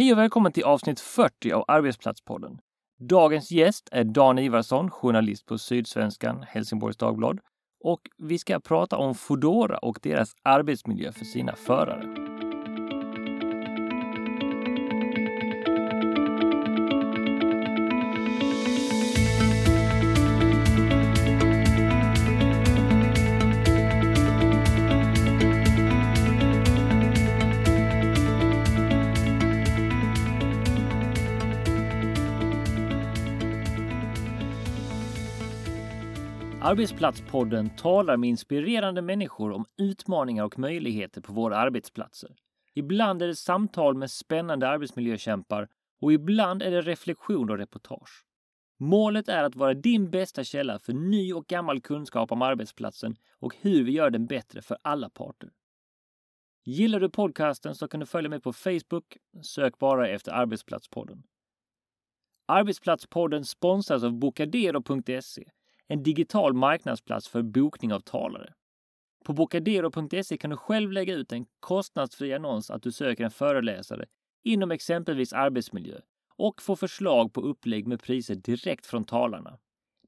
Hej 0.00 0.12
och 0.12 0.18
välkommen 0.18 0.52
till 0.52 0.64
avsnitt 0.64 1.00
40 1.00 1.52
av 1.52 1.64
Arbetsplatspodden. 1.68 2.58
Dagens 2.98 3.50
gäst 3.50 3.88
är 3.92 4.04
Dan 4.04 4.38
Ivarsson, 4.38 4.90
journalist 4.90 5.46
på 5.46 5.58
Sydsvenskan, 5.58 6.44
Helsingborgs 6.48 6.96
Dagblad. 6.96 7.38
Och 7.84 8.00
vi 8.18 8.38
ska 8.38 8.60
prata 8.60 8.96
om 8.96 9.14
Fodora 9.14 9.78
och 9.78 9.98
deras 10.02 10.32
arbetsmiljö 10.42 11.12
för 11.12 11.24
sina 11.24 11.56
förare. 11.56 12.29
Arbetsplatspodden 36.70 37.70
talar 37.76 38.16
med 38.16 38.30
inspirerande 38.30 39.02
människor 39.02 39.52
om 39.52 39.64
utmaningar 39.76 40.44
och 40.44 40.58
möjligheter 40.58 41.20
på 41.20 41.32
våra 41.32 41.56
arbetsplatser. 41.56 42.36
Ibland 42.74 43.22
är 43.22 43.26
det 43.26 43.36
samtal 43.36 43.96
med 43.96 44.10
spännande 44.10 44.68
arbetsmiljökämpar 44.68 45.68
och 46.00 46.12
ibland 46.12 46.62
är 46.62 46.70
det 46.70 46.80
reflektion 46.80 47.50
och 47.50 47.58
reportage. 47.58 48.26
Målet 48.78 49.28
är 49.28 49.44
att 49.44 49.56
vara 49.56 49.74
din 49.74 50.10
bästa 50.10 50.44
källa 50.44 50.78
för 50.78 50.92
ny 50.92 51.32
och 51.32 51.46
gammal 51.46 51.80
kunskap 51.80 52.32
om 52.32 52.42
arbetsplatsen 52.42 53.16
och 53.38 53.54
hur 53.60 53.84
vi 53.84 53.92
gör 53.92 54.10
den 54.10 54.26
bättre 54.26 54.62
för 54.62 54.78
alla 54.82 55.10
parter. 55.10 55.50
Gillar 56.64 57.00
du 57.00 57.10
podcasten 57.10 57.74
så 57.74 57.88
kan 57.88 58.00
du 58.00 58.06
följa 58.06 58.30
mig 58.30 58.40
på 58.40 58.52
Facebook. 58.52 59.16
Sök 59.42 59.78
bara 59.78 60.08
efter 60.08 60.32
Arbetsplatspodden. 60.32 61.22
Arbetsplatspodden 62.46 63.44
sponsras 63.44 64.02
av 64.02 64.12
Bocadero.se 64.18 65.50
en 65.90 66.02
digital 66.02 66.54
marknadsplats 66.54 67.28
för 67.28 67.42
bokning 67.42 67.92
av 67.92 68.00
talare. 68.00 68.54
På 69.24 69.32
bocadero.se 69.32 70.36
kan 70.36 70.50
du 70.50 70.56
själv 70.56 70.92
lägga 70.92 71.14
ut 71.14 71.32
en 71.32 71.46
kostnadsfri 71.60 72.34
annons 72.34 72.70
att 72.70 72.82
du 72.82 72.92
söker 72.92 73.24
en 73.24 73.30
föreläsare 73.30 74.06
inom 74.44 74.70
exempelvis 74.70 75.32
arbetsmiljö 75.32 76.00
och 76.36 76.62
få 76.62 76.76
förslag 76.76 77.32
på 77.32 77.40
upplägg 77.40 77.86
med 77.86 78.02
priser 78.02 78.34
direkt 78.34 78.86
från 78.86 79.04
talarna. 79.04 79.58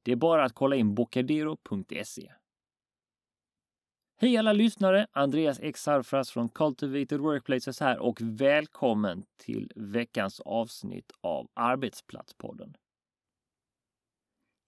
Det 0.03 0.13
är 0.13 0.17
bara 0.17 0.45
att 0.45 0.55
kolla 0.55 0.77
in 0.77 0.95
bocadero.se. 0.95 2.33
Hej 4.21 4.37
alla 4.37 4.53
lyssnare! 4.53 5.07
Andreas 5.13 5.61
X 5.61 5.83
Sarfras 5.83 6.31
från 6.31 6.49
Cultivated 6.49 7.21
Workplaces 7.21 7.81
här 7.81 7.99
och 7.99 8.19
välkommen 8.21 9.25
till 9.37 9.73
veckans 9.77 10.41
avsnitt 10.41 11.13
av 11.21 11.49
Arbetsplatspodden. 11.55 12.77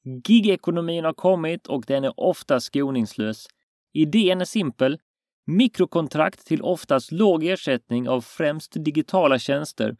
Gigekonomin 0.04 1.04
har 1.04 1.12
kommit 1.12 1.66
och 1.66 1.84
den 1.86 2.04
är 2.04 2.20
ofta 2.20 2.60
skoningslös. 2.60 3.46
Idén 3.92 4.40
är 4.40 4.44
simpel. 4.44 4.98
Mikrokontrakt 5.46 6.46
till 6.46 6.62
oftast 6.62 7.12
låg 7.12 7.44
ersättning 7.44 8.08
av 8.08 8.20
främst 8.20 8.72
digitala 8.84 9.38
tjänster. 9.38 9.96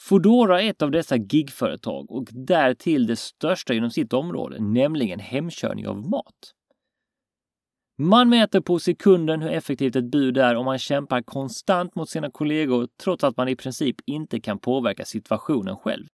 Foodora 0.00 0.62
är 0.62 0.70
ett 0.70 0.82
av 0.82 0.90
dessa 0.90 1.16
gigföretag 1.16 2.10
och 2.10 2.28
därtill 2.32 3.06
det 3.06 3.16
största 3.16 3.74
inom 3.74 3.90
sitt 3.90 4.12
område, 4.12 4.60
nämligen 4.60 5.20
hemkörning 5.20 5.88
av 5.88 6.08
mat. 6.10 6.54
Man 7.98 8.28
mäter 8.28 8.60
på 8.60 8.78
sekunden 8.78 9.42
hur 9.42 9.50
effektivt 9.50 9.96
ett 9.96 10.10
bud 10.10 10.38
är 10.38 10.56
och 10.56 10.64
man 10.64 10.78
kämpar 10.78 11.22
konstant 11.22 11.94
mot 11.94 12.08
sina 12.08 12.30
kollegor 12.30 12.88
trots 13.02 13.24
att 13.24 13.36
man 13.36 13.48
i 13.48 13.56
princip 13.56 13.96
inte 14.06 14.40
kan 14.40 14.58
påverka 14.58 15.04
situationen 15.04 15.76
själv. 15.76 16.06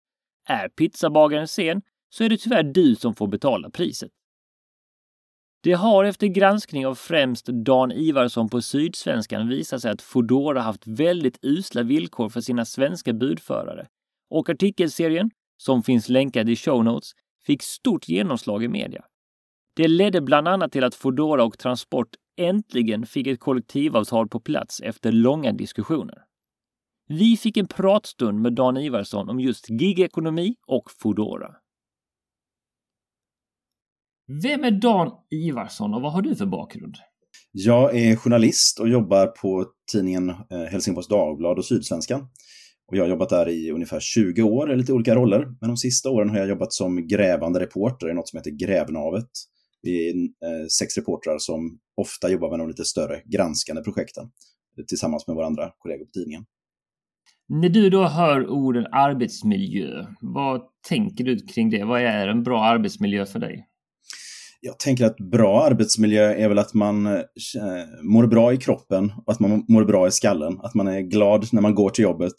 Är 0.49 0.69
pizzabagaren 0.69 1.49
sen 1.49 1.83
så 2.11 2.25
är 2.25 2.29
det 2.29 2.37
tyvärr 2.37 2.63
du 2.63 2.95
som 2.95 3.15
får 3.15 3.29
betala 3.29 3.71
priset. 3.71 4.11
Det 5.63 5.73
har 5.73 6.05
efter 6.05 6.27
granskning 6.27 6.87
av 6.87 6.95
främst 6.95 7.47
Dan 7.47 7.93
Ivarsson 7.93 8.49
på 8.49 8.63
Sydsvenskan 8.63 9.49
visat 9.49 9.83
sig 9.83 9.91
att 9.91 10.03
Fodora 10.03 10.61
haft 10.61 10.87
väldigt 10.87 11.39
usla 11.43 11.83
villkor 11.83 12.29
för 12.29 12.41
sina 12.41 12.65
svenska 12.65 13.13
budförare. 13.13 13.87
Och 14.31 14.51
artikelserien, 14.51 15.31
som 15.57 15.83
finns 15.83 16.09
länkad 16.09 16.49
i 16.49 16.57
show 16.57 16.85
notes, 16.85 17.13
fick 17.47 17.63
stort 17.63 18.09
genomslag 18.09 18.65
i 18.65 18.69
media. 18.69 19.05
Det 19.77 19.89
ledde 19.89 20.21
bland 20.21 20.49
annat 20.49 20.73
till 20.73 20.85
att 20.85 20.95
Fodora 20.95 21.45
och 21.45 21.59
Transport 21.59 22.09
äntligen 22.37 23.07
fick 23.07 23.27
ett 23.27 23.41
kollektivavtal 23.41 24.29
på 24.29 24.41
plats 24.41 24.81
efter 24.81 25.13
långa 25.13 25.53
diskussioner. 25.53 26.23
Vi 27.09 27.37
fick 27.37 27.57
en 27.57 27.67
pratstund 27.67 28.41
med 28.41 28.53
Dan 28.53 28.77
Ivarsson 28.77 29.29
om 29.29 29.41
just 29.41 29.71
gigekonomi 29.71 30.55
och 30.67 30.91
Fodora. 30.91 31.55
Vem 34.29 34.65
är 34.65 34.71
Dan 34.71 35.11
Ivarsson 35.31 35.95
och 35.95 36.03
vad 36.03 36.13
har 36.13 36.23
du 36.23 36.37
för 36.37 36.47
bakgrund? 36.47 36.95
Jag 37.53 37.97
är 37.97 38.17
journalist 38.17 38.81
och 38.81 38.89
jobbar 38.89 39.27
på 39.27 39.67
tidningen 39.93 40.31
eh, 40.31 40.63
Helsingborgs 40.71 41.09
Dagblad 41.09 41.59
och 41.59 41.65
Sydsvenskan. 41.65 42.21
Och 42.87 42.97
jag 42.97 43.03
har 43.03 43.09
jobbat 43.09 43.29
där 43.29 43.49
i 43.49 43.71
ungefär 43.71 44.01
20 44.01 44.43
år 44.43 44.73
i 44.73 44.77
lite 44.77 44.93
olika 44.93 45.15
roller. 45.15 45.47
Men 45.61 45.71
de 45.71 45.77
sista 45.77 46.11
åren 46.11 46.31
har 46.31 46.39
jag 46.39 46.49
jobbat 46.49 46.73
som 46.73 47.07
grävande 47.07 47.61
reporter 47.61 48.11
i 48.11 48.15
något 48.15 48.29
som 48.29 48.37
heter 48.37 48.51
Grävnavet. 48.51 49.29
Vi 49.83 50.11
är 50.11 50.15
eh, 50.15 50.67
sex 50.67 50.97
reportrar 50.97 51.39
som 51.39 51.79
ofta 51.97 52.31
jobbar 52.31 52.51
med 52.51 52.59
de 52.59 52.69
lite 52.69 52.85
större 52.85 53.23
granskande 53.25 53.83
projekten 53.83 54.31
tillsammans 54.89 55.27
med 55.27 55.37
våra 55.37 55.47
andra 55.47 55.71
kollegor 55.79 56.05
på 56.05 56.11
tidningen. 56.11 56.45
När 57.49 57.69
du 57.69 57.91
då 57.91 58.05
hör 58.05 58.49
orden 58.49 58.87
arbetsmiljö, 58.93 60.07
vad 60.21 60.63
tänker 60.89 61.25
du 61.25 61.39
kring 61.39 61.71
det? 61.71 61.85
Vad 61.85 62.01
är 62.01 62.29
en 62.29 62.43
bra 62.43 62.65
arbetsmiljö 62.65 63.27
för 63.27 63.39
dig? 63.39 63.67
Jag 64.67 64.79
tänker 64.79 65.05
att 65.05 65.17
bra 65.17 65.65
arbetsmiljö 65.65 66.35
är 66.35 66.49
väl 66.49 66.59
att 66.59 66.75
man 66.75 67.07
eh, 67.07 67.23
mår 68.03 68.27
bra 68.27 68.53
i 68.53 68.57
kroppen 68.57 69.13
och 69.27 69.33
att 69.33 69.41
man 69.41 69.65
mår 69.69 69.85
bra 69.85 70.09
i 70.09 70.11
skallen. 70.11 70.61
Att 70.63 70.75
man 70.75 70.89
är 70.89 71.01
glad 71.01 71.47
när 71.53 71.63
man 71.63 71.75
går 71.75 71.91
till 71.91 72.03
jobbet 72.03 72.33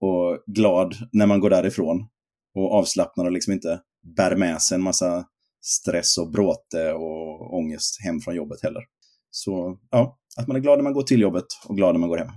och 0.00 0.38
glad 0.46 0.94
när 1.12 1.26
man 1.26 1.40
går 1.40 1.50
därifrån. 1.50 2.06
Och 2.54 2.72
avslappnad 2.72 3.26
och 3.26 3.32
liksom 3.32 3.52
inte 3.52 3.80
bär 4.16 4.36
med 4.36 4.62
sig 4.62 4.74
en 4.74 4.82
massa 4.82 5.24
stress 5.64 6.18
och 6.18 6.30
bråte 6.30 6.92
och 6.92 7.54
ångest 7.56 8.00
hem 8.04 8.20
från 8.20 8.34
jobbet 8.34 8.62
heller. 8.62 8.82
Så 9.30 9.78
ja, 9.90 10.18
att 10.36 10.46
man 10.46 10.56
är 10.56 10.60
glad 10.60 10.78
när 10.78 10.82
man 10.82 10.92
går 10.92 11.02
till 11.02 11.20
jobbet 11.20 11.46
och 11.66 11.76
glad 11.76 11.94
när 11.94 12.00
man 12.00 12.08
går 12.08 12.18
hem. 12.18 12.28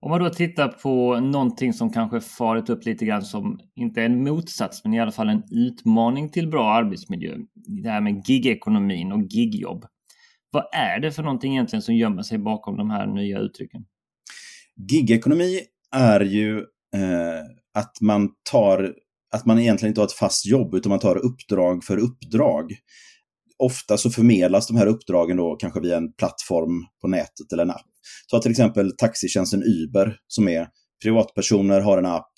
Om 0.00 0.10
man 0.10 0.20
då 0.20 0.30
tittar 0.30 0.68
på 0.68 1.20
någonting 1.20 1.72
som 1.72 1.92
kanske 1.92 2.20
farit 2.20 2.70
upp 2.70 2.84
lite 2.84 3.04
grann 3.04 3.22
som 3.22 3.60
inte 3.76 4.00
är 4.00 4.04
en 4.04 4.24
motsats 4.24 4.84
men 4.84 4.94
i 4.94 5.00
alla 5.00 5.12
fall 5.12 5.28
en 5.28 5.42
utmaning 5.50 6.30
till 6.30 6.48
bra 6.48 6.72
arbetsmiljö. 6.72 7.36
Det 7.82 7.90
här 7.90 8.00
med 8.00 8.22
gigekonomin 8.28 9.12
och 9.12 9.22
gigjobb. 9.22 9.84
Vad 10.50 10.64
är 10.72 11.00
det 11.00 11.12
för 11.12 11.22
någonting 11.22 11.52
egentligen 11.52 11.82
som 11.82 11.94
gömmer 11.94 12.22
sig 12.22 12.38
bakom 12.38 12.76
de 12.76 12.90
här 12.90 13.06
nya 13.06 13.38
uttrycken? 13.38 13.84
Gigekonomi 14.90 15.60
är 15.96 16.20
ju 16.20 16.58
eh, 16.94 17.44
att 17.74 18.00
man 18.00 18.28
tar 18.50 18.94
att 19.30 19.46
man 19.46 19.58
egentligen 19.58 19.90
inte 19.90 20.00
har 20.00 20.06
ett 20.06 20.12
fast 20.12 20.46
jobb 20.46 20.74
utan 20.74 20.90
man 20.90 20.98
tar 20.98 21.16
uppdrag 21.16 21.84
för 21.84 21.96
uppdrag 21.96 22.72
ofta 23.58 23.96
så 23.96 24.10
förmedlas 24.10 24.66
de 24.66 24.76
här 24.76 24.86
uppdragen 24.86 25.36
då 25.36 25.56
kanske 25.56 25.80
via 25.80 25.96
en 25.96 26.12
plattform 26.12 26.86
på 27.00 27.08
nätet 27.08 27.52
eller 27.52 27.62
en 27.62 27.70
app. 27.70 27.97
Ta 28.30 28.42
till 28.42 28.50
exempel 28.50 28.96
taxitjänsten 28.96 29.62
Uber 29.62 30.16
som 30.26 30.48
är 30.48 30.68
privatpersoner 31.02 31.80
har 31.80 31.98
en 31.98 32.06
app, 32.06 32.32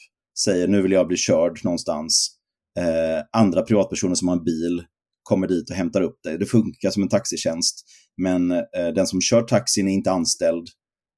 säger 0.44 0.68
nu 0.68 0.82
vill 0.82 0.92
jag 0.92 1.08
bli 1.08 1.16
körd 1.16 1.64
någonstans. 1.64 2.30
Eh, 2.78 3.24
andra 3.32 3.62
privatpersoner 3.62 4.14
som 4.14 4.28
har 4.28 4.36
en 4.36 4.44
bil 4.44 4.84
kommer 5.22 5.48
dit 5.48 5.70
och 5.70 5.76
hämtar 5.76 6.00
upp 6.00 6.22
dig. 6.22 6.38
Det 6.38 6.46
funkar 6.46 6.90
som 6.90 7.02
en 7.02 7.08
taxitjänst. 7.08 7.84
Men 8.22 8.50
eh, 8.50 8.88
den 8.94 9.06
som 9.06 9.20
kör 9.20 9.42
taxin 9.42 9.88
är 9.88 9.92
inte 9.92 10.10
anställd 10.10 10.66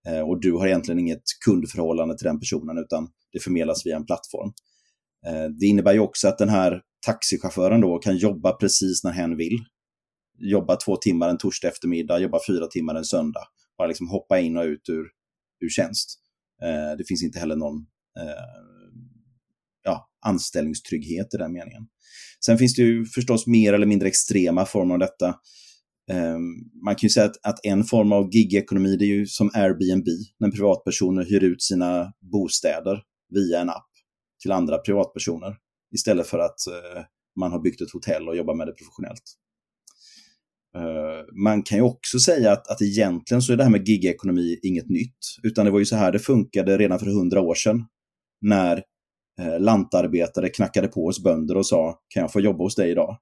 eh, 0.09 0.21
och 0.21 0.41
du 0.41 0.53
har 0.53 0.67
egentligen 0.67 0.99
inget 0.99 1.23
kundförhållande 1.45 2.19
till 2.19 2.27
den 2.27 2.41
personen 2.41 2.79
utan 2.79 3.09
det 3.33 3.41
förmedlas 3.41 3.87
via 3.87 3.97
en 3.97 4.07
plattform. 4.07 4.53
Eh, 5.27 5.45
det 5.61 5.67
innebär 5.67 5.93
ju 5.93 6.01
också 6.01 6.29
att 6.29 6.39
den 6.39 6.49
här 6.49 6.81
taxichauffören 7.07 7.81
då 7.81 7.99
kan 7.99 8.17
jobba 8.17 8.53
precis 8.53 9.05
när 9.05 9.13
hen 9.13 9.37
vill 9.37 9.59
jobba 10.39 10.77
två 10.77 10.97
timmar 10.97 11.29
en 11.29 11.39
torsdag 11.39 11.69
eftermiddag, 11.69 12.19
jobba 12.19 12.39
fyra 12.49 12.67
timmar 12.67 12.95
en 12.95 13.05
söndag. 13.05 13.45
Bara 13.79 13.89
liksom 13.89 14.09
hoppa 14.09 14.41
in 14.41 14.57
och 14.57 14.65
ut 14.65 14.89
ur, 14.89 15.07
ur 15.61 15.69
tjänst. 15.69 16.19
Eh, 16.63 16.97
det 16.99 17.05
finns 17.09 17.23
inte 17.23 17.39
heller 17.39 17.57
någon 17.57 17.77
eh, 18.19 18.63
ja, 19.83 20.11
anställningstrygghet 20.27 21.35
i 21.35 21.37
den 21.37 21.53
meningen. 21.53 21.83
Sen 22.45 22.59
finns 22.59 22.75
det 22.75 22.83
ju 22.83 23.05
förstås 23.05 23.47
mer 23.47 23.73
eller 23.73 23.87
mindre 23.87 24.09
extrema 24.09 24.67
former 24.67 24.95
av 24.95 24.99
detta. 24.99 25.29
Eh, 26.11 26.39
man 26.85 26.95
kan 26.95 27.07
ju 27.07 27.09
säga 27.09 27.27
att, 27.27 27.37
att 27.43 27.67
en 27.67 27.85
form 27.85 28.13
av 28.13 28.35
gigekonomi 28.35 28.97
det 28.97 29.05
är 29.05 29.15
ju 29.17 29.27
som 29.27 29.51
Airbnb, 29.55 30.07
när 30.41 30.51
privatpersoner 30.51 31.25
hyr 31.25 31.45
ut 31.45 31.63
sina 31.63 32.13
bostäder 32.33 33.03
via 33.35 33.61
en 33.61 33.71
app 33.71 33.89
till 34.43 34.53
andra 34.53 34.79
privatpersoner 34.79 35.57
istället 35.95 36.27
för 36.27 36.39
att 36.39 36.67
eh, 36.67 37.03
man 37.41 37.53
har 37.53 37.61
byggt 37.61 37.81
ett 37.81 37.93
hotell 37.93 38.29
och 38.29 38.37
jobbar 38.37 38.55
med 38.55 38.67
det 38.67 38.73
professionellt. 38.73 39.23
Eh, 40.77 41.43
man 41.45 41.63
kan 41.63 41.79
ju 41.79 41.85
också 41.85 42.19
säga 42.19 42.53
att, 42.53 42.69
att 42.69 42.83
egentligen 42.83 43.43
så 43.43 43.53
är 43.53 43.57
det 43.57 43.63
här 43.63 43.71
med 43.71 43.89
gigekonomi 43.89 44.59
inget 44.63 44.89
nytt, 44.89 45.19
utan 45.43 45.65
det 45.65 45.71
var 45.71 45.79
ju 45.79 45.85
så 45.85 45.97
här 45.97 46.13
det 46.13 46.19
funkade 46.19 46.79
redan 46.79 46.99
för 46.99 47.07
hundra 47.07 47.41
år 47.41 47.55
sedan. 47.55 47.85
när 48.41 48.83
eh, 49.41 49.61
lantarbetare 49.61 50.49
knackade 50.49 50.89
på 50.89 51.05
hos 51.05 51.23
bönder 51.23 51.57
och 51.57 51.67
sa 51.67 51.99
kan 52.09 52.21
jag 52.21 52.33
få 52.33 52.41
jobba 52.41 52.65
hos 52.65 52.75
dig 52.75 52.91
idag? 52.91 53.19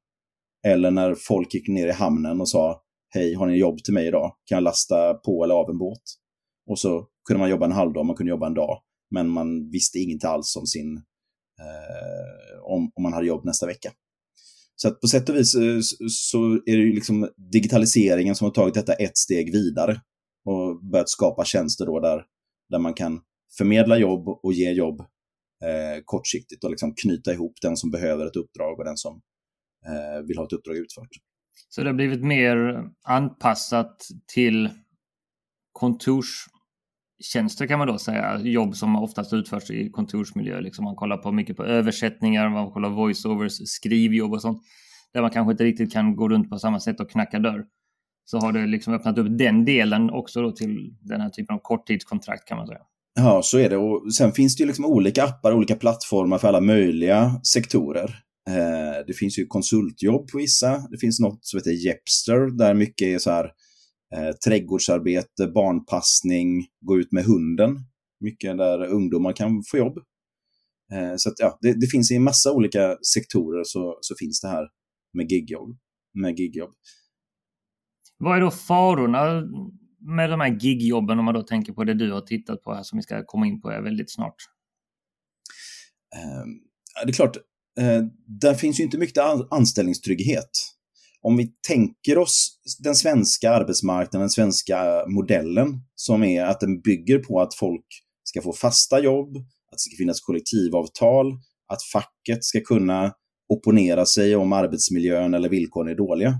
Eller 0.66 0.90
när 0.90 1.14
folk 1.14 1.54
gick 1.54 1.68
ner 1.68 1.86
i 1.86 1.92
hamnen 1.92 2.40
och 2.40 2.48
sa 2.48 2.82
hej, 3.14 3.34
har 3.34 3.46
ni 3.46 3.56
jobb 3.58 3.78
till 3.84 3.94
mig 3.94 4.06
idag? 4.06 4.34
Kan 4.44 4.56
jag 4.56 4.62
lasta 4.62 5.14
på 5.14 5.44
eller 5.44 5.54
av 5.54 5.70
en 5.70 5.78
båt? 5.78 6.02
Och 6.70 6.78
så 6.78 7.06
kunde 7.28 7.38
man 7.38 7.50
jobba 7.50 7.66
en 7.66 7.72
halvdag, 7.72 8.06
man 8.06 8.16
kunde 8.16 8.30
jobba 8.30 8.46
en 8.46 8.54
dag, 8.54 8.78
men 9.10 9.28
man 9.28 9.70
visste 9.70 9.98
inget 9.98 10.24
alls 10.24 10.56
om 10.56 10.66
sin 10.66 10.96
eh, 11.60 12.62
om, 12.62 12.92
om 12.94 13.02
man 13.02 13.12
hade 13.12 13.26
jobb 13.26 13.44
nästa 13.44 13.66
vecka. 13.66 13.90
Så 14.82 14.88
att 14.88 15.00
på 15.00 15.06
sätt 15.06 15.28
och 15.28 15.36
vis 15.36 15.54
eh, 15.54 15.78
så 16.08 16.52
är 16.52 16.76
det 16.76 16.82
ju 16.82 16.92
liksom 16.94 17.28
digitaliseringen 17.52 18.34
som 18.34 18.44
har 18.44 18.52
tagit 18.52 18.74
detta 18.74 18.92
ett 18.92 19.16
steg 19.18 19.52
vidare 19.52 20.00
och 20.44 20.84
börjat 20.84 21.08
skapa 21.08 21.44
tjänster 21.44 21.86
då 21.86 22.00
där, 22.00 22.24
där 22.70 22.78
man 22.78 22.94
kan 22.94 23.20
förmedla 23.58 23.98
jobb 23.98 24.28
och 24.28 24.52
ge 24.52 24.70
jobb 24.70 25.00
eh, 25.64 26.02
kortsiktigt 26.04 26.64
och 26.64 26.70
liksom 26.70 26.94
knyta 26.94 27.32
ihop 27.32 27.52
den 27.62 27.76
som 27.76 27.90
behöver 27.90 28.26
ett 28.26 28.36
uppdrag 28.36 28.78
och 28.78 28.84
den 28.84 28.96
som 28.96 29.20
eh, 29.86 30.26
vill 30.26 30.38
ha 30.38 30.44
ett 30.44 30.52
uppdrag 30.52 30.76
utfört. 30.76 31.10
Så 31.68 31.82
det 31.82 31.88
har 31.88 31.94
blivit 31.94 32.24
mer 32.24 32.84
anpassat 33.02 33.96
till 34.34 34.70
kontors 35.72 36.46
tjänster 37.20 37.66
kan 37.66 37.78
man 37.78 37.88
då 37.88 37.98
säga. 37.98 38.40
Jobb 38.42 38.76
som 38.76 38.96
oftast 38.96 39.32
utförs 39.32 39.70
i 39.70 39.90
kontorsmiljö. 39.90 40.60
Liksom 40.60 40.84
man 40.84 40.96
kollar 40.96 41.16
på 41.16 41.32
mycket 41.32 41.56
på 41.56 41.64
översättningar, 41.64 42.48
man 42.48 42.70
kollar 42.70 42.90
voiceovers, 42.90 43.52
skrivjobb 43.64 44.32
och 44.32 44.42
sånt. 44.42 44.62
Där 45.12 45.20
man 45.22 45.30
kanske 45.30 45.52
inte 45.52 45.64
riktigt 45.64 45.92
kan 45.92 46.16
gå 46.16 46.28
runt 46.28 46.50
på 46.50 46.58
samma 46.58 46.80
sätt 46.80 47.00
och 47.00 47.10
knacka 47.10 47.38
dörr. 47.38 47.64
Så 48.24 48.38
har 48.38 48.52
det 48.52 48.66
liksom 48.66 48.94
öppnat 48.94 49.18
upp 49.18 49.38
den 49.38 49.64
delen 49.64 50.10
också 50.10 50.42
då 50.42 50.52
till 50.52 50.94
den 51.00 51.20
här 51.20 51.30
typen 51.30 51.54
av 51.54 51.60
korttidskontrakt 51.62 52.48
kan 52.48 52.56
man 52.56 52.66
säga. 52.66 52.80
Ja, 53.14 53.40
så 53.42 53.58
är 53.58 53.70
det. 53.70 53.76
Och 53.76 54.14
sen 54.14 54.32
finns 54.32 54.56
det 54.56 54.62
ju 54.62 54.66
liksom 54.66 54.84
olika 54.84 55.24
appar, 55.24 55.52
olika 55.52 55.76
plattformar 55.76 56.38
för 56.38 56.48
alla 56.48 56.60
möjliga 56.60 57.40
sektorer. 57.52 58.14
Eh, 58.48 59.06
det 59.06 59.12
finns 59.12 59.38
ju 59.38 59.46
konsultjobb 59.46 60.28
på 60.28 60.38
vissa. 60.38 60.88
Det 60.90 60.98
finns 60.98 61.20
något 61.20 61.44
som 61.44 61.58
heter 61.58 61.86
Jepster 61.86 62.58
där 62.58 62.74
mycket 62.74 63.06
är 63.06 63.18
så 63.18 63.30
här 63.30 63.50
eh, 64.16 64.32
trädgårdsarbete, 64.46 65.46
barnpassning, 65.54 66.66
gå 66.80 66.98
ut 66.98 67.12
med 67.12 67.24
hunden. 67.24 67.76
Mycket 68.20 68.58
där 68.58 68.86
ungdomar 68.86 69.32
kan 69.32 69.62
få 69.70 69.76
jobb. 69.76 69.98
Eh, 70.92 71.12
så 71.16 71.28
att, 71.28 71.34
ja, 71.38 71.58
det, 71.60 71.80
det, 71.80 71.86
finns 71.86 72.10
i 72.10 72.16
en 72.16 72.22
massa 72.22 72.52
olika 72.52 72.96
sektorer 73.14 73.64
så, 73.64 73.98
så 74.00 74.14
finns 74.18 74.40
det 74.40 74.48
här 74.48 74.68
med 75.12 75.32
gigjobb. 75.32 75.76
Med 76.14 76.38
gigjobb. 76.38 76.74
Vad 78.18 78.36
är 78.36 78.40
då 78.40 78.50
farorna 78.50 79.42
med 80.16 80.30
de 80.30 80.40
här 80.40 80.58
gigjobben 80.60 81.18
om 81.18 81.24
man 81.24 81.34
då 81.34 81.42
tänker 81.42 81.72
på 81.72 81.84
det 81.84 81.94
du 81.94 82.12
har 82.12 82.20
tittat 82.20 82.62
på 82.62 82.74
här 82.74 82.82
som 82.82 82.98
vi 82.98 83.02
ska 83.02 83.24
komma 83.26 83.46
in 83.46 83.60
på 83.60 83.68
väldigt 83.68 84.12
snart? 84.12 84.34
Eh, 86.16 86.44
det 87.04 87.10
är 87.10 87.12
klart, 87.12 87.36
eh, 87.80 88.02
där 88.26 88.54
finns 88.54 88.80
ju 88.80 88.84
inte 88.84 88.98
mycket 88.98 89.18
anställningstrygghet. 89.50 90.50
Om 91.22 91.36
vi 91.36 91.52
tänker 91.68 92.18
oss 92.18 92.60
den 92.78 92.94
svenska 92.94 93.50
arbetsmarknaden, 93.50 94.20
den 94.20 94.30
svenska 94.30 95.04
modellen, 95.06 95.80
som 95.94 96.22
är 96.22 96.44
att 96.44 96.60
den 96.60 96.80
bygger 96.80 97.18
på 97.18 97.40
att 97.40 97.54
folk 97.54 97.86
ska 98.24 98.42
få 98.42 98.52
fasta 98.52 99.00
jobb, 99.00 99.36
att 99.36 99.72
det 99.72 99.78
ska 99.78 99.96
finnas 99.98 100.20
kollektivavtal, 100.20 101.32
att 101.72 101.82
facket 101.92 102.44
ska 102.44 102.60
kunna 102.60 103.12
opponera 103.48 104.06
sig 104.06 104.36
om 104.36 104.52
arbetsmiljön 104.52 105.34
eller 105.34 105.48
villkoren 105.48 105.88
är 105.88 105.94
dåliga. 105.94 106.34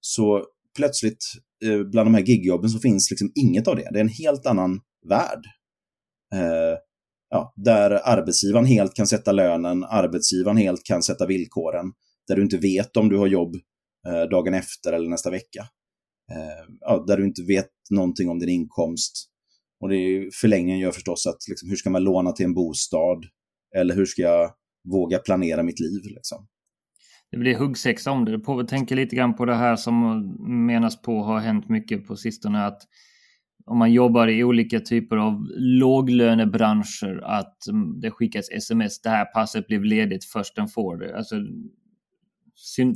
Så 0.00 0.44
plötsligt 0.76 1.24
eh, 1.64 1.82
bland 1.82 2.06
de 2.06 2.14
här 2.14 2.22
gigjobben 2.22 2.70
så 2.70 2.78
finns 2.78 3.10
liksom 3.10 3.32
inget 3.34 3.68
av 3.68 3.76
det. 3.76 3.88
Det 3.92 3.98
är 3.98 4.04
en 4.04 4.08
helt 4.08 4.46
annan 4.46 4.80
värld. 5.08 5.44
Eh, 6.34 6.78
ja, 7.30 7.52
där 7.56 7.90
arbetsgivaren 7.90 8.66
helt 8.66 8.94
kan 8.94 9.06
sätta 9.06 9.32
lönen, 9.32 9.84
arbetsgivaren 9.84 10.56
helt 10.56 10.84
kan 10.84 11.02
sätta 11.02 11.26
villkoren, 11.26 11.92
där 12.28 12.36
du 12.36 12.42
inte 12.42 12.58
vet 12.58 12.96
om 12.96 13.08
du 13.08 13.16
har 13.16 13.26
jobb 13.26 13.56
Eh, 14.06 14.28
dagen 14.30 14.54
efter 14.54 14.92
eller 14.92 15.08
nästa 15.08 15.30
vecka. 15.30 15.60
Eh, 16.32 16.74
ja, 16.80 17.04
där 17.06 17.16
du 17.16 17.24
inte 17.24 17.42
vet 17.42 17.70
någonting 17.90 18.28
om 18.28 18.38
din 18.38 18.48
inkomst. 18.48 19.30
Och 19.80 19.88
det 19.88 19.96
är, 19.96 20.30
förlängningen 20.40 20.78
gör 20.78 20.92
förstås 20.92 21.26
att 21.26 21.48
liksom, 21.48 21.68
hur 21.68 21.76
ska 21.76 21.90
man 21.90 22.04
låna 22.04 22.32
till 22.32 22.44
en 22.44 22.54
bostad? 22.54 23.24
Eller 23.76 23.94
hur 23.94 24.06
ska 24.06 24.22
jag 24.22 24.50
våga 24.92 25.18
planera 25.18 25.62
mitt 25.62 25.80
liv? 25.80 26.00
Liksom? 26.04 26.46
Det 27.30 27.36
blir 27.36 27.54
huggsexa 27.54 28.10
om 28.10 28.24
det. 28.24 28.40
Jag 28.46 28.68
tänker 28.68 28.96
lite 28.96 29.16
grann 29.16 29.34
på 29.34 29.44
det 29.44 29.54
här 29.54 29.76
som 29.76 30.66
menas 30.66 31.02
på 31.02 31.22
har 31.22 31.40
hänt 31.40 31.68
mycket 31.68 32.06
på 32.06 32.16
sistone. 32.16 32.66
att 32.66 32.82
om 33.66 33.78
man 33.78 33.92
jobbar 33.92 34.28
i 34.28 34.44
olika 34.44 34.80
typer 34.80 35.16
av 35.16 35.46
låglönebranscher 35.56 37.20
att 37.24 37.66
mm, 37.68 38.00
det 38.00 38.10
skickas 38.10 38.48
sms. 38.50 39.00
Det 39.00 39.08
här 39.08 39.24
passet 39.24 39.66
blev 39.66 39.84
ledigt 39.84 40.24
först 40.24 40.56
den 40.56 40.68
får 40.68 40.96
det. 40.96 41.16
Alltså, 41.16 41.36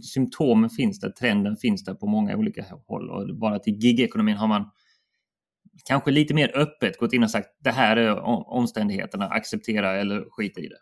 symptomen 0.02 0.70
finns 0.70 1.00
där, 1.00 1.10
trenden 1.10 1.56
finns 1.56 1.84
där 1.84 1.94
på 1.94 2.06
många 2.06 2.36
olika 2.36 2.64
håll 2.86 3.10
och 3.10 3.36
bara 3.36 3.58
till 3.58 3.76
gigekonomin 3.76 4.36
har 4.36 4.48
man 4.48 4.70
kanske 5.84 6.10
lite 6.10 6.34
mer 6.34 6.56
öppet 6.56 6.98
gått 6.98 7.12
in 7.12 7.22
och 7.22 7.30
sagt 7.30 7.48
det 7.58 7.70
här 7.70 7.96
är 7.96 8.20
omständigheterna, 8.48 9.28
acceptera 9.28 9.96
eller 9.96 10.26
skita 10.30 10.60
i 10.60 10.68
det. 10.68 10.78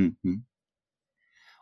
Mm, 0.00 0.14
mm. 0.24 0.44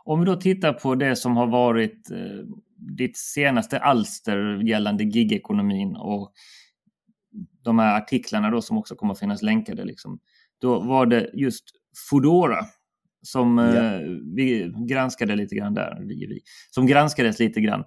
Om 0.05 0.21
vi 0.21 0.27
då 0.27 0.37
tittar 0.37 0.73
på 0.73 0.95
det 0.95 1.17
som 1.17 1.37
har 1.37 1.47
varit 1.47 2.11
eh, 2.11 2.45
ditt 2.77 3.17
senaste 3.17 3.79
alster 3.79 4.63
gällande 4.69 5.05
gigekonomin 5.05 5.97
och 5.97 6.33
de 7.63 7.79
här 7.79 7.97
artiklarna 7.97 8.51
då 8.51 8.63
som 8.63 8.79
också 8.79 8.95
kommer 8.95 9.13
att 9.13 9.19
finnas 9.19 9.43
länkade. 9.43 9.85
Liksom. 9.85 10.21
Då 10.59 10.81
var 10.81 11.07
det 11.07 11.31
just 11.35 11.65
Foodora 12.11 12.65
som 13.25 13.59
yeah. 13.59 14.01
vi 14.37 14.73
granskade 14.89 15.37
lite 15.37 15.55
grann 15.55 15.75
där. 15.75 15.99
Vi, 16.01 16.27
vi, 16.27 16.41
som 16.71 16.87
granskades 16.87 17.39
lite 17.39 17.61
grann. 17.61 17.85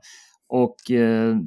Och 0.50 0.92
eh, 0.92 1.38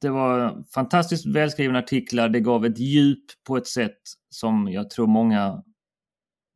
det 0.00 0.10
var 0.10 0.64
fantastiskt 0.74 1.26
välskrivna 1.26 1.78
artiklar. 1.78 2.28
Det 2.28 2.40
gav 2.40 2.66
ett 2.66 2.78
djup 2.78 3.24
på 3.46 3.56
ett 3.56 3.66
sätt 3.66 3.98
som 4.30 4.68
jag 4.72 4.90
tror 4.90 5.06
många, 5.06 5.62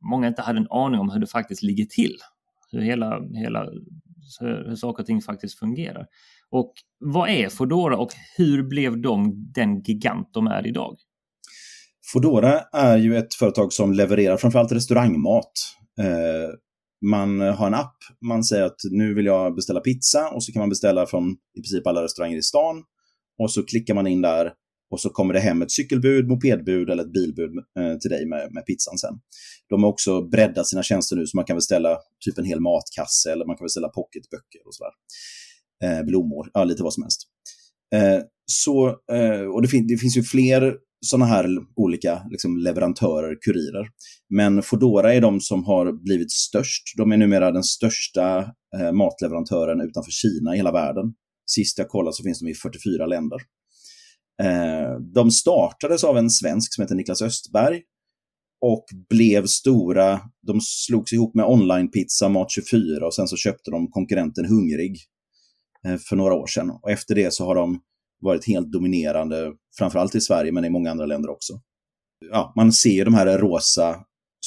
många 0.09 0.27
inte 0.27 0.41
hade 0.41 0.59
en 0.59 0.71
aning 0.71 0.99
om 0.99 1.09
hur 1.09 1.19
det 1.19 1.27
faktiskt 1.27 1.63
ligger 1.63 1.85
till. 1.85 2.15
Hur 2.71 2.81
hela, 2.81 3.21
hela 3.33 3.65
hur 4.39 4.75
saker 4.75 5.03
och 5.03 5.07
ting 5.07 5.21
faktiskt 5.21 5.59
fungerar. 5.59 6.05
Och 6.49 6.73
vad 6.99 7.29
är 7.29 7.49
Fodora 7.49 7.97
och 7.97 8.09
hur 8.37 8.63
blev 8.63 9.01
de 9.01 9.33
den 9.53 9.81
gigant 9.81 10.29
de 10.33 10.47
är 10.47 10.67
idag? 10.67 10.97
Fodora 12.13 12.59
är 12.59 12.97
ju 12.97 13.17
ett 13.17 13.33
företag 13.33 13.73
som 13.73 13.93
levererar 13.93 14.37
framförallt 14.37 14.71
restaurangmat. 14.71 15.51
Eh, 16.01 16.49
man 17.05 17.39
har 17.39 17.67
en 17.67 17.73
app, 17.73 17.95
man 18.25 18.43
säger 18.43 18.63
att 18.63 18.79
nu 18.91 19.13
vill 19.13 19.25
jag 19.25 19.55
beställa 19.55 19.79
pizza 19.79 20.29
och 20.29 20.43
så 20.43 20.51
kan 20.51 20.59
man 20.59 20.69
beställa 20.69 21.05
från 21.05 21.31
i 21.31 21.61
princip 21.61 21.87
alla 21.87 22.03
restauranger 22.03 22.37
i 22.37 22.41
stan. 22.41 22.83
Och 23.39 23.51
så 23.51 23.63
klickar 23.63 23.93
man 23.93 24.07
in 24.07 24.21
där 24.21 24.53
och 24.91 24.99
så 24.99 25.09
kommer 25.09 25.33
det 25.33 25.39
hem 25.39 25.61
ett 25.61 25.71
cykelbud, 25.71 26.27
mopedbud 26.27 26.89
eller 26.89 27.03
ett 27.03 27.13
bilbud 27.13 27.51
eh, 27.79 27.97
till 27.97 28.09
dig 28.09 28.25
med, 28.25 28.53
med 28.53 28.65
pizzan 28.65 28.97
sen. 28.97 29.13
De 29.69 29.83
har 29.83 29.89
också 29.89 30.21
breddat 30.21 30.67
sina 30.67 30.83
tjänster 30.83 31.15
nu 31.15 31.25
så 31.27 31.37
man 31.37 31.45
kan 31.45 31.55
beställa 31.55 31.97
typ 32.25 32.37
en 32.37 32.45
hel 32.45 32.59
matkasse 32.59 33.31
eller 33.31 33.45
man 33.45 33.57
kan 33.57 33.65
beställa 33.65 33.89
pocketböcker 33.89 34.67
och 34.67 34.75
sådär 34.75 34.91
eh, 35.83 36.03
blommor, 36.05 36.49
ja, 36.53 36.63
lite 36.63 36.83
vad 36.83 36.93
som 36.93 37.03
helst. 37.03 37.21
Eh, 37.95 38.19
så, 38.45 38.87
eh, 38.87 39.41
och 39.53 39.61
det, 39.61 39.67
fin 39.67 39.87
det, 39.87 39.97
finns 39.97 40.17
ju 40.17 40.23
fler 40.23 40.77
sådana 41.05 41.25
här 41.25 41.45
olika 41.75 42.21
liksom, 42.29 42.57
leverantörer, 42.57 43.37
kurirer. 43.41 43.87
Men 44.29 44.61
Fodora 44.61 45.13
är 45.13 45.21
de 45.21 45.41
som 45.41 45.63
har 45.63 46.03
blivit 46.03 46.31
störst. 46.31 46.83
De 46.97 47.11
är 47.11 47.17
numera 47.17 47.51
den 47.51 47.63
största 47.63 48.39
eh, 48.79 48.91
matleverantören 48.91 49.81
utanför 49.81 50.11
Kina 50.11 50.53
i 50.53 50.57
hela 50.57 50.71
världen. 50.71 51.05
Sist 51.45 51.77
jag 51.77 51.89
kollade 51.89 52.15
så 52.15 52.23
finns 52.23 52.39
de 52.39 52.47
i 52.47 52.53
44 52.53 53.05
länder. 53.05 53.37
Eh, 54.43 54.99
de 55.13 55.31
startades 55.31 56.03
av 56.03 56.17
en 56.17 56.29
svensk 56.29 56.73
som 56.73 56.81
heter 56.81 56.95
Niklas 56.95 57.21
Östberg 57.21 57.81
och 58.61 58.85
blev 59.09 59.45
stora. 59.45 60.19
De 60.47 60.61
slogs 60.61 61.13
ihop 61.13 61.35
med 61.35 61.45
onlinepizza, 61.45 62.27
Mat24 62.27 63.01
och 63.01 63.13
sen 63.13 63.27
så 63.27 63.37
köpte 63.37 63.71
de 63.71 63.87
konkurrenten 63.91 64.45
Hungrig 64.45 64.97
Eh, 65.87 65.97
för 65.97 66.15
några 66.15 66.33
år 66.33 66.47
sedan. 66.47 66.69
Och 66.69 66.91
efter 66.91 67.15
det 67.15 67.33
så 67.33 67.45
har 67.45 67.55
de 67.55 67.79
varit 68.23 68.47
helt 68.47 68.71
dominerande, 68.71 69.51
framförallt 69.77 70.15
i 70.15 70.21
Sverige 70.21 70.51
men 70.51 70.65
i 70.65 70.69
många 70.69 70.91
andra 70.91 71.05
länder 71.05 71.29
också. 71.29 71.53
Ja, 72.31 72.53
man 72.55 72.71
ser 72.71 73.05
de 73.05 73.13
här 73.13 73.37
rosa 73.37 73.95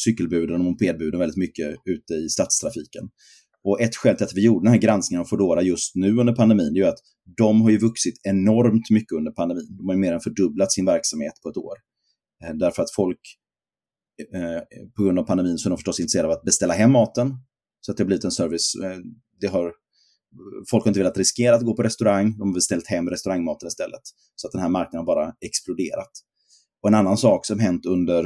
cykelbuden 0.04 0.54
och 0.54 0.64
mopedbuden 0.64 1.20
väldigt 1.20 1.36
mycket 1.36 1.76
ute 1.84 2.14
i 2.14 2.28
stadstrafiken. 2.28 3.08
Och 3.64 3.80
ett 3.80 3.96
skäl 3.96 4.16
till 4.16 4.24
att 4.24 4.34
vi 4.34 4.44
gjorde 4.44 4.66
den 4.66 4.72
här 4.72 4.80
granskningen 4.80 5.20
av 5.20 5.24
Foodora 5.24 5.62
just 5.62 5.94
nu 5.94 6.16
under 6.16 6.34
pandemin, 6.34 6.72
det 6.72 6.78
är 6.78 6.82
ju 6.82 6.88
att 6.88 6.98
de 7.36 7.62
har 7.62 7.70
ju 7.70 7.78
vuxit 7.78 8.14
enormt 8.22 8.90
mycket 8.90 9.12
under 9.12 9.32
pandemin. 9.32 9.76
De 9.78 9.86
har 9.86 9.94
ju 9.94 10.00
mer 10.00 10.12
än 10.12 10.20
fördubblat 10.20 10.72
sin 10.72 10.86
verksamhet 10.86 11.32
på 11.42 11.48
ett 11.48 11.56
år. 11.56 11.76
Eh, 12.44 12.54
därför 12.54 12.82
att 12.82 12.90
folk, 12.96 13.20
eh, 14.34 14.60
på 14.96 15.02
grund 15.02 15.18
av 15.18 15.22
pandemin, 15.22 15.58
så 15.58 15.68
är 15.68 15.70
de 15.70 15.76
förstås 15.76 16.00
intresserade 16.00 16.28
av 16.28 16.34
att 16.38 16.44
beställa 16.44 16.74
hem 16.74 16.92
maten. 16.92 17.34
Så 17.80 17.92
att 17.92 17.96
det 17.96 18.02
har 18.02 18.06
blivit 18.06 18.24
en 18.24 18.30
service. 18.30 18.74
Eh, 18.84 18.98
det 19.40 19.46
har 19.46 19.72
folk 20.70 20.84
har 20.84 20.90
inte 20.90 21.00
velat 21.00 21.18
riskera 21.18 21.54
att 21.54 21.64
gå 21.64 21.76
på 21.76 21.82
restaurang, 21.82 22.38
de 22.38 22.48
har 22.48 22.54
beställt 22.54 22.86
hem 22.86 23.10
restaurangmaten 23.10 23.68
istället. 23.68 24.00
Så 24.34 24.46
att 24.46 24.52
den 24.52 24.60
här 24.60 24.68
marknaden 24.68 24.98
har 24.98 25.14
bara 25.14 25.32
exploderat. 25.40 26.10
Och 26.82 26.88
en 26.88 26.94
annan 26.94 27.16
sak 27.16 27.46
som 27.46 27.58
hänt 27.58 27.86
under 27.86 28.24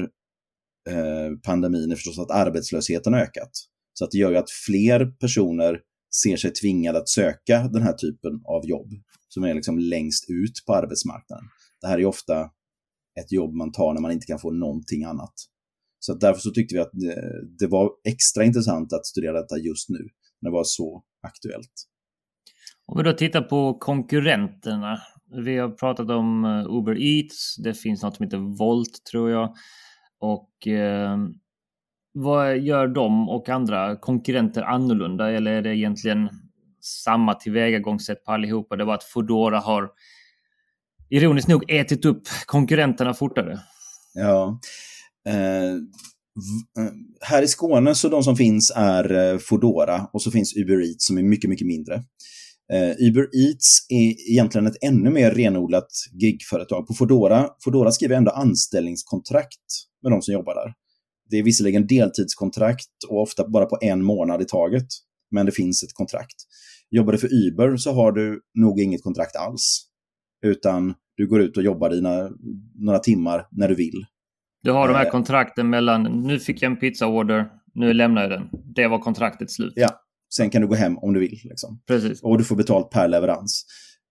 eh, 0.88 1.38
pandemin 1.42 1.90
är 1.90 1.96
förstås 1.96 2.18
att 2.18 2.30
arbetslösheten 2.30 3.12
har 3.12 3.20
ökat. 3.20 3.50
Så 3.92 4.04
att 4.04 4.10
det 4.10 4.18
gör 4.18 4.30
ju 4.30 4.36
att 4.36 4.50
fler 4.50 5.06
personer 5.20 5.80
ser 6.22 6.36
sig 6.36 6.52
tvingade 6.52 6.98
att 6.98 7.08
söka 7.08 7.68
den 7.72 7.82
här 7.82 7.92
typen 7.92 8.32
av 8.44 8.66
jobb 8.66 8.88
som 9.28 9.44
är 9.44 9.54
liksom 9.54 9.78
längst 9.78 10.30
ut 10.30 10.62
på 10.66 10.74
arbetsmarknaden. 10.74 11.44
Det 11.80 11.86
här 11.86 11.98
är 11.98 12.04
ofta 12.04 12.50
ett 13.20 13.32
jobb 13.32 13.54
man 13.54 13.72
tar 13.72 13.94
när 13.94 14.00
man 14.00 14.12
inte 14.12 14.26
kan 14.26 14.38
få 14.38 14.50
någonting 14.50 15.04
annat. 15.04 15.34
Så 15.98 16.14
därför 16.14 16.40
så 16.40 16.50
tyckte 16.50 16.74
vi 16.74 16.80
att 16.80 16.90
det, 16.92 17.44
det 17.58 17.66
var 17.66 17.90
extra 18.04 18.44
intressant 18.44 18.92
att 18.92 19.06
studera 19.06 19.42
detta 19.42 19.58
just 19.58 19.88
nu, 19.88 20.08
när 20.40 20.50
det 20.50 20.54
var 20.54 20.64
så 20.64 21.02
aktuellt. 21.22 21.89
Om 22.90 22.96
vi 22.96 23.02
då 23.02 23.12
tittar 23.12 23.42
på 23.42 23.74
konkurrenterna. 23.74 24.98
Vi 25.44 25.58
har 25.58 25.68
pratat 25.68 26.10
om 26.10 26.44
eh, 26.44 26.76
Uber 26.76 27.02
Eats, 27.02 27.56
det 27.56 27.74
finns 27.74 28.02
något 28.02 28.16
som 28.16 28.24
heter 28.24 28.56
Volt 28.58 29.04
tror 29.10 29.30
jag. 29.30 29.54
Och 30.20 30.66
eh, 30.66 31.18
vad 32.12 32.58
gör 32.58 32.88
de 32.88 33.28
och 33.28 33.48
andra 33.48 33.96
konkurrenter 33.96 34.62
annorlunda 34.62 35.30
eller 35.30 35.52
är 35.52 35.62
det 35.62 35.76
egentligen 35.76 36.28
samma 36.80 37.34
tillvägagångssätt 37.34 38.24
på 38.24 38.32
allihopa? 38.32 38.76
Det 38.76 38.84
var 38.84 38.94
att 38.94 39.04
Foodora 39.04 39.58
har 39.58 39.90
ironiskt 41.10 41.48
nog 41.48 41.70
ätit 41.70 42.04
upp 42.04 42.22
konkurrenterna 42.46 43.14
fortare. 43.14 43.60
Ja. 44.14 44.60
Eh, 45.28 45.72
eh 45.72 46.92
här 47.20 47.42
i 47.42 47.48
Skåne 47.48 47.94
så 47.94 48.08
de 48.08 48.22
som 48.22 48.36
finns 48.36 48.72
är 48.76 49.32
eh, 49.32 49.38
Foodora 49.38 50.06
och 50.12 50.22
så 50.22 50.30
finns 50.30 50.56
Uber 50.56 50.88
Eats 50.90 51.06
som 51.06 51.18
är 51.18 51.22
mycket, 51.22 51.50
mycket 51.50 51.66
mindre. 51.66 52.02
Eh, 52.72 53.08
Uber 53.08 53.28
Eats 53.36 53.86
är 53.88 54.30
egentligen 54.30 54.66
ett 54.66 54.84
ännu 54.84 55.10
mer 55.10 55.30
renodlat 55.30 55.88
gigföretag. 56.12 56.86
På 56.86 56.94
Foodora, 56.94 57.48
Foodora 57.64 57.90
skriver 57.90 58.16
ändå 58.16 58.30
anställningskontrakt 58.30 59.64
med 60.02 60.12
de 60.12 60.22
som 60.22 60.34
jobbar 60.34 60.54
där. 60.54 60.74
Det 61.30 61.36
är 61.36 61.42
visserligen 61.42 61.86
deltidskontrakt 61.86 63.04
och 63.08 63.22
ofta 63.22 63.48
bara 63.48 63.66
på 63.66 63.78
en 63.80 64.04
månad 64.04 64.42
i 64.42 64.44
taget, 64.44 64.86
men 65.30 65.46
det 65.46 65.52
finns 65.52 65.82
ett 65.82 65.92
kontrakt. 65.92 66.36
Jobbar 66.90 67.12
du 67.12 67.18
för 67.18 67.28
Uber 67.32 67.76
så 67.76 67.92
har 67.92 68.12
du 68.12 68.40
nog 68.54 68.80
inget 68.80 69.02
kontrakt 69.02 69.36
alls, 69.36 69.82
utan 70.46 70.94
du 71.16 71.28
går 71.28 71.40
ut 71.40 71.56
och 71.56 71.62
jobbar 71.62 71.90
dina, 71.90 72.30
några 72.74 72.98
timmar 72.98 73.46
när 73.50 73.68
du 73.68 73.74
vill. 73.74 74.04
Du 74.62 74.70
har 74.70 74.88
de 74.88 74.94
här 74.94 75.06
eh. 75.06 75.10
kontrakten 75.10 75.70
mellan, 75.70 76.02
nu 76.02 76.38
fick 76.38 76.62
jag 76.62 76.70
en 76.72 76.76
pizzaorder, 76.76 77.48
nu 77.74 77.92
lämnar 77.92 78.22
jag 78.22 78.30
den. 78.30 78.48
Det 78.74 78.88
var 78.88 78.98
kontraktet 78.98 79.50
slut. 79.50 79.72
Ja, 79.76 79.99
sen 80.34 80.50
kan 80.50 80.62
du 80.62 80.68
gå 80.68 80.74
hem 80.74 80.98
om 80.98 81.12
du 81.14 81.20
vill. 81.20 81.40
Liksom. 81.44 81.82
Precis. 81.86 82.22
Och 82.22 82.38
du 82.38 82.44
får 82.44 82.56
betalt 82.56 82.90
per 82.90 83.08
leverans. 83.08 83.66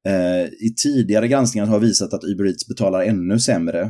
Eh, 0.08 0.44
I 0.46 0.74
tidigare 0.84 1.28
granskningar 1.28 1.68
har 1.68 1.80
visat 1.80 2.14
att 2.14 2.24
Uber 2.24 2.46
Eats 2.46 2.68
betalar 2.68 3.04
ännu 3.04 3.40
sämre 3.40 3.82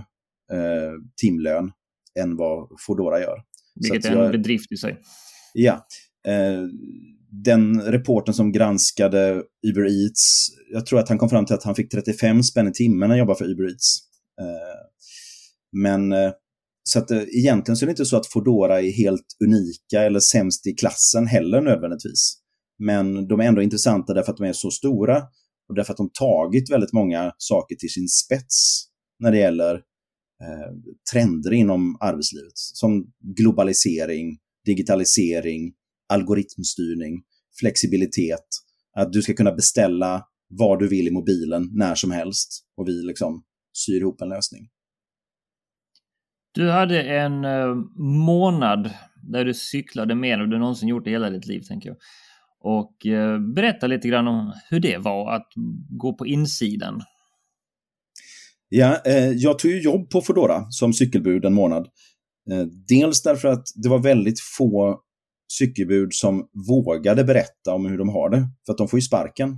eh, 0.52 0.92
timlön 1.22 1.72
än 2.20 2.36
vad 2.36 2.68
Foodora 2.80 3.20
gör. 3.20 3.38
Vilket 3.76 4.06
är 4.06 4.12
en 4.12 4.18
jag, 4.18 4.32
bedrift 4.32 4.72
i 4.72 4.78
sig. 4.78 5.00
Ja. 5.54 5.86
Eh, 6.28 6.64
den 7.32 7.82
reporten 7.82 8.34
som 8.34 8.52
granskade 8.52 9.44
Uber 9.68 10.04
Eats, 10.04 10.48
jag 10.72 10.86
tror 10.86 11.00
att 11.00 11.10
han 11.10 11.18
kom 11.18 11.30
fram 11.30 11.46
till 11.46 11.56
att 11.56 11.64
han 11.64 11.76
fick 11.76 11.92
35 11.92 12.44
spänn 12.44 12.68
i 12.68 12.72
timmen 12.72 13.00
när 13.00 13.08
han 13.08 13.18
jobbade 13.18 13.38
för 13.38 13.46
Uber 13.46 13.64
Eats. 13.64 14.00
Eh, 14.42 14.80
men 15.72 16.12
eh, 16.12 16.32
så 16.90 17.00
att 17.00 17.12
eh, 17.12 17.22
egentligen 17.22 17.76
så 17.76 17.86
är 17.86 17.88
det 17.88 17.92
inte 17.92 18.06
så 18.06 18.18
att 18.18 18.28
Foodora 18.28 18.82
är 18.82 18.92
helt 18.92 19.26
unika 19.44 20.04
eller 20.04 20.20
sämst 20.20 20.68
i 20.68 20.74
klassen 20.74 21.28
heller 21.28 21.62
nödvändigtvis. 21.62 22.38
Men 22.80 23.28
de 23.28 23.40
är 23.40 23.44
ändå 23.44 23.62
intressanta 23.62 24.14
därför 24.14 24.32
att 24.32 24.38
de 24.38 24.44
är 24.44 24.54
så 24.54 24.72
stora 24.72 25.24
och 25.70 25.76
därför 25.76 25.94
att 25.94 25.98
de 25.98 26.10
tagit 26.14 26.72
väldigt 26.72 26.94
många 26.94 27.34
saker 27.38 27.76
till 27.76 27.90
sin 27.90 28.08
spets 28.08 28.86
när 29.20 29.32
det 29.32 29.38
gäller 29.38 29.74
eh, 30.44 30.74
trender 31.14 31.54
inom 31.54 31.98
arbetslivet. 32.00 32.58
Som 32.58 33.06
globalisering, 33.38 34.38
digitalisering, 34.66 35.74
algoritmstyrning, 36.14 37.22
flexibilitet. 37.60 38.46
Att 38.96 39.14
du 39.14 39.22
ska 39.22 39.34
kunna 39.34 39.52
beställa 39.52 40.24
vad 40.50 40.80
du 40.80 40.88
vill 40.88 41.08
i 41.08 41.12
mobilen 41.12 41.70
när 41.74 41.96
som 41.96 42.12
helst 42.12 42.66
och 42.78 42.88
vi 42.88 42.92
liksom 42.92 43.44
syr 43.74 44.00
ihop 44.00 44.22
en 44.22 44.30
lösning. 44.30 44.70
Du 46.52 46.70
hade 46.70 47.04
en 47.04 47.46
eh, 47.46 47.76
månad 48.26 48.90
där 49.24 49.46
du 49.46 49.54
cyklade 49.54 50.16
mer 50.16 50.40
än 50.40 50.50
du 50.50 50.60
någonsin 50.60 50.90
gjort 50.90 51.08
i 51.08 51.10
hela 51.10 51.30
ditt 51.30 51.46
liv, 51.46 51.62
tänker 51.62 51.90
jag. 51.90 51.98
Och 52.62 53.06
eh, 53.06 53.40
berätta 53.40 53.88
lite 53.88 54.08
grann 54.08 54.28
om 54.28 54.54
hur 54.70 54.80
det 54.80 54.98
var 54.98 55.36
att 55.36 55.48
gå 55.90 56.14
på 56.14 56.28
insidan. 56.28 57.02
Ja, 58.70 59.02
eh, 59.06 59.30
jag 59.30 59.60
tog 59.60 59.72
ju 59.72 59.82
jobb 59.82 60.10
på 60.10 60.22
Fodora 60.22 60.66
som 60.70 60.94
cykelbud 60.94 61.46
en 61.46 61.54
månad. 61.54 61.88
dels 62.88 63.22
därför 63.22 63.48
att 63.48 63.64
det 63.76 63.90
var 63.90 64.00
väldigt 64.00 64.40
få 64.58 65.02
cykelbud 65.52 66.14
som 66.14 66.48
vågade 66.70 67.24
berätta 67.24 67.74
om 67.74 67.86
hur 67.86 67.98
de 67.98 68.10
har 68.10 68.30
det, 68.30 68.48
för 68.66 68.74
att 68.74 68.78
de 68.78 68.88
får 68.88 68.98
ju 68.98 69.02
sparken. 69.02 69.50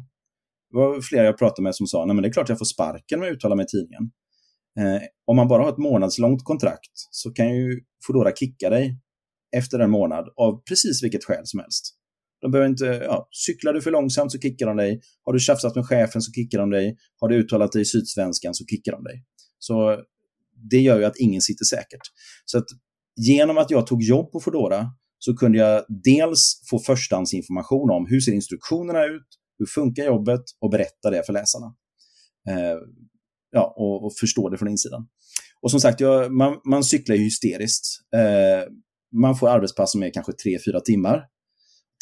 Det 0.71 0.77
var 0.77 1.01
flera 1.01 1.25
jag 1.25 1.37
pratade 1.37 1.63
med 1.63 1.75
som 1.75 1.87
sa, 1.87 2.05
nej 2.05 2.15
men 2.15 2.23
det 2.23 2.29
är 2.29 2.33
klart 2.33 2.49
jag 2.49 2.57
får 2.57 2.65
sparken 2.65 3.19
om 3.19 3.25
jag 3.25 3.33
uttalar 3.33 3.55
mig 3.55 3.65
i 3.65 3.67
tidningen. 3.67 4.11
Eh, 4.79 5.01
om 5.25 5.35
man 5.35 5.47
bara 5.47 5.63
har 5.63 5.69
ett 5.69 5.77
månadslångt 5.77 6.43
kontrakt 6.43 6.91
så 6.93 7.31
kan 7.31 7.55
ju 7.55 7.81
Foodora 8.07 8.31
kicka 8.35 8.69
dig 8.69 8.97
efter 9.55 9.79
en 9.79 9.91
månad 9.91 10.29
av 10.35 10.63
precis 10.63 11.03
vilket 11.03 11.23
skäl 11.23 11.41
som 11.45 11.59
helst. 11.59 11.97
De 12.41 12.51
behöver 12.51 12.69
inte, 12.69 12.85
ja, 12.85 13.27
cyklar 13.31 13.73
du 13.73 13.81
för 13.81 13.91
långsamt 13.91 14.31
så 14.31 14.39
kickar 14.39 14.67
de 14.67 14.77
dig. 14.77 15.01
Har 15.23 15.33
du 15.33 15.39
tjafsat 15.39 15.75
med 15.75 15.85
chefen 15.85 16.21
så 16.21 16.31
kickar 16.31 16.59
de 16.59 16.69
dig. 16.69 16.97
Har 17.19 17.27
du 17.27 17.35
uttalat 17.35 17.71
dig 17.71 17.81
i 17.81 17.85
Sydsvenskan 17.85 18.53
så 18.53 18.65
kickar 18.65 18.91
de 18.91 19.03
dig. 19.03 19.23
Så 19.59 20.01
det 20.69 20.79
gör 20.79 20.99
ju 20.99 21.05
att 21.05 21.17
ingen 21.17 21.41
sitter 21.41 21.65
säkert. 21.65 22.01
Så 22.45 22.57
att 22.57 22.65
genom 23.15 23.57
att 23.57 23.71
jag 23.71 23.87
tog 23.87 24.03
jobb 24.03 24.31
på 24.31 24.39
Foodora 24.39 24.87
så 25.19 25.35
kunde 25.35 25.57
jag 25.57 25.85
dels 26.03 26.61
få 26.69 26.79
förstahandsinformation 26.79 27.91
om 27.91 28.05
hur 28.09 28.19
ser 28.19 28.31
instruktionerna 28.31 29.05
ut, 29.05 29.27
hur 29.59 29.65
funkar 29.65 30.05
jobbet 30.05 30.43
och 30.59 30.69
berätta 30.69 31.09
det 31.09 31.25
för 31.25 31.33
läsarna. 31.33 31.75
Eh, 32.49 32.77
ja, 33.51 33.73
och, 33.77 34.05
och 34.05 34.13
förstå 34.19 34.49
det 34.49 34.57
från 34.57 34.69
insidan. 34.69 35.07
Och 35.61 35.71
som 35.71 35.79
sagt, 35.79 35.99
jag, 35.99 36.31
man, 36.31 36.57
man 36.65 36.83
cyklar 36.83 37.15
ju 37.15 37.23
hysteriskt. 37.23 37.85
Eh, 38.15 38.71
man 39.21 39.35
får 39.35 39.49
arbetspass 39.49 39.91
som 39.91 40.03
är 40.03 40.09
kanske 40.13 40.31
3-4 40.31 40.79
timmar. 40.79 41.25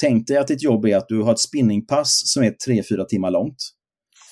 Tänk 0.01 0.27
dig 0.27 0.38
att 0.38 0.48
ditt 0.48 0.63
jobb 0.63 0.86
är 0.86 0.98
att 0.98 1.08
du 1.08 1.22
har 1.22 1.32
ett 1.32 1.39
spinningpass 1.39 2.22
som 2.25 2.44
är 2.44 2.56
3-4 2.68 3.06
timmar 3.06 3.32
långt. 3.32 3.58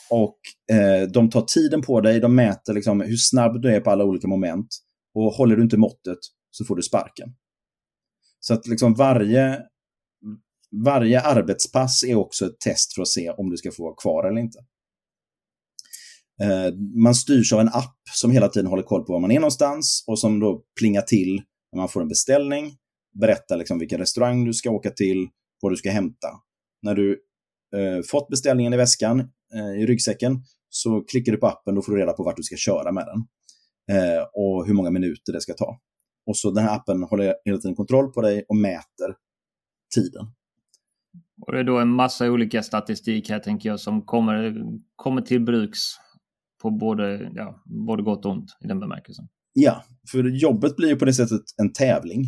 Och 0.10 0.38
eh, 0.76 1.08
de 1.10 1.30
tar 1.30 1.42
tiden 1.42 1.82
på 1.82 2.02
dig, 2.02 2.20
de 2.20 2.36
mäter 2.36 2.74
liksom 2.74 3.02
hur 3.02 3.18
snabb 3.18 3.62
du 3.62 3.76
är 3.76 3.80
på 3.80 3.92
alla 3.92 4.04
olika 4.04 4.28
moment. 4.28 4.68
Och 5.14 5.34
håller 5.34 5.56
du 5.56 5.64
inte 5.64 5.78
måttet 5.78 6.18
så 6.52 6.66
får 6.66 6.76
du 6.76 6.82
sparken. 6.82 7.30
Så 8.40 8.54
att 8.54 8.68
liksom 8.68 8.94
varje, 8.94 9.60
varje 10.86 11.22
arbetspass 11.22 12.04
är 12.04 12.16
också 12.16 12.46
ett 12.46 12.60
test 12.60 12.94
för 12.94 13.02
att 13.02 13.08
se 13.08 13.30
om 13.30 13.50
du 13.50 13.58
ska 13.58 13.72
få 13.72 13.84
vara 13.84 13.96
kvar 13.96 14.30
eller 14.30 14.42
inte. 14.42 14.60
Eh, 16.42 16.74
man 17.04 17.16
styrs 17.16 17.54
av 17.54 17.60
en 17.60 17.68
app 17.68 17.98
som 18.14 18.32
hela 18.32 18.48
tiden 18.48 18.68
håller 18.68 18.84
koll 18.84 19.06
på 19.06 19.14
var 19.14 19.20
man 19.20 19.32
är 19.32 19.40
någonstans 19.40 20.04
och 20.08 20.20
som 20.20 20.40
då 20.40 20.64
plingar 20.80 21.02
till 21.02 21.42
när 21.72 21.78
man 21.78 21.90
får 21.90 22.02
en 22.02 22.08
beställning, 22.08 22.76
berättar 23.20 23.58
liksom 23.58 23.80
vilken 23.80 24.00
restaurang 24.00 24.46
du 24.46 24.54
ska 24.54 24.70
åka 24.70 24.90
till, 24.90 25.28
vad 25.62 25.72
du 25.72 25.76
ska 25.76 25.92
hämta. 25.92 26.28
När 26.82 26.96
du 26.96 27.12
eh, 27.76 28.02
fått 28.12 28.30
beställningen 28.30 28.74
i 28.74 28.78
väskan, 28.78 29.20
eh, 29.54 29.82
i 29.82 29.86
ryggsäcken, 29.86 30.44
så 30.70 31.02
klickar 31.02 31.32
du 31.32 31.38
på 31.38 31.48
appen, 31.48 31.76
då 31.76 31.82
får 31.82 31.92
du 31.92 32.02
reda 32.02 32.14
på 32.14 32.24
vart 32.24 32.38
du 32.38 32.44
ska 32.44 32.56
köra 32.56 32.92
med 32.92 33.06
den. 33.06 33.28
Eh, 33.98 34.24
och 34.34 34.68
hur 34.68 34.74
många 34.74 34.90
minuter 34.90 35.34
det 35.34 35.42
ska 35.42 35.54
ta. 35.54 35.80
Och 36.26 36.38
så 36.38 36.52
den 36.52 36.64
här 36.64 36.76
appen 36.76 37.04
håller 37.04 37.36
hela 37.46 37.58
tiden 37.58 37.76
kontroll 37.76 38.12
på 38.12 38.22
dig 38.22 38.46
och 38.50 38.56
mäter 38.56 39.16
tiden. 39.96 40.26
Och 41.42 41.54
det 41.54 41.60
är 41.60 41.64
då 41.64 41.80
en 41.80 41.90
massa 41.90 42.32
olika 42.32 42.64
statistik 42.64 43.30
här 43.30 43.40
tänker 43.40 43.70
jag 43.70 43.80
som 43.80 44.02
kommer, 44.02 44.64
kommer 44.96 45.22
till 45.22 45.42
bruks 45.42 45.80
på 46.62 46.72
både, 46.72 47.32
ja, 47.36 47.64
både 47.66 48.04
gott 48.04 48.26
och 48.26 48.32
ont 48.32 48.58
i 48.64 48.68
den 48.68 48.80
bemärkelsen. 48.80 49.28
Ja, 49.54 49.84
för 50.12 50.24
jobbet 50.24 50.76
blir 50.76 50.90
ju 50.90 50.96
på 50.96 51.06
det 51.06 51.14
sättet 51.14 51.42
en 51.58 51.74
tävling. 51.74 52.24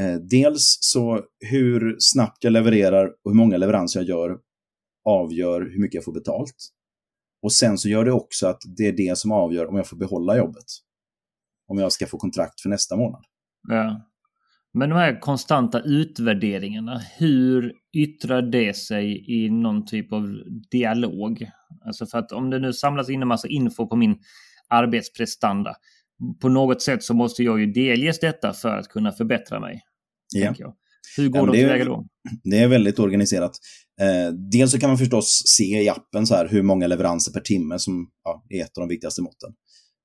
Eh, 0.00 0.14
dels 0.14 0.78
så 0.80 1.20
hur 1.50 1.96
snabbt 1.98 2.44
jag 2.44 2.52
levererar 2.52 3.06
och 3.06 3.30
hur 3.30 3.36
många 3.36 3.56
leveranser 3.56 4.00
jag 4.00 4.08
gör 4.08 4.38
avgör 5.04 5.60
hur 5.60 5.80
mycket 5.80 5.94
jag 5.94 6.04
får 6.04 6.12
betalt. 6.12 6.54
Och 7.42 7.52
sen 7.52 7.78
så 7.78 7.88
gör 7.88 8.04
det 8.04 8.12
också 8.12 8.46
att 8.46 8.62
det 8.76 8.86
är 8.86 8.92
det 8.92 9.18
som 9.18 9.32
avgör 9.32 9.66
om 9.66 9.76
jag 9.76 9.86
får 9.86 9.96
behålla 9.96 10.36
jobbet. 10.36 10.64
Om 11.68 11.78
jag 11.78 11.92
ska 11.92 12.06
få 12.06 12.18
kontrakt 12.18 12.60
för 12.60 12.68
nästa 12.68 12.96
månad. 12.96 13.22
Ja. 13.68 14.02
Men 14.74 14.88
de 14.88 14.94
här 14.94 15.20
konstanta 15.20 15.80
utvärderingarna, 15.80 17.02
hur 17.18 17.72
yttrar 17.92 18.42
det 18.42 18.76
sig 18.76 19.30
i 19.30 19.50
någon 19.50 19.86
typ 19.86 20.12
av 20.12 20.42
dialog? 20.70 21.50
Alltså 21.86 22.06
för 22.06 22.18
att 22.18 22.32
om 22.32 22.50
det 22.50 22.58
nu 22.58 22.72
samlas 22.72 23.10
in 23.10 23.22
en 23.22 23.28
massa 23.28 23.48
info 23.48 23.86
på 23.86 23.96
min 23.96 24.18
arbetsprestanda, 24.68 25.74
på 26.40 26.48
något 26.48 26.82
sätt 26.82 27.02
så 27.02 27.14
måste 27.14 27.42
jag 27.42 27.60
ju 27.60 27.66
delges 27.66 28.20
detta 28.20 28.52
för 28.52 28.78
att 28.78 28.88
kunna 28.88 29.12
förbättra 29.12 29.60
mig. 29.60 29.82
Ja. 30.34 30.54
Hur 31.16 31.28
går 31.28 31.40
ja, 31.40 31.46
de 31.46 31.52
tillväga 31.52 31.84
då? 31.84 32.06
Det 32.44 32.58
är 32.58 32.68
väldigt 32.68 32.98
organiserat. 32.98 33.52
Eh, 34.00 34.32
dels 34.32 34.72
så 34.72 34.78
kan 34.78 34.90
man 34.90 34.98
förstås 34.98 35.42
se 35.46 35.82
i 35.82 35.88
appen 35.88 36.26
så 36.26 36.34
här 36.34 36.48
hur 36.48 36.62
många 36.62 36.86
leveranser 36.86 37.32
per 37.32 37.40
timme 37.40 37.78
som 37.78 38.08
ja, 38.24 38.44
är 38.48 38.64
ett 38.64 38.78
av 38.78 38.82
de 38.82 38.88
viktigaste 38.88 39.22
måtten. 39.22 39.50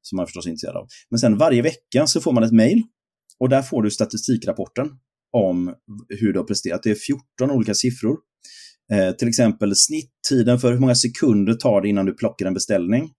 Som 0.02 0.16
man 0.16 0.26
förstås 0.26 0.46
är 0.46 0.50
intresserad 0.50 0.76
av. 0.76 0.88
Men 1.10 1.20
sen 1.20 1.38
varje 1.38 1.62
vecka 1.62 2.08
så 2.08 2.22
får 2.22 2.32
man 2.32 2.44
ett 2.44 2.52
mejl 2.52 2.84
och 3.40 3.50
där 3.50 3.62
får 3.62 3.84
du 3.84 3.92
statistikrapporten 3.92 4.90
om 5.38 5.76
hur 6.10 6.34
du 6.34 6.40
har 6.40 6.46
presterat. 6.46 6.84
Det 6.84 6.92
är 6.92 6.96
14 6.96 7.52
olika 7.52 7.74
siffror. 7.74 8.18
Eh, 8.92 9.12
till 9.12 9.28
exempel 9.28 9.76
snitttiden 9.76 10.60
för 10.60 10.72
hur 10.72 10.80
många 10.80 10.96
sekunder 10.96 11.54
tar 11.54 11.82
det 11.82 11.90
innan 11.90 12.06
du 12.06 12.14
plockar 12.14 12.46
en 12.46 12.54
beställning. 12.54 13.12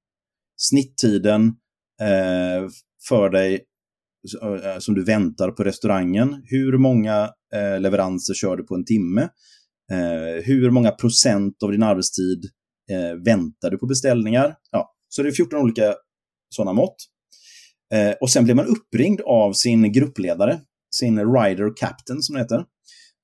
Snitttiden 0.56 1.46
eh, 2.00 2.68
för 3.08 3.30
dig 3.30 3.64
eh, 4.42 4.78
som 4.78 4.94
du 4.94 5.04
väntar 5.04 5.50
på 5.50 5.64
restaurangen. 5.64 6.42
Hur 6.44 6.78
många 6.78 7.30
eh, 7.54 7.80
leveranser 7.80 8.34
kör 8.34 8.56
du 8.56 8.66
på 8.66 8.74
en 8.74 8.84
timme? 8.84 9.22
Eh, 9.92 10.44
hur 10.44 10.70
många 10.70 10.90
procent 10.90 11.62
av 11.62 11.72
din 11.72 11.82
arbetstid 11.82 12.44
eh, 12.90 13.22
väntar 13.24 13.70
du 13.70 13.78
på 13.78 13.86
beställningar? 13.86 14.56
Ja, 14.70 14.94
så 15.08 15.22
det 15.22 15.28
är 15.28 15.32
14 15.32 15.58
olika 15.58 15.94
sådana 16.48 16.72
mått. 16.72 16.96
Eh, 17.92 18.14
och 18.20 18.30
sen 18.30 18.44
blir 18.44 18.54
man 18.54 18.66
uppringd 18.66 19.20
av 19.20 19.52
sin 19.52 19.92
gruppledare, 19.92 20.60
sin 20.94 21.18
rider 21.18 21.76
captain 21.76 22.22
som 22.22 22.34
det 22.34 22.40
heter, 22.40 22.64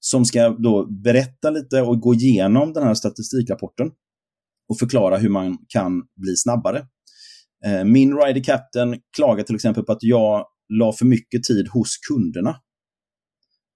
som 0.01 0.25
ska 0.25 0.49
då 0.49 0.87
berätta 0.87 1.51
lite 1.51 1.83
och 1.83 2.01
gå 2.01 2.15
igenom 2.15 2.73
den 2.73 2.83
här 2.83 2.95
statistikrapporten 2.95 3.91
och 4.69 4.79
förklara 4.79 5.17
hur 5.17 5.29
man 5.29 5.59
kan 5.69 6.03
bli 6.17 6.37
snabbare. 6.37 6.87
Eh, 7.67 7.85
min 7.85 8.17
rider 8.17 8.45
captain 8.45 8.97
klagar 9.17 9.45
till 9.45 9.55
exempel 9.55 9.85
på 9.85 9.93
att 9.93 10.03
jag 10.03 10.47
la 10.69 10.93
för 10.93 11.05
mycket 11.05 11.45
tid 11.45 11.69
hos 11.69 11.97
kunderna. 12.09 12.57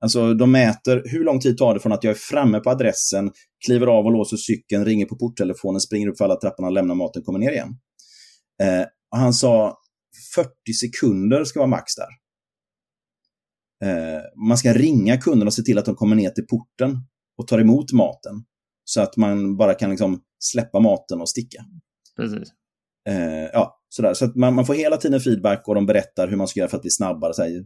Alltså 0.00 0.34
de 0.34 0.52
mäter 0.52 1.02
hur 1.04 1.24
lång 1.24 1.40
tid 1.40 1.58
tar 1.58 1.74
det 1.74 1.80
från 1.80 1.92
att 1.92 2.04
jag 2.04 2.10
är 2.10 2.18
framme 2.18 2.60
på 2.60 2.70
adressen, 2.70 3.30
kliver 3.66 3.86
av 3.86 4.04
och 4.04 4.12
låser 4.12 4.36
cykeln, 4.36 4.84
ringer 4.84 5.06
på 5.06 5.16
porttelefonen, 5.16 5.80
springer 5.80 6.08
upp 6.08 6.18
för 6.18 6.24
alla 6.24 6.36
trapporna, 6.36 6.70
lämnar 6.70 6.94
maten, 6.94 7.22
kommer 7.22 7.38
ner 7.38 7.52
igen. 7.52 7.76
Eh, 8.62 8.86
och 9.12 9.18
han 9.18 9.32
sa 9.34 9.78
40 10.34 10.50
sekunder 10.80 11.44
ska 11.44 11.58
vara 11.58 11.68
max 11.68 11.92
där. 11.94 12.08
Eh, 13.84 14.22
man 14.48 14.58
ska 14.58 14.72
ringa 14.72 15.16
kunden 15.16 15.48
och 15.48 15.54
se 15.54 15.62
till 15.62 15.78
att 15.78 15.84
de 15.84 15.94
kommer 15.94 16.16
ner 16.16 16.30
till 16.30 16.46
porten 16.46 16.98
och 17.38 17.48
tar 17.48 17.58
emot 17.58 17.92
maten. 17.92 18.44
Så 18.84 19.00
att 19.00 19.16
man 19.16 19.56
bara 19.56 19.74
kan 19.74 19.90
liksom 19.90 20.22
släppa 20.38 20.80
maten 20.80 21.20
och 21.20 21.28
sticka. 21.28 21.64
Precis. 22.16 22.48
Eh, 23.08 23.50
ja, 23.52 23.80
sådär. 23.88 24.14
Så 24.14 24.24
att 24.24 24.36
man, 24.36 24.54
man, 24.54 24.66
får 24.66 24.74
hela 24.74 24.96
tiden 24.96 25.20
feedback 25.20 25.68
och 25.68 25.74
de 25.74 25.86
berättar 25.86 26.28
hur 26.28 26.36
man 26.36 26.48
ska 26.48 26.60
göra 26.60 26.70
för 26.70 26.76
att 26.76 26.82
bli 26.82 26.90
snabbare. 26.90 27.34
Så 27.34 27.64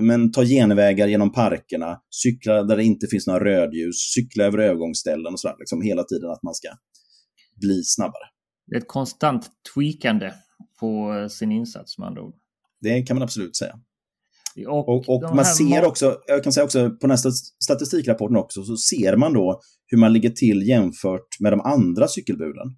men 0.00 0.32
ta 0.32 0.44
genvägar 0.44 1.06
genom 1.06 1.32
parkerna, 1.32 2.00
cykla 2.10 2.62
där 2.62 2.76
det 2.76 2.84
inte 2.84 3.06
finns 3.06 3.26
några 3.26 3.44
rödljus, 3.44 3.96
cykla 4.14 4.44
över 4.44 4.58
övergångsställen 4.58 5.32
och 5.32 5.40
sådär. 5.40 5.56
Liksom 5.58 5.82
hela 5.82 6.04
tiden 6.04 6.30
att 6.30 6.42
man 6.42 6.54
ska 6.54 6.68
bli 7.60 7.82
snabbare. 7.84 8.24
Det 8.66 8.76
är 8.76 8.80
ett 8.80 8.88
konstant 8.88 9.50
tweakande 9.74 10.32
på 10.80 11.26
sin 11.30 11.52
insats 11.52 11.98
med 11.98 12.08
andra 12.08 12.22
ord. 12.22 12.34
Det 12.80 13.02
kan 13.02 13.16
man 13.16 13.22
absolut 13.22 13.56
säga. 13.56 13.80
Och, 14.68 14.88
och, 14.88 15.08
och 15.08 15.36
man 15.36 15.44
ser 15.44 15.84
också, 15.84 16.18
jag 16.26 16.44
kan 16.44 16.52
säga 16.52 16.64
också 16.64 16.90
på 16.90 17.06
nästa 17.06 17.30
statistikrapporten 17.64 18.36
också, 18.36 18.64
så 18.64 18.76
ser 18.76 19.16
man 19.16 19.32
då 19.32 19.60
hur 19.86 19.98
man 19.98 20.12
ligger 20.12 20.30
till 20.30 20.68
jämfört 20.68 21.40
med 21.40 21.52
de 21.52 21.60
andra 21.60 22.08
cykelbuden. 22.08 22.76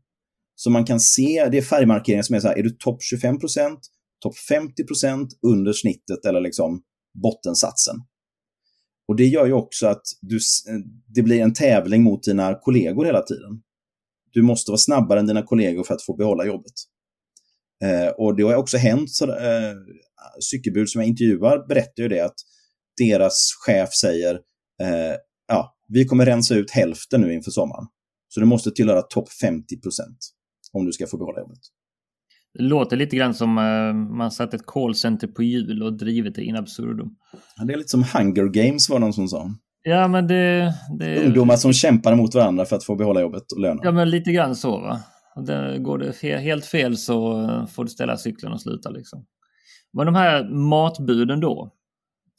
Så 0.55 0.71
man 0.71 0.85
kan 0.85 1.01
se, 1.01 1.49
det 1.51 1.59
är 1.59 1.63
färgmarkeringar 1.63 2.23
som 2.23 2.37
är 2.37 2.41
så 2.41 2.49
här, 2.49 2.59
är 2.59 2.63
du 2.63 2.71
topp 2.71 2.99
25% 3.15 3.77
topp 4.21 4.35
50% 4.51 5.29
under 5.47 5.73
snittet 5.73 6.25
eller 6.25 6.41
liksom 6.41 6.83
bottensatsen. 7.23 7.97
Och 9.09 9.17
det 9.17 9.25
gör 9.25 9.47
ju 9.47 9.53
också 9.53 9.87
att 9.87 10.03
du, 10.21 10.39
det 11.07 11.23
blir 11.23 11.41
en 11.41 11.53
tävling 11.53 12.03
mot 12.03 12.23
dina 12.23 12.55
kollegor 12.55 13.05
hela 13.05 13.23
tiden. 13.23 13.63
Du 14.33 14.43
måste 14.43 14.71
vara 14.71 14.79
snabbare 14.79 15.21
än 15.21 15.27
dina 15.27 15.43
kollegor 15.43 15.85
för 15.85 15.95
att 15.95 16.03
få 16.03 16.17
behålla 16.17 16.47
jobbet. 16.47 16.73
Eh, 17.85 18.09
och 18.09 18.37
det 18.37 18.43
har 18.43 18.55
också 18.55 18.77
hänt, 18.77 19.11
så, 19.11 19.25
eh, 19.25 19.75
cykelbud 20.51 20.89
som 20.89 21.01
jag 21.01 21.09
intervjuar 21.09 21.69
berättar 21.69 22.03
ju 22.03 22.09
det 22.09 22.21
att 22.21 22.37
deras 22.99 23.53
chef 23.67 23.95
säger 23.95 24.35
eh, 24.83 25.17
ja, 25.49 25.77
vi 25.89 26.05
kommer 26.05 26.27
rensa 26.27 26.55
ut 26.55 26.71
hälften 26.71 27.21
nu 27.21 27.35
inför 27.35 27.51
sommaren. 27.51 27.87
Så 28.29 28.41
du 28.41 28.47
måste 28.47 28.71
tillhöra 28.71 29.03
topp 29.03 29.29
50 29.43 29.81
procent 29.81 30.19
om 30.73 30.87
du 30.87 30.93
ska 30.93 31.07
få 31.07 31.19
behålla 31.19 31.41
jobbet. 31.41 31.59
Det 32.55 32.63
låter 32.63 32.97
lite 32.97 33.17
grann 33.17 33.35
som 33.35 33.59
uh, 33.59 33.95
man 33.95 34.31
satt 34.31 34.55
ett 34.55 34.67
callcenter 34.67 35.27
på 35.27 35.43
hjul 35.43 35.83
och 35.83 35.99
drivit 35.99 36.35
det 36.35 36.43
in 36.43 36.57
absurdum. 36.57 37.09
Ja, 37.57 37.65
det 37.65 37.73
är 37.73 37.77
lite 37.77 37.89
som 37.89 38.05
Hunger 38.15 38.49
Games 38.49 38.89
var 38.91 38.99
någon 38.99 39.13
som 39.13 39.29
sa. 39.29 39.51
Ja, 39.83 40.09
men 40.09 40.27
det, 40.27 40.75
det... 40.99 41.27
Ungdomar 41.27 41.57
som 41.57 41.73
kämpar 41.73 42.15
mot 42.15 42.35
varandra 42.35 42.65
för 42.65 42.77
att 42.77 42.85
få 42.85 42.97
behålla 42.97 43.21
jobbet 43.21 43.53
och 43.53 43.61
lönen. 43.61 43.81
Ja, 43.83 43.93
men 43.93 44.11
lite 44.11 44.33
grann 44.33 44.57
så 44.57 44.81
va. 44.81 45.01
Det, 45.47 45.79
går 45.79 45.99
det 45.99 46.13
fe 46.13 46.37
helt 46.37 46.65
fel 46.65 46.97
så 46.97 47.67
får 47.71 47.85
du 47.85 47.91
ställa 47.91 48.17
cykeln 48.17 48.53
och 48.53 48.61
sluta 48.61 48.91
liksom. 48.91 49.27
Men 49.93 50.07
de 50.07 50.15
här 50.15 50.49
matbuden 50.49 51.41
då, 51.41 51.75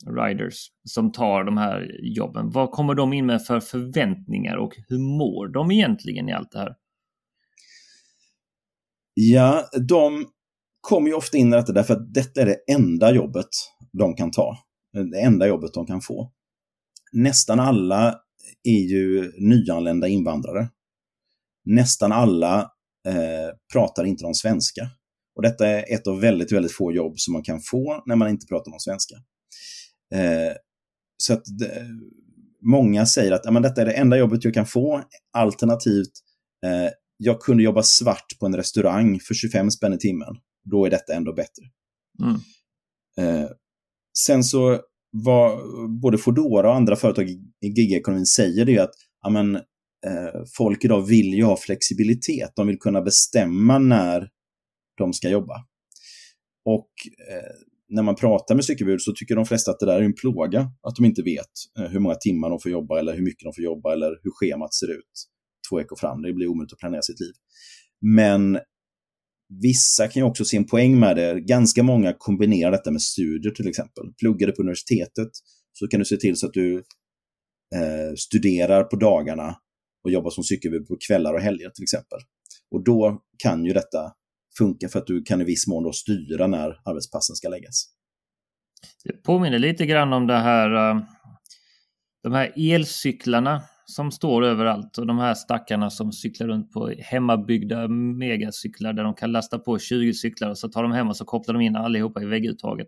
riders, 0.08 0.72
som 0.84 1.12
tar 1.12 1.44
de 1.44 1.58
här 1.58 2.00
jobben, 2.02 2.50
vad 2.50 2.72
kommer 2.72 2.96
de 2.96 3.14
in 3.14 3.26
med 3.26 3.46
för 3.46 3.60
förväntningar 3.60 4.58
och 4.58 4.74
hur 4.88 5.00
mår 5.00 5.48
de 5.48 5.72
egentligen 5.72 6.30
i 6.30 6.34
allt 6.34 6.52
det 6.52 6.60
här? 6.60 6.76
Ja, 9.14 9.70
de 9.88 10.26
kommer 10.82 11.08
ju 11.08 11.14
ofta 11.14 11.38
in 11.38 11.54
i 11.54 11.56
detta 11.56 11.74
därför 11.74 11.94
att 11.94 12.14
detta 12.14 12.42
är 12.42 12.46
det 12.46 12.74
enda 12.74 13.12
jobbet 13.12 13.50
de 13.92 14.16
kan 14.16 14.32
ta. 14.32 14.58
Det 15.12 15.22
enda 15.22 15.48
jobbet 15.48 15.74
de 15.74 15.86
kan 15.86 16.02
få. 16.02 16.32
Nästan 17.12 17.60
alla 17.60 18.20
är 18.64 18.92
ju 18.92 19.32
nyanlända 19.38 20.08
invandrare. 20.08 20.70
Nästan 21.66 22.12
alla 22.12 22.72
pratar 23.74 24.04
inte 24.04 24.24
de 24.24 24.34
svenska. 24.34 24.90
Och 25.36 25.42
detta 25.42 25.68
är 25.68 25.94
ett 25.94 26.08
av 26.08 26.20
väldigt, 26.20 26.52
väldigt 26.52 26.72
få 26.72 26.92
jobb 26.92 27.20
som 27.20 27.34
man 27.34 27.44
kan 27.44 27.60
få 27.62 28.04
när 28.06 28.16
man 28.16 28.30
inte 28.30 28.46
pratar 28.46 28.72
någon 28.72 28.80
svenska. 28.80 29.16
Eh, 30.16 30.54
så 31.18 31.34
att 31.34 31.44
många 32.62 33.06
säger 33.06 33.32
att 33.32 33.64
detta 33.64 33.82
är 33.82 33.86
det 33.86 33.92
enda 33.92 34.18
jobbet 34.18 34.44
jag 34.44 34.54
kan 34.54 34.66
få, 34.66 35.04
alternativt 35.34 36.12
eh, 36.66 36.92
jag 37.18 37.42
kunde 37.42 37.64
jobba 37.64 37.84
svart 37.84 38.40
på 38.40 38.46
en 38.46 38.56
restaurang 38.56 39.20
för 39.20 39.34
25 39.34 39.72
spänn 39.72 39.94
i 39.94 39.98
timmen. 39.98 40.36
Då 40.72 40.86
är 40.86 40.90
detta 40.90 41.14
ändå 41.14 41.34
bättre. 41.34 41.64
Mm. 42.24 42.40
Eh, 43.18 43.50
sen 44.18 44.44
så 44.44 44.80
vad 45.12 45.60
både 46.02 46.18
Fodora 46.18 46.70
och 46.70 46.76
andra 46.76 46.96
företag 46.96 47.30
i 47.30 47.68
gigekonomin 47.68 48.26
säger 48.26 48.66
det 48.66 48.76
är 48.76 48.82
att 48.82 48.96
amen, 49.26 49.56
eh, 49.56 49.62
Eh, 50.08 50.42
folk 50.58 50.86
idag 50.86 51.08
vill 51.08 51.34
ju 51.34 51.44
ha 51.44 51.58
flexibilitet. 51.58 52.52
De 52.56 52.68
vill 52.68 52.80
kunna 52.80 53.02
bestämma 53.02 53.80
när 53.80 54.30
de 54.98 55.14
ska 55.14 55.30
jobba. 55.30 55.56
Och 56.66 56.90
eh, 57.32 57.70
när 57.90 58.04
man 58.04 58.16
pratar 58.16 58.56
med 58.56 58.66
cykelbud 58.66 59.02
så 59.02 59.14
tycker 59.14 59.36
de 59.36 59.46
flesta 59.46 59.72
att 59.72 59.80
det 59.80 59.86
där 59.86 60.00
är 60.00 60.04
en 60.04 60.14
plåga. 60.14 60.62
Att 60.82 60.96
de 60.96 61.06
inte 61.06 61.22
vet 61.22 61.52
eh, 61.80 61.86
hur 61.86 62.00
många 62.00 62.16
timmar 62.16 62.50
de 62.50 62.60
får 62.60 62.72
jobba 62.72 63.00
eller 63.00 63.16
hur 63.16 63.24
mycket 63.24 63.44
de 63.44 63.54
får 63.54 63.64
jobba 63.64 63.94
eller 63.94 64.10
hur 64.24 64.32
schemat 64.32 64.74
ser 64.74 64.92
ut 64.92 65.30
två 65.70 65.78
veckor 65.78 65.96
fram. 65.96 66.22
Det 66.22 66.34
blir 66.34 66.48
omöjligt 66.48 66.74
att 66.74 66.80
planera 66.80 67.02
sitt 67.02 67.20
liv. 67.20 67.34
Men 68.02 68.60
vissa 69.62 70.08
kan 70.08 70.22
ju 70.22 70.30
också 70.30 70.46
se 70.46 70.58
en 70.58 70.66
poäng 70.66 71.00
med 71.00 71.16
det. 71.16 71.42
Ganska 71.42 71.84
många 71.84 72.14
kombinerar 72.18 72.72
detta 72.72 72.92
med 72.92 73.02
studier 73.02 73.52
till 73.52 73.68
exempel. 73.68 74.04
Pluggar 74.20 74.48
du 74.48 74.54
på 74.54 74.62
universitetet 74.62 75.30
så 75.74 75.88
kan 75.88 76.00
du 76.00 76.06
se 76.06 76.18
till 76.18 76.36
så 76.36 76.48
att 76.48 76.54
du 76.54 76.76
eh, 77.76 78.14
studerar 78.18 78.84
på 78.84 78.96
dagarna 78.96 79.56
och 80.04 80.12
jobbar 80.12 80.30
som 80.30 80.44
cykelbud 80.44 80.88
på 80.88 80.98
kvällar 81.08 81.34
och 81.34 81.42
helger 81.42 81.70
till 81.70 81.84
exempel. 81.84 82.20
Och 82.72 82.84
då 82.84 83.22
kan 83.38 83.66
ju 83.66 83.74
detta 83.74 84.12
funka 84.58 84.90
för 84.90 85.00
att 85.00 85.08
du 85.08 85.24
kan 85.24 85.42
i 85.42 85.44
viss 85.44 85.68
mån 85.68 85.84
då 85.84 85.92
styra 85.92 86.48
när 86.48 86.82
arbetspassen 86.86 87.36
ska 87.36 87.50
läggas. 87.50 87.86
Det 89.04 89.24
påminner 89.24 89.60
lite 89.60 89.86
grann 89.86 90.14
om 90.14 90.28
det 90.28 90.38
här, 90.38 90.92
eh, 90.92 91.02
de 92.24 92.34
här 92.34 92.54
elcyklarna 92.56 93.62
som 93.86 94.12
står 94.12 94.46
överallt 94.46 94.98
och 94.98 95.08
de 95.08 95.20
här 95.20 95.34
stackarna 95.34 95.90
som 95.90 96.12
cyklar 96.12 96.48
runt 96.48 96.72
på 96.72 96.94
hemmabyggda 97.00 97.88
megacyklar 97.88 98.94
där 98.94 99.04
de 99.04 99.14
kan 99.14 99.32
lasta 99.32 99.60
på 99.60 99.80
20 99.80 100.14
cyklar 100.14 100.50
och 100.50 100.58
så 100.58 100.70
tar 100.70 100.84
de 100.84 100.92
hem 100.92 101.08
och 101.10 101.18
så 101.18 101.26
kopplar 101.26 101.54
de 101.54 101.62
in 101.62 101.76
allihopa 101.76 102.22
i 102.22 102.26
vägguttaget. 102.26 102.88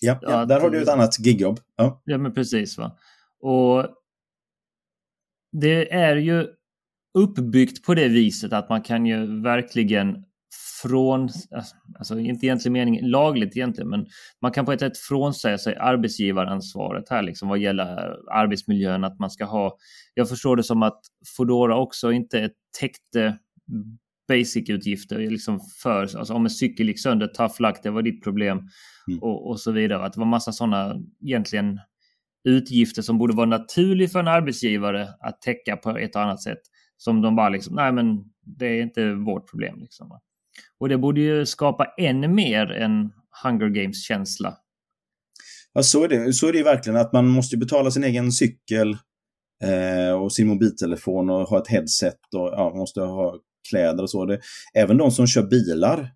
Ja, 0.00 0.18
ja 0.22 0.44
där 0.44 0.60
har 0.60 0.70
du 0.70 0.82
ett 0.82 0.88
annat 0.88 1.26
gigjobb. 1.26 1.60
Ja. 1.76 2.02
ja, 2.04 2.18
men 2.18 2.34
precis. 2.34 2.78
Va? 2.78 2.96
Och 3.40 3.86
det 5.52 5.92
är 5.92 6.16
ju 6.16 6.46
uppbyggt 7.18 7.84
på 7.84 7.94
det 7.94 8.08
viset 8.08 8.52
att 8.52 8.68
man 8.68 8.82
kan 8.82 9.06
ju 9.06 9.42
verkligen 9.42 10.24
från, 10.82 11.28
alltså 11.98 12.18
inte 12.18 12.46
egentligen 12.46 12.72
mening 12.72 13.00
lagligt 13.02 13.56
egentligen, 13.56 13.90
men 13.90 14.06
man 14.42 14.52
kan 14.52 14.64
på 14.64 14.72
ett 14.72 14.80
sätt 14.80 14.98
frånsäga 14.98 15.58
sig 15.58 15.76
arbetsgivaransvaret 15.76 17.08
här 17.10 17.22
liksom 17.22 17.48
vad 17.48 17.58
gäller 17.58 18.16
arbetsmiljön, 18.32 19.04
att 19.04 19.18
man 19.18 19.30
ska 19.30 19.44
ha, 19.44 19.76
jag 20.14 20.28
förstår 20.28 20.56
det 20.56 20.62
som 20.62 20.82
att 20.82 21.00
Fodora 21.36 21.76
också 21.76 22.12
inte 22.12 22.50
täckte 22.80 23.38
basic-utgifter 24.28 25.18
liksom 25.30 25.60
för, 25.82 26.00
alltså 26.18 26.34
om 26.34 26.44
en 26.44 26.50
cykel 26.50 26.88
gick 26.88 27.02
sönder, 27.02 27.26
tough 27.26 27.62
luck, 27.62 27.76
det 27.82 27.90
var 27.90 28.02
ditt 28.02 28.24
problem 28.24 28.58
mm. 28.58 29.22
och, 29.22 29.50
och, 29.50 29.60
så 29.60 29.72
vidare. 29.72 30.04
Att 30.04 30.12
det 30.12 30.20
var 30.20 30.26
massa 30.26 30.52
sådana 30.52 30.96
egentligen 31.26 31.80
utgifter 32.48 33.02
som 33.02 33.18
borde 33.18 33.36
vara 33.36 33.46
naturligt 33.46 34.12
för 34.12 34.20
en 34.20 34.28
arbetsgivare 34.28 35.08
att 35.20 35.42
täcka 35.42 35.76
på 35.76 35.98
ett 35.98 36.16
och 36.16 36.22
annat 36.22 36.42
sätt. 36.42 36.60
Som 36.96 37.22
de 37.22 37.36
bara 37.36 37.48
liksom, 37.48 37.74
nej 37.74 37.92
men 37.92 38.24
det 38.58 38.66
är 38.66 38.82
inte 38.82 39.14
vårt 39.14 39.50
problem. 39.50 39.78
Liksom. 39.80 40.20
Och 40.80 40.88
det 40.88 40.98
borde 40.98 41.20
ju 41.20 41.46
skapa 41.46 41.86
ännu 41.98 42.28
mer 42.28 42.70
en 42.70 43.12
Hunger 43.44 43.68
Games-känsla. 43.68 44.54
Ja, 45.72 45.82
så 45.82 46.04
är 46.04 46.08
det. 46.08 46.32
Så 46.32 46.48
är 46.48 46.52
det 46.52 46.62
verkligen 46.62 47.00
att 47.00 47.12
man 47.12 47.28
måste 47.28 47.56
betala 47.56 47.90
sin 47.90 48.04
egen 48.04 48.32
cykel 48.32 48.96
eh, 49.64 50.12
och 50.22 50.32
sin 50.32 50.48
mobiltelefon 50.48 51.30
och 51.30 51.48
ha 51.48 51.58
ett 51.58 51.68
headset 51.68 52.18
och 52.36 52.48
ja, 52.52 52.74
måste 52.74 53.00
ha 53.00 53.38
kläder 53.70 54.02
och 54.02 54.10
så. 54.10 54.24
Det, 54.24 54.40
även 54.74 54.96
de 54.96 55.10
som 55.10 55.26
kör 55.26 55.42
bilar, 55.42 56.10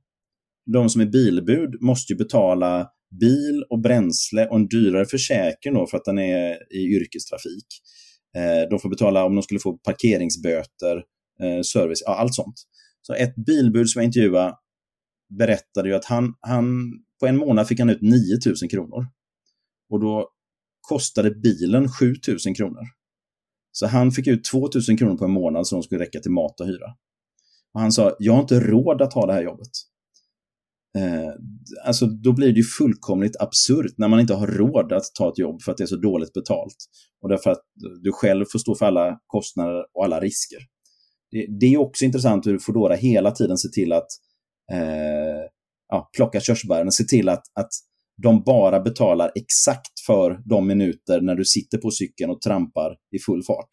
de 0.72 0.88
som 0.88 1.00
är 1.00 1.06
bilbud, 1.06 1.82
måste 1.82 2.12
ju 2.12 2.16
betala 2.16 2.88
bil 3.20 3.64
och 3.70 3.80
bränsle 3.80 4.46
och 4.46 4.56
en 4.56 4.68
dyrare 4.68 5.06
försäkring 5.06 5.74
då 5.74 5.86
för 5.86 5.96
att 5.96 6.04
den 6.04 6.18
är 6.18 6.74
i 6.74 6.96
yrkestrafik. 6.96 7.66
Eh, 8.36 8.68
de 8.70 8.78
får 8.78 8.88
betala 8.88 9.24
om 9.24 9.34
de 9.34 9.42
skulle 9.42 9.60
få 9.60 9.78
parkeringsböter, 9.78 10.96
eh, 11.42 11.62
service, 11.62 12.02
ja, 12.06 12.14
allt 12.14 12.34
sånt. 12.34 12.54
Så 13.02 13.14
ett 13.14 13.34
bilbud 13.46 13.90
som 13.90 14.02
jag 14.02 14.06
intervjuade 14.06 14.54
berättade 15.38 15.88
ju 15.88 15.94
att 15.94 16.04
han, 16.04 16.34
han 16.40 16.92
på 17.20 17.26
en 17.26 17.36
månad 17.36 17.68
fick 17.68 17.78
han 17.78 17.90
ut 17.90 18.02
9000 18.02 18.68
kronor. 18.68 19.06
Och 19.90 20.00
då 20.00 20.28
kostade 20.80 21.30
bilen 21.30 21.88
7000 21.88 22.54
kronor. 22.54 22.82
Så 23.72 23.86
han 23.86 24.12
fick 24.12 24.26
ut 24.26 24.44
2000 24.44 24.96
kronor 24.96 25.16
på 25.16 25.24
en 25.24 25.30
månad 25.30 25.66
som 25.66 25.82
skulle 25.82 26.00
räcka 26.00 26.20
till 26.20 26.30
mat 26.30 26.60
och 26.60 26.66
hyra. 26.66 26.86
Och 27.74 27.80
han 27.80 27.92
sa, 27.92 28.16
jag 28.18 28.32
har 28.32 28.40
inte 28.40 28.60
råd 28.60 29.02
att 29.02 29.12
ha 29.12 29.26
det 29.26 29.32
här 29.32 29.42
jobbet. 29.42 29.70
Eh, 30.98 31.32
alltså 31.84 32.06
då 32.06 32.32
blir 32.32 32.48
det 32.48 32.58
ju 32.58 32.64
fullkomligt 32.64 33.36
absurt 33.40 33.94
när 33.96 34.08
man 34.08 34.20
inte 34.20 34.34
har 34.34 34.46
råd 34.46 34.92
att 34.92 35.04
ta 35.18 35.28
ett 35.28 35.38
jobb 35.38 35.62
för 35.62 35.72
att 35.72 35.78
det 35.78 35.84
är 35.84 35.86
så 35.86 35.96
dåligt 35.96 36.32
betalt. 36.32 36.76
Och 37.22 37.28
därför 37.28 37.50
att 37.50 37.62
du 38.02 38.12
själv 38.12 38.44
får 38.52 38.58
stå 38.58 38.74
för 38.74 38.86
alla 38.86 39.18
kostnader 39.26 39.84
och 39.94 40.04
alla 40.04 40.20
risker. 40.20 40.58
Det, 41.30 41.46
det 41.60 41.66
är 41.66 41.80
också 41.80 42.04
intressant 42.04 42.46
hur 42.46 42.58
Foodora 42.58 42.94
hela 42.94 43.30
tiden 43.30 43.58
ser 43.58 43.68
till 43.68 43.92
att 43.92 44.08
eh, 44.72 45.42
ja, 45.88 46.10
plocka 46.16 46.40
körsbären 46.40 46.92
se 46.92 47.04
till 47.04 47.28
att, 47.28 47.42
att 47.60 47.70
de 48.22 48.42
bara 48.42 48.80
betalar 48.80 49.32
exakt 49.34 50.00
för 50.06 50.42
de 50.44 50.66
minuter 50.66 51.20
när 51.20 51.34
du 51.34 51.44
sitter 51.44 51.78
på 51.78 51.90
cykeln 51.90 52.30
och 52.30 52.40
trampar 52.40 52.96
i 53.16 53.18
full 53.18 53.42
fart. 53.42 53.68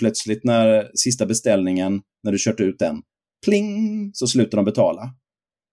Plötsligt 0.00 0.44
när 0.44 0.90
sista 0.94 1.26
beställningen, 1.26 2.00
när 2.22 2.32
du 2.32 2.38
kört 2.38 2.60
ut 2.60 2.78
den, 2.78 3.02
pling, 3.46 4.10
så 4.14 4.26
slutar 4.26 4.56
de 4.56 4.64
betala. 4.64 5.14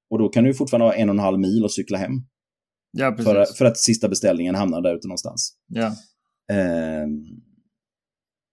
Och 0.10 0.20
då 0.20 0.30
kan 0.30 0.43
du 0.43 0.54
fortfarande 0.54 0.86
ha 0.86 0.93
en 0.93 1.10
och 1.10 1.15
en 1.15 1.20
halv 1.20 1.39
mil 1.39 1.63
och 1.63 1.72
cykla 1.72 1.98
hem. 1.98 2.12
Ja, 2.91 3.12
precis. 3.12 3.26
För, 3.26 3.46
för 3.58 3.65
att 3.65 3.78
sista 3.78 4.10
beställningen 4.10 4.56
hamnar 4.56 4.82
där 4.82 4.96
ute 4.96 5.08
någonstans. 5.08 5.58
Ja. 5.67 5.86
Eh, 6.52 7.08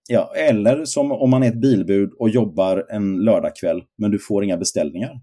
ja, 0.08 0.34
eller 0.36 0.84
som 0.84 1.12
om 1.12 1.30
man 1.30 1.42
är 1.42 1.48
ett 1.48 1.60
bilbud 1.60 2.12
och 2.18 2.30
jobbar 2.30 2.86
en 2.90 3.24
lördagkväll, 3.24 3.84
men 3.98 4.10
du 4.10 4.18
får 4.18 4.44
inga 4.44 4.56
beställningar. 4.56 5.20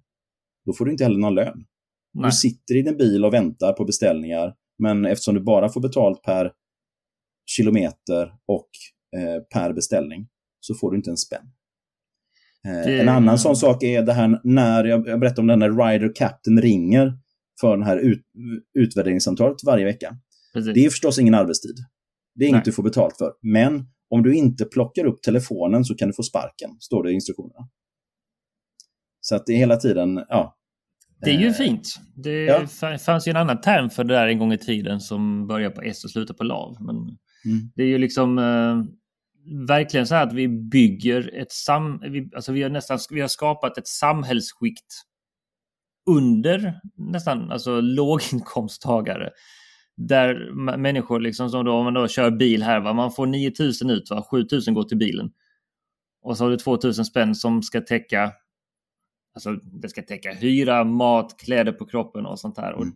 Då 0.65 0.74
får 0.74 0.86
du 0.86 0.91
inte 0.91 1.04
heller 1.04 1.20
någon 1.20 1.36
lön. 1.36 1.65
Nej. 2.13 2.26
Du 2.26 2.32
sitter 2.32 2.78
i 2.78 2.82
din 2.82 2.98
bil 2.98 3.26
och 3.26 3.34
väntar 3.34 3.74
på 3.74 3.86
beställningar, 3.86 4.56
men 4.80 5.06
eftersom 5.06 5.36
du 5.36 5.41
bara 5.41 5.70
får 5.70 5.82
betalt 5.82 6.22
per 6.22 6.52
kilometer 7.46 8.34
och 8.46 8.70
eh, 9.17 9.41
per 9.54 9.74
beställning 9.74 10.28
så 10.60 10.76
får 10.76 10.91
du 10.91 10.98
inte 10.98 11.10
en 11.10 11.17
spänn. 11.17 11.52
Eh, 12.67 12.71
Det- 12.86 13.02
En 13.02 13.10
annan 13.10 13.38
sån 13.38 13.56
sak 13.56 13.84
är 13.84 14.02
det 14.02 14.13
här 14.13 14.39
när, 14.43 14.84
jag 14.84 15.08
jag 15.08 15.19
berättade 15.19 15.41
om 15.41 15.47
den 15.47 15.60
när 15.60 15.69
Rider 15.89 16.12
Captain 16.15 16.62
ringer 16.62 17.13
för 17.62 17.78
det 17.78 17.86
här 17.86 17.97
ut, 17.97 18.21
utvärderingssamtalet 18.80 19.58
varje 19.65 19.86
vecka. 19.86 20.15
Precis. 20.54 20.74
Det 20.74 20.86
är 20.86 20.89
förstås 20.89 21.19
ingen 21.19 21.34
arbetstid. 21.34 21.76
Det 22.36 22.45
är 22.45 22.50
inget 22.50 22.58
Nej. 22.58 22.63
du 22.65 22.71
får 22.71 22.84
betalt 22.84 23.17
för. 23.17 23.32
Men 23.41 23.86
om 24.10 24.24
du 24.24 24.36
inte 24.36 24.65
plockar 24.65 25.06
upp 25.06 25.21
telefonen 25.21 25.86
så 25.86 25.95
kan 25.95 26.08
du 26.08 26.13
få 26.13 26.24
sparken, 26.24 26.69
står 26.80 27.04
det 27.04 27.12
i 27.12 27.13
instruktionerna. 27.13 27.67
Så 29.21 29.36
att 29.36 29.45
det 29.45 29.54
är 29.54 29.58
hela 29.58 29.76
tiden, 29.78 30.15
ja. 30.30 30.58
Det 31.21 31.30
är 31.32 31.39
ju 31.39 31.47
Eh, 31.47 31.54
fint. 31.54 31.88
Det 32.15 32.43
ja. 32.45 32.60
fa- 32.62 32.97
fanns 32.97 33.28
ju 33.28 33.30
en 33.30 33.36
annan 33.38 33.62
term 33.62 33.89
för 33.89 34.04
det 34.04 34.13
där 34.13 34.28
en 34.28 34.39
gång 34.39 34.54
i 34.54 34.58
tiden 34.58 35.00
som 35.00 35.47
börjar 35.47 35.69
på 35.69 35.82
S 35.82 36.04
och 36.04 36.12
slutar 36.12 36.34
på 36.34 36.43
LAV. 36.43 36.78
Men 36.80 36.95
Mm. 36.95 37.71
det 37.76 37.84
är 37.84 37.88
ju 37.88 37.97
liksom 37.97 38.38
eh, 38.38 38.84
verkligen 39.68 40.08
så 40.08 40.16
här 40.16 40.28
att 40.28 40.34
vi 40.34 40.48
bygger 40.48 41.36
ett 41.36 41.52
sam... 41.52 42.00
Vi, 42.00 42.30
alltså 42.36 42.52
vi 42.52 42.64
har 42.64 42.70
nästan 42.70 43.00
vi 43.10 43.22
har 43.22 43.28
skapat 43.28 43.78
ett 43.78 43.88
samhällsskikt 43.88 44.94
under 46.10 46.80
nästan 46.96 47.52
alltså 47.52 47.82
låginkomsttagare. 47.82 49.30
Där 49.98 50.52
människor 50.78 51.20
liksom 51.20 51.50
som 51.50 51.66
då, 51.66 51.72
om 51.74 51.84
man 51.84 51.94
då 51.94 52.08
kör 52.08 52.32
bil 52.32 52.64
här, 52.64 52.80
va, 52.80 52.94
man 52.94 53.12
får 53.12 53.26
9000 53.26 53.90
ut, 53.90 54.10
va, 54.10 54.26
7000 54.32 54.74
går 54.74 54.84
till 54.84 54.98
bilen. 54.98 55.32
Och 56.22 56.38
så 56.38 56.44
har 56.44 56.52
du 56.52 56.58
2000 56.58 57.06
spänn 57.06 57.36
som 57.36 57.64
ska 57.64 57.82
täcka 57.82 58.34
Alltså 59.34 59.52
det 59.54 59.90
ska 59.90 60.02
täcka 60.02 60.32
hyra, 60.34 60.84
mat, 60.84 61.40
kläder 61.40 61.72
på 61.72 61.86
kroppen 61.86 62.26
och 62.26 62.40
sånt. 62.40 62.58
Och 62.58 62.64
Mm. 62.64 62.94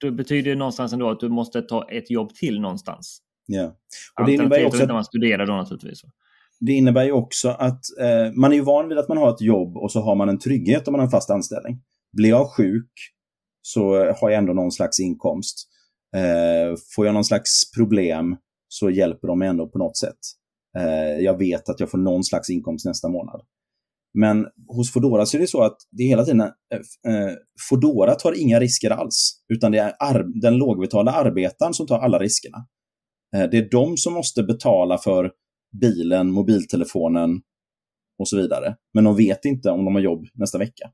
det 0.00 0.10
betyder 0.10 0.50
ju 0.50 0.56
någonstans 0.56 0.92
ändå 0.92 1.10
att 1.10 1.20
du 1.20 1.28
måste 1.28 1.62
ta 1.62 1.90
ett 1.90 2.10
jobb 2.10 2.34
till 2.34 2.60
någonstans. 2.60 3.22
Ja. 3.50 3.76
Och 4.20 4.26
det 4.26 4.32
innebär 4.32 4.66
också 4.66 4.78
när 4.78 4.84
att 4.84 4.92
man 4.92 5.04
studerar 5.04 5.46
då 5.46 5.52
naturligtvis. 5.52 6.02
det 6.60 6.72
innebär 6.72 7.04
ju 7.04 7.12
också 7.12 7.48
att 7.48 7.80
eh, 8.00 8.32
man 8.34 8.52
är 8.52 8.56
ju 8.56 8.62
van 8.62 8.88
vid 8.88 8.98
att 8.98 9.08
man 9.08 9.18
har 9.18 9.30
ett 9.30 9.40
jobb 9.40 9.76
och 9.76 9.92
så 9.92 10.00
har 10.00 10.14
man 10.14 10.28
en 10.28 10.38
trygghet 10.38 10.88
om 10.88 10.92
man 10.92 11.00
har 11.00 11.06
en 11.06 11.10
fast 11.10 11.30
anställning. 11.30 11.80
Blir 12.16 12.28
jag 12.28 12.50
sjuk 12.50 12.90
så 13.62 13.94
har 13.96 14.30
jag 14.30 14.38
ändå 14.38 14.52
någon 14.52 14.72
slags 14.72 15.00
inkomst. 15.00 15.68
Eh, 16.16 16.76
får 16.94 17.06
jag 17.06 17.14
någon 17.14 17.24
slags 17.24 17.72
problem 17.76 18.36
så 18.68 18.90
hjälper 18.90 19.28
de 19.28 19.38
mig 19.38 19.48
ändå 19.48 19.68
på 19.68 19.78
något 19.78 19.96
sätt. 19.96 20.18
Eh, 20.78 21.24
jag 21.24 21.38
vet 21.38 21.68
att 21.68 21.80
jag 21.80 21.90
får 21.90 21.98
någon 21.98 22.24
slags 22.24 22.50
inkomst 22.50 22.86
nästa 22.86 23.08
månad. 23.08 23.40
Men 24.14 24.46
hos 24.68 24.92
Fodora 24.92 25.26
så 25.26 25.36
är 25.36 25.40
det 25.40 25.46
så 25.46 25.62
att 25.62 25.76
det 25.90 26.04
hela 26.04 26.24
tiden, 26.24 26.40
eh, 26.40 27.12
eh, 27.12 27.32
Fodora 27.70 28.14
tar 28.14 28.40
inga 28.40 28.60
risker 28.60 28.90
alls, 28.90 29.42
utan 29.48 29.72
det 29.72 29.94
är 30.00 30.40
den 30.42 30.56
lågbetalda 30.56 31.12
arbetaren 31.12 31.74
som 31.74 31.86
tar 31.86 31.98
alla 31.98 32.18
riskerna. 32.18 32.66
Eh, 33.36 33.50
det 33.50 33.58
är 33.58 33.70
de 33.70 33.96
som 33.96 34.14
måste 34.14 34.42
betala 34.42 34.98
för 34.98 35.32
bilen, 35.80 36.30
mobiltelefonen 36.30 37.40
och 38.18 38.28
så 38.28 38.36
vidare. 38.36 38.76
Men 38.94 39.04
de 39.04 39.16
vet 39.16 39.44
inte 39.44 39.70
om 39.70 39.84
de 39.84 39.94
har 39.94 40.02
jobb 40.02 40.26
nästa 40.34 40.58
vecka. 40.58 40.90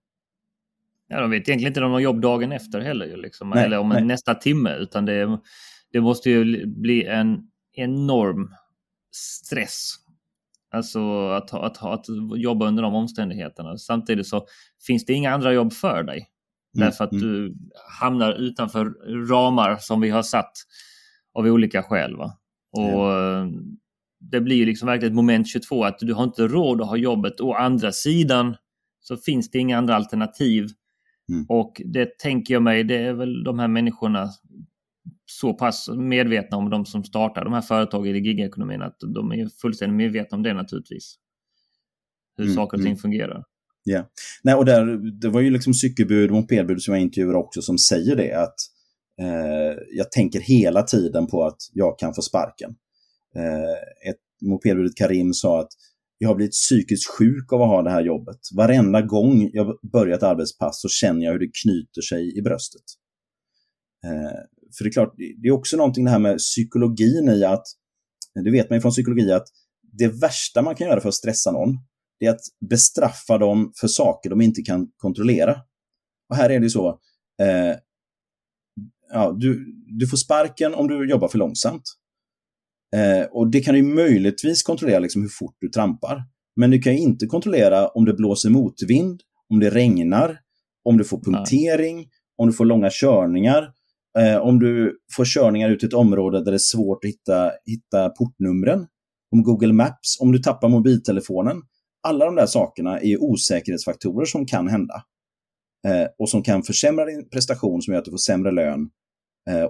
Ja, 1.08 1.20
de 1.20 1.30
vet 1.30 1.48
egentligen 1.48 1.70
inte 1.70 1.80
om 1.80 1.84
de 1.84 1.92
har 1.92 2.00
jobb 2.00 2.20
dagen 2.20 2.52
efter 2.52 2.80
heller. 2.80 3.16
Liksom, 3.16 3.50
Nej, 3.50 3.64
eller 3.64 3.78
om 3.78 3.88
nej. 3.88 4.04
nästa 4.04 4.34
timme. 4.34 4.76
Utan 4.76 5.04
det, 5.04 5.38
det 5.92 6.00
måste 6.00 6.30
ju 6.30 6.66
bli 6.66 7.04
en 7.04 7.38
enorm 7.72 8.54
stress. 9.12 9.94
Alltså 10.70 11.28
att, 11.28 11.54
att, 11.54 11.82
att 11.82 12.06
jobba 12.36 12.68
under 12.68 12.82
de 12.82 12.94
omständigheterna. 12.94 13.78
Samtidigt 13.78 14.26
så 14.26 14.46
finns 14.86 15.04
det 15.04 15.12
inga 15.12 15.34
andra 15.34 15.52
jobb 15.52 15.72
för 15.72 16.02
dig. 16.02 16.28
Mm, 16.76 16.86
Därför 16.86 17.04
att 17.04 17.12
mm. 17.12 17.24
du 17.24 17.54
hamnar 18.00 18.32
utanför 18.32 18.84
ramar 19.28 19.76
som 19.76 20.00
vi 20.00 20.10
har 20.10 20.22
satt 20.22 20.52
av 21.34 21.46
olika 21.46 21.82
skäl. 21.82 22.16
Va? 22.16 22.38
Och 22.72 23.12
eh, 23.12 23.46
Det 24.20 24.40
blir 24.40 24.56
ju 24.56 24.64
liksom 24.64 24.86
verkligen 24.86 25.12
ett 25.12 25.16
moment 25.16 25.48
22 25.48 25.84
att 25.84 25.98
du 25.98 26.14
har 26.14 26.24
inte 26.24 26.48
råd 26.48 26.80
att 26.80 26.88
ha 26.88 26.96
jobbet. 26.96 27.40
Å 27.40 27.52
andra 27.52 27.92
sidan 27.92 28.56
så 29.00 29.16
finns 29.16 29.50
det 29.50 29.58
inga 29.58 29.78
andra 29.78 29.96
alternativ. 29.96 30.68
Mm. 31.28 31.46
Och 31.48 31.82
det 31.84 32.18
tänker 32.18 32.54
jag 32.54 32.62
mig, 32.62 32.84
det 32.84 32.96
är 32.96 33.12
väl 33.12 33.44
de 33.44 33.58
här 33.58 33.68
människorna 33.68 34.28
så 35.26 35.54
pass 35.54 35.88
medvetna 35.88 36.56
om 36.56 36.70
de 36.70 36.86
som 36.86 37.04
startar 37.04 37.44
de 37.44 37.52
här 37.52 37.60
företagen 37.60 38.16
i 38.16 38.18
gigekonomin 38.18 38.82
att 38.82 38.96
de 39.14 39.32
är 39.32 39.48
fullständigt 39.62 39.96
medvetna 39.96 40.36
om 40.36 40.42
det 40.42 40.54
naturligtvis. 40.54 41.14
Hur 42.36 42.44
Mm, 42.44 42.56
saker 42.56 42.76
och 42.76 42.82
ting 42.82 42.92
mm. 42.92 42.98
fungerar. 42.98 43.44
Nej, 44.42 44.54
och 44.54 44.64
där, 44.64 45.10
det 45.20 45.28
var 45.28 45.40
ju 45.40 45.50
liksom 45.50 45.74
cykelbud 45.74 46.30
och 46.30 46.36
mopedbud 46.36 46.82
som 46.82 46.94
jag 46.94 47.02
intervjuade 47.02 47.38
också 47.38 47.62
som 47.62 47.78
säger 47.78 48.16
det 48.16 48.32
att 48.42 48.54
eh, 49.20 49.78
jag 49.92 50.12
tänker 50.12 50.40
hela 50.40 50.82
tiden 50.82 51.26
på 51.26 51.44
att 51.44 51.58
jag 51.72 51.98
kan 51.98 52.14
få 52.14 52.22
sparken. 52.22 52.70
Eh, 53.36 54.10
ett 54.10 54.20
mopedbudet 54.42 54.96
Karim 54.96 55.32
sa 55.32 55.60
att 55.60 55.70
jag 56.18 56.28
har 56.28 56.34
blivit 56.34 56.52
psykiskt 56.52 57.10
sjuk 57.10 57.52
av 57.52 57.62
att 57.62 57.68
ha 57.68 57.82
det 57.82 57.90
här 57.90 58.04
jobbet. 58.04 58.38
Varenda 58.56 59.02
gång 59.02 59.50
jag 59.52 59.78
börjar 59.92 60.16
ett 60.16 60.22
arbetspass 60.22 60.80
så 60.80 60.88
känner 60.88 61.24
jag 61.24 61.32
hur 61.32 61.38
det 61.38 61.50
knyter 61.62 62.02
sig 62.02 62.38
i 62.38 62.42
bröstet. 62.42 62.82
Eh, 64.04 64.40
för 64.76 64.84
det 64.84 64.90
är 64.90 64.92
klart, 64.92 65.14
det 65.16 65.48
är 65.48 65.52
också 65.52 65.76
någonting 65.76 66.04
det 66.04 66.10
här 66.10 66.18
med 66.18 66.38
psykologin 66.38 67.28
i 67.28 67.44
att, 67.44 67.64
det 68.44 68.50
vet 68.50 68.70
man 68.70 68.76
ju 68.76 68.80
från 68.80 68.92
psykologi 68.92 69.32
att 69.32 69.46
det 69.98 70.08
värsta 70.08 70.62
man 70.62 70.74
kan 70.74 70.86
göra 70.86 71.00
för 71.00 71.08
att 71.08 71.14
stressa 71.14 71.50
någon, 71.50 71.78
det 72.20 72.26
är 72.26 72.30
att 72.30 72.44
bestraffa 72.70 73.38
dem 73.38 73.72
för 73.80 73.88
saker 73.88 74.30
de 74.30 74.40
inte 74.40 74.62
kan 74.62 74.88
kontrollera. 74.96 75.56
Och 76.30 76.36
här 76.36 76.50
är 76.50 76.60
det 76.60 76.70
så, 76.70 76.88
eh, 77.42 77.76
ja, 79.14 79.36
du, 79.38 79.74
du 79.86 80.06
får 80.06 80.16
sparken 80.16 80.74
om 80.74 80.88
du 80.88 81.10
jobbar 81.10 81.28
för 81.28 81.38
långsamt. 81.38 81.82
Eh, 82.96 83.26
och 83.30 83.50
det 83.50 83.60
kan 83.60 83.74
du 83.74 83.82
möjligtvis 83.82 84.62
kontrollera 84.62 84.98
liksom 84.98 85.22
hur 85.22 85.28
fort 85.28 85.56
du 85.60 85.68
trampar. 85.68 86.22
Men 86.56 86.70
du 86.70 86.78
kan 86.78 86.92
inte 86.92 87.26
kontrollera 87.26 87.88
om 87.88 88.04
det 88.04 88.14
blåser 88.14 88.50
motvind, 88.50 89.20
om 89.50 89.60
det 89.60 89.70
regnar, 89.70 90.38
om 90.84 90.98
du 90.98 91.04
får 91.04 91.20
punktering, 91.20 92.08
om 92.38 92.46
du 92.46 92.52
får 92.52 92.64
långa 92.64 92.88
körningar, 92.92 93.70
eh, 94.18 94.36
om 94.36 94.58
du 94.58 94.98
får 95.16 95.24
körningar 95.24 95.70
ut 95.70 95.78
till 95.78 95.88
ett 95.88 95.94
område 95.94 96.44
där 96.44 96.52
det 96.52 96.56
är 96.56 96.58
svårt 96.58 97.04
att 97.04 97.08
hitta, 97.08 97.50
hitta 97.66 98.08
portnumren, 98.08 98.86
om 99.32 99.42
Google 99.42 99.72
Maps, 99.72 100.20
om 100.20 100.32
du 100.32 100.38
tappar 100.38 100.68
mobiltelefonen. 100.68 101.62
Alla 102.02 102.24
de 102.24 102.34
där 102.34 102.46
sakerna 102.46 103.00
är 103.00 103.22
osäkerhetsfaktorer 103.22 104.24
som 104.24 104.46
kan 104.46 104.68
hända. 104.68 105.02
Eh, 105.86 106.06
och 106.18 106.28
som 106.28 106.42
kan 106.42 106.62
försämra 106.62 107.04
din 107.04 107.28
prestation 107.28 107.82
som 107.82 107.92
gör 107.92 107.98
att 107.98 108.04
du 108.04 108.10
får 108.10 108.18
sämre 108.18 108.50
lön 108.52 108.90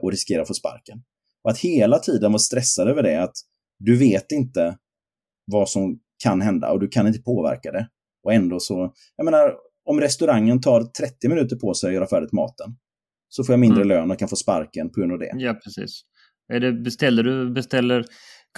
och 0.00 0.10
riskera 0.10 0.42
att 0.42 0.48
få 0.48 0.54
sparken. 0.54 1.02
Och 1.44 1.50
att 1.50 1.58
hela 1.58 1.98
tiden 1.98 2.32
vara 2.32 2.38
stressad 2.38 2.88
över 2.88 3.02
det, 3.02 3.22
att 3.22 3.34
du 3.78 3.96
vet 3.96 4.32
inte 4.32 4.76
vad 5.52 5.68
som 5.68 5.98
kan 6.24 6.40
hända 6.40 6.70
och 6.70 6.80
du 6.80 6.88
kan 6.88 7.06
inte 7.06 7.22
påverka 7.22 7.72
det. 7.72 7.88
Och 8.24 8.32
ändå 8.32 8.60
så, 8.60 8.92
jag 9.16 9.24
menar, 9.24 9.54
om 9.84 10.00
restaurangen 10.00 10.60
tar 10.60 10.82
30 10.82 11.28
minuter 11.28 11.56
på 11.56 11.74
sig 11.74 11.88
att 11.88 11.94
göra 11.94 12.06
färdigt 12.06 12.32
maten, 12.32 12.76
så 13.28 13.44
får 13.44 13.52
jag 13.52 13.60
mindre 13.60 13.82
mm. 13.82 13.88
lön 13.88 14.10
och 14.10 14.18
kan 14.18 14.28
få 14.28 14.37
sparken 14.37 14.90
på 14.90 15.00
grund 15.00 15.12
av 15.12 15.18
det. 15.18 15.32
Ja, 15.37 15.54
precis. 15.54 16.02
Är 16.52 16.60
det, 16.60 16.72
beställer 16.72 17.22
du 17.22 17.50
beställer 17.50 18.04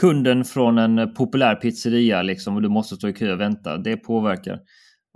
kunden 0.01 0.45
från 0.45 0.79
en 0.79 1.15
populär 1.15 1.55
pizzeria 1.55 2.23
liksom, 2.23 2.57
och 2.57 2.63
du 2.63 2.69
måste 2.69 2.97
stå 2.97 3.09
i 3.09 3.13
kö 3.13 3.33
och 3.33 3.41
vänta, 3.41 3.77
det 3.77 3.97
påverkar. 3.97 4.61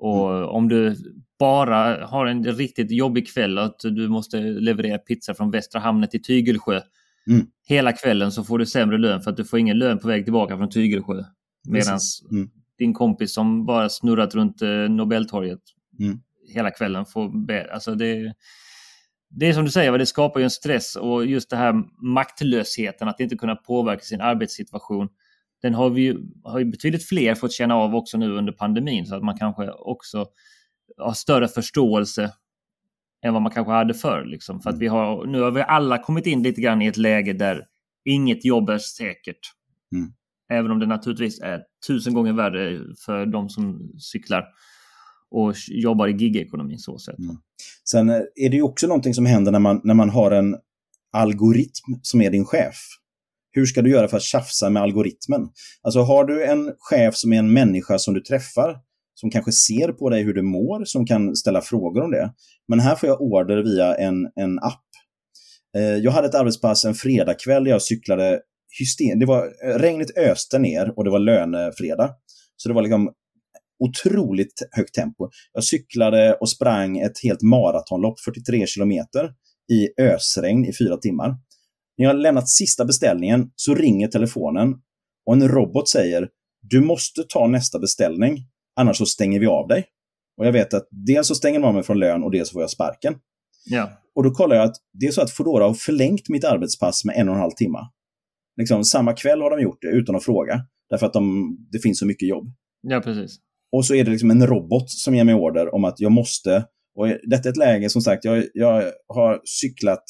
Och 0.00 0.36
mm. 0.36 0.48
om 0.48 0.68
du 0.68 0.96
bara 1.38 2.06
har 2.06 2.26
en 2.26 2.44
riktigt 2.44 2.90
jobbig 2.90 3.28
kväll 3.32 3.58
att 3.58 3.80
du 3.80 4.08
måste 4.08 4.40
leverera 4.40 4.98
pizza 4.98 5.34
från 5.34 5.50
Västra 5.50 5.80
hamnen 5.80 6.08
till 6.08 6.22
Tygelsjö 6.22 6.80
mm. 7.26 7.46
hela 7.68 7.92
kvällen 7.92 8.32
så 8.32 8.44
får 8.44 8.58
du 8.58 8.66
sämre 8.66 8.98
lön 8.98 9.20
för 9.20 9.30
att 9.30 9.36
du 9.36 9.44
får 9.44 9.58
ingen 9.58 9.78
lön 9.78 9.98
på 9.98 10.08
väg 10.08 10.24
tillbaka 10.24 10.56
från 10.56 10.70
Tygelsjö. 10.70 11.24
Medan 11.68 11.98
mm. 12.30 12.50
din 12.78 12.94
kompis 12.94 13.34
som 13.34 13.66
bara 13.66 13.88
snurrat 13.88 14.34
runt 14.34 14.62
eh, 14.62 14.68
Nobeltorget 14.68 15.60
mm. 15.98 16.20
hela 16.54 16.70
kvällen 16.70 17.06
får... 17.06 17.46
Be, 17.46 17.72
alltså 17.72 17.94
det, 17.94 18.34
det 19.28 19.46
är 19.46 19.52
som 19.52 19.64
du 19.64 19.70
säger, 19.70 19.98
det 19.98 20.06
skapar 20.06 20.40
ju 20.40 20.44
en 20.44 20.50
stress 20.50 20.96
och 20.96 21.26
just 21.26 21.50
det 21.50 21.56
här 21.56 21.74
maktlösheten, 22.04 23.08
att 23.08 23.20
inte 23.20 23.36
kunna 23.36 23.56
påverka 23.56 24.02
sin 24.02 24.20
arbetssituation. 24.20 25.08
Den 25.62 25.75
har 25.75 25.90
vi 25.90 26.03
ju, 26.03 26.18
har 26.44 26.59
ju 26.59 26.64
betydligt 26.64 27.09
fler 27.09 27.35
fått 27.35 27.53
känna 27.53 27.75
av 27.75 27.94
också 27.94 28.18
nu 28.18 28.33
under 28.33 28.53
pandemin 28.53 29.07
så 29.07 29.14
att 29.14 29.23
man 29.23 29.38
kanske 29.38 29.70
också 29.70 30.27
har 30.96 31.12
större 31.12 31.49
förståelse 31.49 32.33
än 33.27 33.33
vad 33.33 33.42
man 33.42 33.53
kanske 33.53 33.73
hade 33.73 33.94
förr. 33.94 34.25
Liksom. 34.25 34.61
För 34.61 34.70
att 34.70 34.79
vi 34.79 34.87
har, 34.87 35.27
nu 35.27 35.40
har 35.40 35.51
vi 35.51 35.61
alla 35.61 35.99
kommit 35.99 36.27
in 36.27 36.42
lite 36.42 36.61
grann 36.61 36.83
i 36.83 36.87
ett 36.87 36.96
läge 36.96 37.33
där 37.33 37.66
inget 38.05 38.44
jobb 38.44 38.68
är 38.68 38.79
säkert. 38.79 39.38
Mm. 39.94 40.12
Även 40.53 40.70
om 40.70 40.79
det 40.79 40.87
naturligtvis 40.87 41.40
är 41.40 41.62
tusen 41.87 42.14
gånger 42.14 42.33
värre 42.33 42.81
för 43.07 43.27
de 43.27 43.49
som 43.49 43.92
cyklar 43.99 44.44
och 45.31 45.55
jobbar 45.68 46.09
i 46.09 46.12
gigekonomin 46.12 46.79
så 46.79 46.99
sätt. 46.99 47.18
Mm. 47.18 47.37
Sen 47.90 48.11
är 48.11 48.51
det 48.51 48.57
ju 48.57 48.62
också 48.62 48.87
någonting 48.87 49.14
som 49.14 49.27
händer 49.27 49.53
när 49.53 49.59
man, 49.59 49.81
när 49.85 49.94
man 49.94 50.11
har 50.11 50.31
en 50.31 50.57
algoritm 51.12 51.94
som 52.03 52.23
är 52.23 52.31
din 52.31 52.44
chef. 52.44 52.77
Hur 53.52 53.66
ska 53.66 53.82
du 53.82 53.90
göra 53.90 54.08
för 54.08 54.16
att 54.16 54.22
tjafsa 54.22 54.70
med 54.70 54.82
algoritmen? 54.82 55.48
Alltså 55.82 56.00
har 56.00 56.24
du 56.24 56.44
en 56.44 56.72
chef 56.78 57.16
som 57.16 57.32
är 57.32 57.38
en 57.38 57.52
människa 57.52 57.98
som 57.98 58.14
du 58.14 58.20
träffar, 58.20 58.76
som 59.14 59.30
kanske 59.30 59.52
ser 59.52 59.92
på 59.92 60.10
dig 60.10 60.22
hur 60.22 60.34
du 60.34 60.42
mår, 60.42 60.84
som 60.84 61.06
kan 61.06 61.36
ställa 61.36 61.60
frågor 61.60 62.02
om 62.02 62.10
det. 62.10 62.32
Men 62.68 62.80
här 62.80 62.96
får 62.96 63.08
jag 63.08 63.20
order 63.20 63.62
via 63.62 63.94
en, 63.94 64.28
en 64.40 64.58
app. 64.58 64.84
Eh, 65.76 65.82
jag 65.82 66.12
hade 66.12 66.28
ett 66.28 66.34
arbetspass 66.34 66.84
en 66.84 66.94
fredagkväll 66.94 67.64
där 67.64 67.70
jag 67.70 67.82
cyklade 67.82 68.40
hysteriskt. 68.78 69.20
Det 69.20 69.26
var, 69.26 69.44
eh, 69.64 69.78
regnet 69.78 70.18
öste 70.18 70.58
ner 70.58 70.98
och 70.98 71.04
det 71.04 71.10
var 71.10 71.18
lönefredag. 71.18 72.10
Så 72.56 72.68
det 72.68 72.74
var 72.74 72.82
liksom 72.82 73.12
otroligt 73.84 74.68
högt 74.70 74.94
tempo. 74.94 75.30
Jag 75.52 75.64
cyklade 75.64 76.34
och 76.34 76.50
sprang 76.50 76.98
ett 76.98 77.22
helt 77.22 77.42
maratonlopp, 77.42 78.20
43 78.20 78.66
kilometer, 78.66 79.30
i 79.72 80.02
ösregn 80.02 80.64
i 80.64 80.72
fyra 80.78 80.96
timmar. 80.96 81.34
När 82.00 82.06
jag 82.06 82.16
lämnat 82.16 82.48
sista 82.48 82.84
beställningen 82.84 83.50
så 83.56 83.74
ringer 83.74 84.08
telefonen 84.08 84.74
och 85.26 85.34
en 85.34 85.48
robot 85.48 85.88
säger 85.88 86.28
du 86.62 86.80
måste 86.80 87.22
ta 87.28 87.46
nästa 87.46 87.78
beställning, 87.78 88.38
annars 88.76 88.96
så 88.96 89.06
stänger 89.06 89.40
vi 89.40 89.46
av 89.46 89.68
dig. 89.68 89.84
Och 90.36 90.46
jag 90.46 90.52
vet 90.52 90.74
att 90.74 90.88
dels 90.90 91.28
så 91.28 91.34
stänger 91.34 91.60
de 91.60 91.66
av 91.66 91.74
mig 91.74 91.82
från 91.82 91.98
lön 91.98 92.22
och 92.22 92.30
dels 92.30 92.48
så 92.48 92.52
får 92.52 92.62
jag 92.62 92.70
sparken. 92.70 93.14
Ja. 93.64 93.90
Och 94.14 94.24
då 94.24 94.30
kollar 94.30 94.56
jag 94.56 94.64
att 94.64 94.76
det 94.92 95.06
är 95.06 95.10
så 95.10 95.22
att 95.22 95.30
Foodora 95.30 95.64
har 95.64 95.74
förlängt 95.74 96.28
mitt 96.28 96.44
arbetspass 96.44 97.04
med 97.04 97.16
en 97.16 97.28
och 97.28 97.34
en 97.34 97.40
halv 97.40 97.50
timme. 97.50 97.78
Liksom, 98.56 98.84
samma 98.84 99.12
kväll 99.12 99.42
har 99.42 99.50
de 99.50 99.62
gjort 99.62 99.82
det 99.82 99.88
utan 99.88 100.16
att 100.16 100.24
fråga. 100.24 100.60
Därför 100.90 101.06
att 101.06 101.12
de, 101.12 101.56
det 101.72 101.78
finns 101.78 101.98
så 101.98 102.06
mycket 102.06 102.28
jobb. 102.28 102.52
Ja, 102.80 103.00
precis. 103.00 103.38
Och 103.72 103.86
så 103.86 103.94
är 103.94 104.04
det 104.04 104.10
liksom 104.10 104.30
en 104.30 104.46
robot 104.46 104.90
som 104.90 105.14
ger 105.14 105.24
mig 105.24 105.34
order 105.34 105.74
om 105.74 105.84
att 105.84 106.00
jag 106.00 106.12
måste. 106.12 106.64
Och 106.94 107.06
detta 107.08 107.48
är 107.48 107.52
ett 107.52 107.56
läge, 107.56 107.90
som 107.90 108.02
sagt, 108.02 108.24
jag, 108.24 108.44
jag 108.54 108.92
har 109.08 109.40
cyklat 109.44 110.04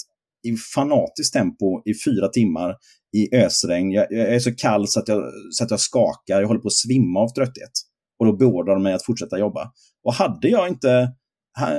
i 0.49 0.57
fanatiskt 0.75 1.33
tempo 1.33 1.83
i 1.85 1.93
fyra 2.05 2.29
timmar 2.29 2.77
i 3.17 3.37
ösregn. 3.37 3.91
Jag, 3.91 4.07
jag, 4.11 4.35
är 4.35 4.39
så 4.39 4.55
kall 4.55 4.89
så 4.89 5.01
att, 5.01 5.09
jag, 5.09 5.23
så 5.51 5.65
att 5.65 5.71
jag 5.71 5.81
skakar. 5.81 6.41
Jag 6.41 6.49
håller 6.49 6.61
på 6.61 6.67
att 6.67 6.73
svimma 6.73 7.21
av 7.21 7.29
trötthet. 7.29 7.73
Och 8.19 8.27
då 8.27 8.37
beordrar 8.37 8.75
de 8.75 8.83
mig 8.83 8.93
att 8.93 9.05
fortsätta 9.05 9.39
jobba. 9.39 9.73
Och 10.05 10.15
hade 10.15 10.49
jag 10.49 10.69
inte 10.69 11.13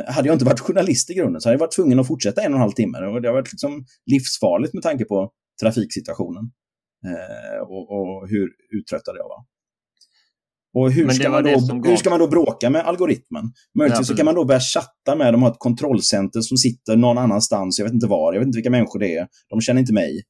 hade 0.07 0.27
jag 0.27 0.35
inte 0.35 0.45
varit 0.45 0.59
journalist 0.59 1.09
i 1.09 1.13
grunden 1.13 1.41
så 1.41 1.49
hade 1.49 1.53
jag 1.53 1.59
varit 1.59 1.75
tvungen 1.75 1.99
att 1.99 2.07
fortsätta 2.07 2.41
en 2.41 2.51
och 2.51 2.55
en 2.55 2.61
halv 2.61 2.71
timme. 2.71 2.97
Och 2.97 3.21
det 3.21 3.27
har 3.27 3.33
varit 3.33 3.51
liksom 3.51 3.85
livsfarligt 4.05 4.73
med 4.73 4.83
tanke 4.83 5.05
på 5.05 5.31
trafiksituationen. 5.61 6.51
Eh, 7.05 7.61
och, 7.61 7.85
och, 7.91 8.29
hur 8.29 8.49
uttröttad 8.77 9.15
jag 9.17 9.23
var. 9.23 9.45
Och 10.73 10.91
hur 10.91 11.09
ska, 11.09 11.29
man 11.29 11.43
då, 11.43 11.49
hur 11.89 11.95
ska 11.95 12.09
man 12.09 12.19
då 12.19 12.27
bråka 12.27 12.69
med 12.69 12.85
algoritmen? 12.85 13.43
Möjligtvis 13.77 14.09
ja, 14.09 14.13
så 14.13 14.17
kan 14.17 14.25
man 14.25 14.35
då 14.35 14.45
börja 14.45 14.59
chatta 14.59 15.15
med, 15.15 15.33
de 15.33 15.43
har 15.43 15.51
ett 15.51 15.59
kontrollcenter 15.59 16.41
som 16.41 16.57
sitter 16.57 16.95
någon 16.95 17.17
annanstans, 17.17 17.79
jag 17.79 17.85
vet 17.85 17.93
inte 17.93 18.07
var, 18.07 18.33
jag 18.33 18.39
vet 18.39 18.47
inte 18.47 18.57
vilka 18.57 18.69
människor 18.69 18.99
det 18.99 19.15
är, 19.15 19.27
de 19.49 19.61
känner 19.61 19.81
inte 19.81 19.93
mig. 19.93 20.23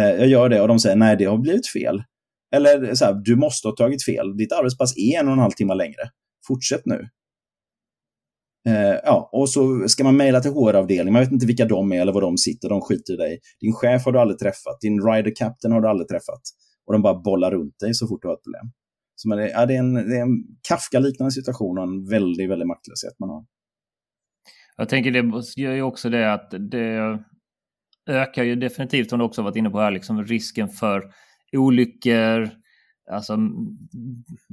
Eh, 0.00 0.06
jag 0.06 0.28
gör 0.28 0.48
det 0.48 0.60
och 0.60 0.68
de 0.68 0.78
säger 0.78 0.96
nej, 0.96 1.16
det 1.16 1.24
har 1.24 1.38
blivit 1.38 1.68
fel. 1.68 2.02
Eller 2.54 2.94
så 2.94 3.04
här, 3.04 3.14
du 3.24 3.36
måste 3.36 3.68
ha 3.68 3.76
tagit 3.76 4.04
fel, 4.04 4.36
ditt 4.36 4.52
arbetspass 4.52 4.96
är 4.96 5.20
en 5.20 5.26
och 5.26 5.32
en 5.32 5.38
halv 5.38 5.52
timme 5.52 5.74
längre. 5.74 6.10
Fortsätt 6.46 6.86
nu. 6.86 7.08
Eh, 8.68 8.98
ja, 9.04 9.30
och 9.32 9.50
så 9.50 9.88
ska 9.88 10.04
man 10.04 10.16
mejla 10.16 10.40
till 10.40 10.50
HR-avdelningen, 10.50 11.12
man 11.12 11.22
vet 11.22 11.32
inte 11.32 11.46
vilka 11.46 11.64
de 11.64 11.92
är 11.92 12.00
eller 12.00 12.12
var 12.12 12.20
de 12.20 12.38
sitter, 12.38 12.68
de 12.68 12.80
skiter 12.80 13.12
i 13.12 13.16
dig. 13.16 13.40
Din 13.60 13.72
chef 13.72 14.04
har 14.04 14.12
du 14.12 14.18
aldrig 14.18 14.38
träffat, 14.38 14.80
din 14.80 15.06
rider 15.06 15.34
captain 15.36 15.72
har 15.72 15.80
du 15.80 15.88
aldrig 15.88 16.08
träffat. 16.08 16.42
Och 16.86 16.92
de 16.92 17.02
bara 17.02 17.14
bollar 17.14 17.50
runt 17.50 17.78
dig 17.78 17.94
så 17.94 18.08
fort 18.08 18.22
du 18.22 18.28
har 18.28 18.34
ett 18.34 18.42
problem. 18.42 18.70
Så 19.22 19.36
det, 19.36 19.50
ja, 19.50 19.66
det, 19.66 19.74
är 19.74 19.78
en, 19.78 19.94
det 19.94 20.16
är 20.16 20.22
en 20.22 20.44
Kafka-liknande 20.68 21.30
situation 21.30 21.78
och 21.78 21.84
en 21.84 22.08
väldigt, 22.08 22.50
väldigt 22.50 22.68
maktlöshet 22.68 23.18
man 23.18 23.28
har. 23.28 23.44
Jag 24.76 24.88
tänker 24.88 25.10
det 25.10 25.62
gör 25.62 25.72
ju 25.72 25.82
också 25.82 26.10
det 26.10 26.32
att 26.32 26.54
det 26.70 27.18
ökar 28.06 28.44
ju 28.44 28.56
definitivt, 28.56 29.10
som 29.10 29.18
du 29.18 29.24
också 29.24 29.42
varit 29.42 29.56
inne 29.56 29.70
på 29.70 29.80
här, 29.80 29.90
liksom 29.90 30.24
risken 30.24 30.68
för 30.68 31.12
olyckor, 31.52 32.50
alltså 33.10 33.38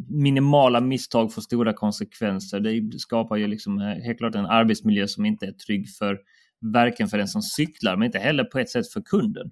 minimala 0.10 0.82
misstag 0.82 1.34
får 1.34 1.42
stora 1.42 1.74
konsekvenser. 1.74 2.60
Det 2.60 3.00
skapar 3.00 3.36
ju 3.36 3.48
liksom 3.48 3.80
eh, 3.80 3.86
helt 3.86 4.18
klart 4.18 4.36
en 4.36 4.46
arbetsmiljö 4.46 5.08
som 5.08 5.26
inte 5.26 5.46
är 5.46 5.52
trygg 5.52 5.90
för 5.90 6.20
varken 6.74 7.08
för 7.08 7.18
den 7.18 7.28
som 7.28 7.42
cyklar, 7.42 7.96
men 7.96 8.06
inte 8.06 8.20
heller 8.20 8.44
på 8.44 8.60
ett 8.60 8.70
sätt 8.70 8.88
för 8.88 9.02
kunden. 9.02 9.52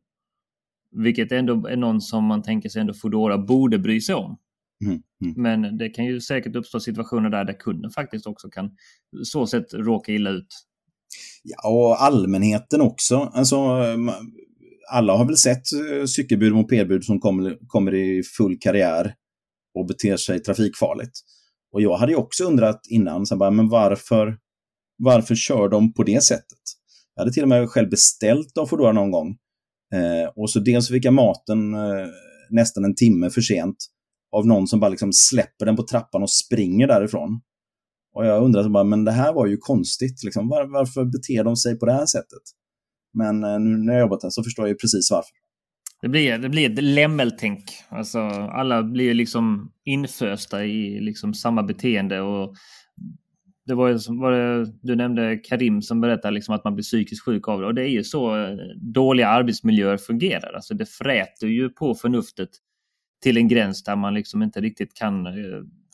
Vilket 0.91 1.31
ändå 1.31 1.67
är 1.67 1.77
någon 1.77 2.01
som 2.01 2.23
man 2.23 2.41
tänker 2.41 2.69
sig 2.69 2.81
ändå 2.81 2.93
Foodora 2.93 3.37
borde 3.37 3.79
bry 3.79 4.01
sig 4.01 4.15
om. 4.15 4.37
Mm, 4.85 5.01
mm. 5.21 5.33
Men 5.37 5.77
det 5.77 5.89
kan 5.89 6.05
ju 6.05 6.21
säkert 6.21 6.55
uppstå 6.55 6.79
situationer 6.79 7.29
där, 7.29 7.45
där 7.45 7.59
kunden 7.59 7.91
faktiskt 7.91 8.27
också 8.27 8.49
kan 8.49 8.71
så 9.23 9.47
sätt 9.47 9.73
råka 9.73 10.11
illa 10.11 10.29
ut. 10.29 10.47
Ja, 11.43 11.69
och 11.69 12.03
allmänheten 12.03 12.81
också. 12.81 13.17
Alltså, 13.17 13.57
alla 14.91 15.17
har 15.17 15.25
väl 15.25 15.37
sett 15.37 15.63
eh, 15.73 16.05
cykelbud 16.05 16.51
och 16.51 16.57
mopedbud 16.57 17.03
som 17.03 17.19
kommer, 17.19 17.57
kommer 17.67 17.93
i 17.93 18.23
full 18.37 18.57
karriär 18.59 19.13
och 19.79 19.85
beter 19.85 20.17
sig 20.17 20.39
trafikfarligt. 20.39 21.19
Och 21.71 21.81
jag 21.81 21.97
hade 21.97 22.11
ju 22.11 22.17
också 22.17 22.43
undrat 22.43 22.81
innan, 22.89 23.25
så 23.25 23.37
bara, 23.37 23.51
men 23.51 23.69
varför, 23.69 24.37
varför 24.97 25.35
kör 25.35 25.69
de 25.69 25.93
på 25.93 26.03
det 26.03 26.23
sättet? 26.23 26.59
Jag 27.15 27.21
hade 27.21 27.33
till 27.33 27.43
och 27.43 27.49
med 27.49 27.69
själv 27.69 27.89
beställt 27.89 28.57
av 28.57 28.65
Foodora 28.65 28.91
någon 28.91 29.11
gång. 29.11 29.37
Eh, 29.93 30.29
och 30.35 30.49
så 30.49 30.59
dels 30.59 30.89
fick 30.89 31.05
jag 31.05 31.13
maten 31.13 31.73
eh, 31.73 32.07
nästan 32.49 32.85
en 32.85 32.95
timme 32.95 33.29
för 33.29 33.41
sent 33.41 33.77
av 34.35 34.47
någon 34.47 34.67
som 34.67 34.79
bara 34.79 34.89
liksom 34.89 35.13
släpper 35.13 35.65
den 35.65 35.75
på 35.75 35.83
trappan 35.83 36.23
och 36.23 36.31
springer 36.31 36.87
därifrån. 36.87 37.41
Och 38.13 38.25
jag 38.25 38.43
undrade, 38.43 38.69
bara, 38.69 38.83
men 38.83 39.05
det 39.05 39.11
här 39.11 39.33
var 39.33 39.47
ju 39.47 39.57
konstigt. 39.57 40.23
Liksom. 40.23 40.47
Var, 40.49 40.65
varför 40.65 41.05
beter 41.05 41.43
de 41.43 41.55
sig 41.55 41.79
på 41.79 41.85
det 41.85 41.93
här 41.93 42.05
sättet? 42.05 42.41
Men 43.13 43.43
eh, 43.43 43.59
nu 43.59 43.77
när 43.77 43.93
jag 43.93 44.01
jobbat 44.01 44.23
här 44.23 44.29
så 44.29 44.43
förstår 44.43 44.67
jag 44.67 44.79
precis 44.79 45.11
varför. 45.11 45.31
Det 46.01 46.09
blir, 46.09 46.37
det 46.37 46.49
blir 46.49 46.71
ett 46.71 46.83
lämmeltänk. 46.83 47.63
Alltså, 47.89 48.19
alla 48.19 48.83
blir 48.83 49.13
liksom 49.13 49.71
infösta 49.83 50.65
i 50.65 50.99
liksom 50.99 51.33
samma 51.33 51.63
beteende. 51.63 52.21
Och 52.21 52.55
det 53.65 53.73
var, 53.73 53.89
ju 53.89 53.97
var 54.07 54.31
det, 54.31 54.73
du 54.81 54.95
nämnde 54.95 55.37
Karim 55.37 55.81
som 55.81 56.01
berättade 56.01 56.33
liksom 56.33 56.55
att 56.55 56.63
man 56.63 56.75
blir 56.75 56.83
psykiskt 56.83 57.25
sjuk 57.25 57.47
av 57.47 57.61
det. 57.61 57.67
Och 57.67 57.75
det 57.75 57.81
är 57.81 57.89
ju 57.89 58.03
så 58.03 58.37
eh, 58.37 58.55
dåliga 58.93 59.27
arbetsmiljöer 59.27 59.97
fungerar. 59.97 60.53
Alltså 60.53 60.73
det 60.73 60.85
fräter 60.85 61.47
ju 61.47 61.69
på 61.69 61.95
förnuftet 61.95 62.49
till 63.21 63.37
en 63.37 63.47
gräns 63.47 63.83
där 63.83 63.95
man 63.95 64.13
liksom 64.13 64.43
inte 64.43 64.61
riktigt 64.61 64.93
kan, 64.93 65.25
eh, 65.25 65.33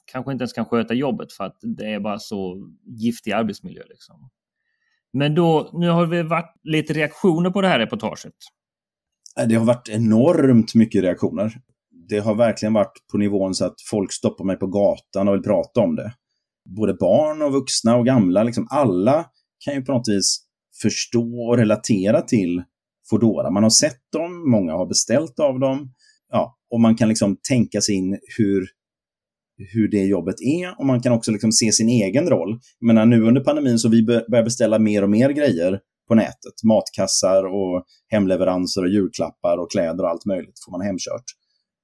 kanske 0.06 0.32
inte 0.32 0.42
ens 0.42 0.54
kan 0.54 0.66
sköta 0.66 0.94
jobbet 0.94 1.34
för 1.34 1.44
att 1.44 1.58
det 1.62 1.86
är 1.86 2.00
bara 2.00 2.20
så 2.20 2.70
giftig 2.86 3.32
arbetsmiljö. 3.32 3.84
Liksom. 3.90 4.30
Men 5.14 5.36
då, 5.36 5.70
nu 5.74 5.90
har 5.90 6.06
vi 6.06 6.24
varit 6.24 6.56
lite 6.64 6.94
reaktioner 6.94 7.50
på 7.50 7.62
det 7.62 7.68
här 7.68 7.80
reportaget. 7.80 8.34
Det 9.48 9.56
har 9.56 9.66
varit 9.66 9.90
enormt 9.90 10.76
mycket 10.76 11.04
reaktioner. 11.04 11.54
Det 12.10 12.20
har 12.20 12.36
verkligen 12.36 12.74
varit 12.74 12.94
på 13.12 13.18
nivån 13.18 13.56
så 13.56 13.66
att 13.66 13.82
folk 13.90 14.14
stoppar 14.14 14.46
mig 14.46 14.56
på 14.56 14.68
gatan 14.68 15.28
och 15.28 15.34
vill 15.34 15.44
prata 15.44 15.82
om 15.82 15.96
det. 15.96 16.14
Både 16.78 16.94
barn 16.94 17.42
och 17.42 17.52
vuxna 17.52 17.96
och 17.96 18.06
gamla, 18.06 18.44
liksom 18.44 18.68
alla 18.70 19.26
kan 19.66 19.74
ju 19.74 19.82
på 19.82 19.92
något 19.92 20.08
vis 20.08 20.46
förstå 20.82 21.48
och 21.50 21.58
relatera 21.58 22.22
till 22.22 22.64
Foodora. 23.10 23.52
Man 23.52 23.64
har 23.64 23.70
sett 23.70 24.02
dem, 24.12 24.52
många 24.52 24.74
har 24.74 24.86
beställt 24.86 25.40
av 25.40 25.60
dem. 25.60 25.94
Ja, 26.30 26.58
och 26.72 26.80
man 26.80 26.96
kan 26.96 27.10
liksom 27.10 27.38
tänka 27.50 27.82
sig 27.82 27.96
in 27.96 28.20
hur, 28.38 28.68
hur 29.74 29.88
det 29.88 30.04
jobbet 30.04 30.36
är 30.42 30.80
och 30.80 30.86
man 30.86 31.02
kan 31.02 31.14
också 31.14 31.32
liksom 31.32 31.52
se 31.52 31.72
sin 31.72 31.90
egen 31.90 32.30
roll. 32.30 32.60
Jag 32.80 32.88
menar, 32.88 33.06
nu 33.06 33.22
under 33.22 33.42
pandemin 33.42 33.80
så 33.80 33.90
vi 33.90 34.04
börjar 34.04 34.44
beställa 34.44 34.80
mer 34.80 35.04
och 35.04 35.10
mer 35.10 35.30
grejer 35.30 35.80
på 36.08 36.16
nätet. 36.16 36.64
Matkassar 36.64 37.44
och 37.44 37.86
hemleveranser 38.08 38.82
och 38.82 38.90
julklappar 38.90 39.58
och 39.58 39.72
kläder 39.72 40.04
och 40.04 40.10
allt 40.10 40.26
möjligt 40.26 40.60
får 40.66 40.72
man 40.72 40.82
hemkört. 40.82 41.26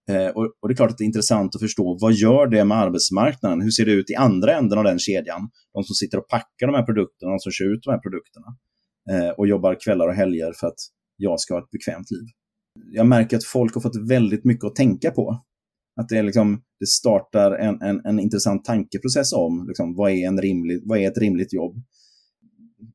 Eh, 0.10 0.28
och, 0.28 0.44
och, 0.62 0.68
det 0.68 0.74
är 0.74 0.76
klart 0.76 0.92
att 0.92 0.98
det 0.98 1.04
är 1.04 1.06
intressant 1.14 1.56
att 1.56 1.62
förstå 1.62 1.98
vad 2.02 2.14
gör 2.14 2.48
det 2.48 2.66
med 2.66 2.78
arbetsmarknaden? 2.78 3.62
Hur 3.62 3.72
ser 3.72 3.86
det 3.86 3.92
ut 3.92 4.10
i 4.10 4.16
andra 4.16 4.58
änden 4.58 4.78
av 4.78 4.84
den 4.84 5.00
kedjan? 5.00 5.50
De 5.74 5.84
som 5.84 5.94
sitter 5.94 6.18
och 6.18 6.28
packar 6.28 6.68
de 6.68 6.76
här 6.76 6.84
produkterna, 6.84 7.32
de 7.32 7.40
som 7.40 7.52
kör 7.52 7.74
ut 7.74 7.84
de 7.84 7.92
här 7.92 8.00
produkterna 8.00 8.48
eh, 9.12 9.30
och 9.30 9.48
jobbar 9.48 9.78
kvällar 9.84 10.08
och 10.08 10.14
helger 10.14 10.54
för 10.60 10.68
att 10.68 10.80
jag 11.18 11.40
ska 11.40 11.54
ha 11.54 11.62
ett 11.62 11.72
bekvämt 11.72 12.12
liv. 12.12 12.28
Jag 12.92 13.08
märker 13.08 13.38
att 13.38 13.44
folk 13.44 13.74
har 13.74 13.82
fått 13.82 14.10
väldigt 14.10 14.46
mycket 14.46 14.66
att 14.66 14.76
tänka 14.76 15.12
på. 15.12 15.42
Att 16.00 16.10
det, 16.10 16.18
är 16.18 16.24
liksom, 16.24 16.62
det 16.80 16.88
startar 16.88 17.52
en, 17.52 17.82
en, 17.82 18.06
en 18.06 18.20
intressant 18.20 18.66
tankeprocess 18.66 19.34
om 19.34 19.66
liksom, 19.68 19.96
vad, 19.96 20.12
är 20.12 20.28
en 20.28 20.42
rimlig, 20.42 20.82
vad 20.86 21.00
är 21.00 21.08
ett 21.08 21.18
rimligt 21.18 21.54
jobb. 21.54 21.76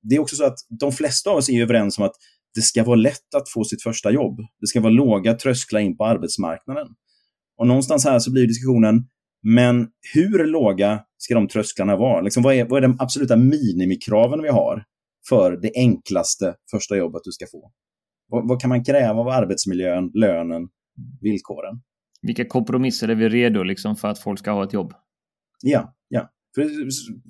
Det 0.02 0.14
är 0.14 0.20
också 0.20 0.36
så 0.36 0.44
att 0.44 0.58
de 0.80 0.92
flesta 0.92 1.30
av 1.30 1.36
oss 1.36 1.48
är 1.48 1.62
överens 1.62 1.98
om 1.98 2.04
att 2.04 2.14
det 2.54 2.60
ska 2.60 2.84
vara 2.84 2.96
lätt 2.96 3.34
att 3.36 3.48
få 3.48 3.64
sitt 3.64 3.82
första 3.82 4.10
jobb. 4.10 4.40
Det 4.60 4.66
ska 4.66 4.80
vara 4.80 4.92
låga 4.92 5.34
trösklar 5.34 5.80
in 5.80 5.96
på 5.96 6.04
arbetsmarknaden. 6.04 6.86
Och 7.58 7.66
någonstans 7.66 8.04
här 8.04 8.18
så 8.18 8.32
blir 8.32 8.46
diskussionen, 8.46 9.08
men 9.42 9.88
hur 10.14 10.46
låga 10.46 11.00
ska 11.18 11.34
de 11.34 11.48
trösklarna 11.48 11.96
vara? 11.96 12.20
Liksom, 12.20 12.42
vad, 12.42 12.54
är, 12.54 12.64
vad 12.64 12.84
är 12.84 12.88
de 12.88 12.96
absoluta 13.00 13.36
minimikraven 13.36 14.42
vi 14.42 14.48
har 14.48 14.84
för 15.28 15.56
det 15.56 15.72
enklaste 15.74 16.54
första 16.70 16.96
jobbet 16.96 17.22
du 17.24 17.32
ska 17.32 17.46
få? 17.46 17.72
Vad, 18.32 18.48
vad 18.48 18.60
kan 18.60 18.68
man 18.68 18.84
kräva 18.84 19.20
av 19.20 19.28
arbetsmiljön, 19.28 20.10
lönen, 20.14 20.68
villkoren? 21.20 21.82
Vilka 22.22 22.44
kompromisser 22.44 23.08
är 23.08 23.14
vi 23.14 23.28
redo 23.28 23.62
liksom 23.62 23.96
för 23.96 24.08
att 24.08 24.18
folk 24.18 24.38
ska 24.38 24.50
ha 24.50 24.64
ett 24.64 24.72
jobb? 24.72 24.92
Ja, 25.62 25.94
ja. 26.08 26.30
För 26.54 26.62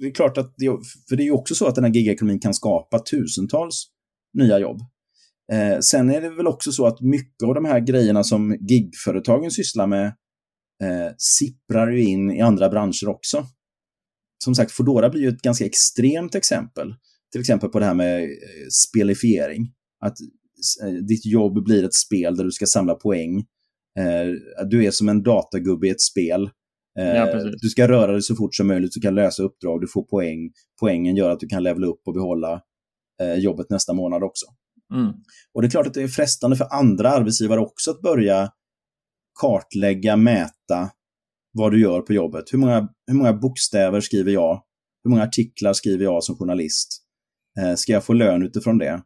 det 0.00 0.06
är 0.06 0.14
klart 0.14 0.38
att 0.38 0.54
det, 0.56 0.66
för 1.08 1.16
det 1.16 1.22
är 1.22 1.24
ju 1.24 1.32
också 1.32 1.54
så 1.54 1.66
att 1.66 1.74
den 1.74 1.84
här 1.84 1.90
gigekonomin 1.90 2.40
kan 2.40 2.54
skapa 2.54 2.98
tusentals 2.98 3.84
nya 4.34 4.58
jobb. 4.58 4.80
Eh, 5.52 5.78
sen 5.78 6.10
är 6.10 6.20
det 6.20 6.30
väl 6.30 6.46
också 6.46 6.72
så 6.72 6.86
att 6.86 7.00
mycket 7.00 7.42
av 7.42 7.54
de 7.54 7.64
här 7.64 7.80
grejerna 7.80 8.24
som 8.24 8.56
gigföretagen 8.60 9.50
sysslar 9.50 9.86
med 9.86 10.06
eh, 10.82 11.12
sipprar 11.18 11.90
ju 11.90 12.04
in 12.04 12.30
i 12.30 12.40
andra 12.40 12.68
branscher 12.68 13.08
också. 13.08 13.46
Som 14.44 14.54
sagt, 14.54 14.72
Fodora 14.72 15.10
blir 15.10 15.22
ju 15.22 15.28
ett 15.28 15.42
ganska 15.42 15.64
extremt 15.64 16.34
exempel. 16.34 16.94
Till 17.32 17.40
exempel 17.40 17.68
på 17.68 17.78
det 17.78 17.84
här 17.84 17.94
med 17.94 18.22
eh, 18.22 18.28
spelifiering. 18.70 19.72
Att 20.04 20.16
ditt 21.08 21.26
jobb 21.26 21.64
blir 21.64 21.84
ett 21.84 21.94
spel 21.94 22.36
där 22.36 22.44
du 22.44 22.50
ska 22.50 22.66
samla 22.66 22.94
poäng. 22.94 23.38
Eh, 23.98 24.66
du 24.66 24.84
är 24.84 24.90
som 24.90 25.08
en 25.08 25.22
datagubbe 25.22 25.86
i 25.86 25.90
ett 25.90 26.00
spel. 26.00 26.50
Eh, 26.98 27.16
ja, 27.16 27.44
du 27.60 27.68
ska 27.68 27.88
röra 27.88 28.12
dig 28.12 28.22
så 28.22 28.36
fort 28.36 28.54
som 28.54 28.66
möjligt, 28.66 28.92
du 28.94 29.00
kan 29.00 29.14
lösa 29.14 29.42
uppdrag, 29.42 29.80
du 29.80 29.88
får 29.88 30.02
poäng. 30.02 30.50
Poängen 30.80 31.16
gör 31.16 31.30
att 31.30 31.40
du 31.40 31.46
kan 31.46 31.62
levela 31.62 31.86
upp 31.86 32.00
och 32.06 32.14
behålla 32.14 32.60
jobbet 33.38 33.70
nästa 33.70 33.92
månad 33.92 34.22
också. 34.22 34.46
Mm. 34.94 35.12
Och 35.54 35.62
det 35.62 35.68
är 35.68 35.70
klart 35.70 35.86
att 35.86 35.94
det 35.94 36.02
är 36.02 36.08
frestande 36.08 36.56
för 36.56 36.66
andra 36.72 37.10
arbetsgivare 37.10 37.60
också 37.60 37.90
att 37.90 38.00
börja 38.00 38.50
kartlägga, 39.40 40.16
mäta 40.16 40.90
vad 41.52 41.72
du 41.72 41.80
gör 41.80 42.00
på 42.00 42.12
jobbet. 42.12 42.44
Hur 42.52 42.58
många, 42.58 42.88
hur 43.06 43.14
många 43.14 43.32
bokstäver 43.32 44.00
skriver 44.00 44.32
jag? 44.32 44.62
Hur 45.04 45.10
många 45.10 45.22
artiklar 45.22 45.72
skriver 45.72 46.04
jag 46.04 46.24
som 46.24 46.36
journalist? 46.36 47.02
Eh, 47.60 47.74
ska 47.74 47.92
jag 47.92 48.04
få 48.04 48.12
lön 48.12 48.42
utifrån 48.42 48.78
det? 48.78 49.02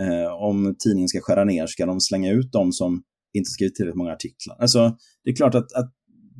Eh, 0.00 0.32
om 0.32 0.76
tidningen 0.78 1.08
ska 1.08 1.20
skära 1.20 1.44
ner, 1.44 1.66
ska 1.66 1.86
de 1.86 2.00
slänga 2.00 2.30
ut 2.30 2.52
de 2.52 2.72
som 2.72 3.02
inte 3.32 3.50
skrivit 3.50 3.74
tillräckligt 3.74 3.98
många 3.98 4.12
artiklar? 4.12 4.56
Alltså, 4.58 4.96
det 5.24 5.30
är 5.30 5.36
klart 5.36 5.54
att, 5.54 5.72
att 5.72 5.92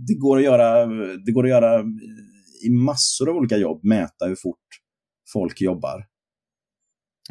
det, 0.08 0.14
går 0.14 0.36
att 0.36 0.44
göra, 0.44 0.86
det 1.26 1.32
går 1.32 1.44
att 1.44 1.50
göra 1.50 1.78
eh, 1.78 1.84
i 2.66 2.70
massor 2.70 3.30
av 3.30 3.36
olika 3.36 3.56
jobb, 3.56 3.84
mäta 3.84 4.26
hur 4.26 4.36
fort 4.36 4.58
folk 5.32 5.60
jobbar. 5.60 6.06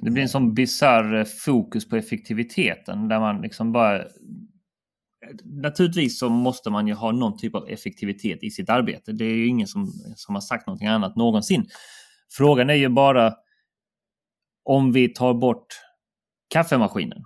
Det 0.02 0.12
blir 0.12 0.24
en 0.24 0.30
sån 0.30 0.54
bisarr 0.54 1.16
eh, 1.16 1.26
fokus 1.46 1.90
på 1.90 1.96
effektiviteten 1.96 3.08
där 3.08 3.20
man 3.20 3.42
liksom 3.42 3.72
bara... 3.72 4.04
Naturligtvis 5.44 6.20
så 6.20 6.30
måste 6.30 6.70
man 6.70 6.88
ju 6.88 6.94
ha 6.94 7.12
någon 7.12 7.38
typ 7.38 7.56
av 7.56 7.70
effektivitet 7.70 8.44
i 8.44 8.50
sitt 8.50 8.70
arbete. 8.70 9.12
Det 9.12 9.26
är 9.26 9.36
ju 9.36 9.48
ingen 9.48 9.68
som, 9.68 9.94
som 10.16 10.36
har 10.36 10.42
sagt 10.42 10.68
någonting 10.68 10.88
annat 10.88 11.16
någonsin. 11.16 11.66
Frågan 12.38 12.70
är 12.70 12.74
ju 12.74 12.90
bara 12.90 13.34
om 14.64 14.92
vi 14.92 15.10
tar 15.10 15.34
bort 15.34 15.66
kaffemaskinen, 16.54 17.24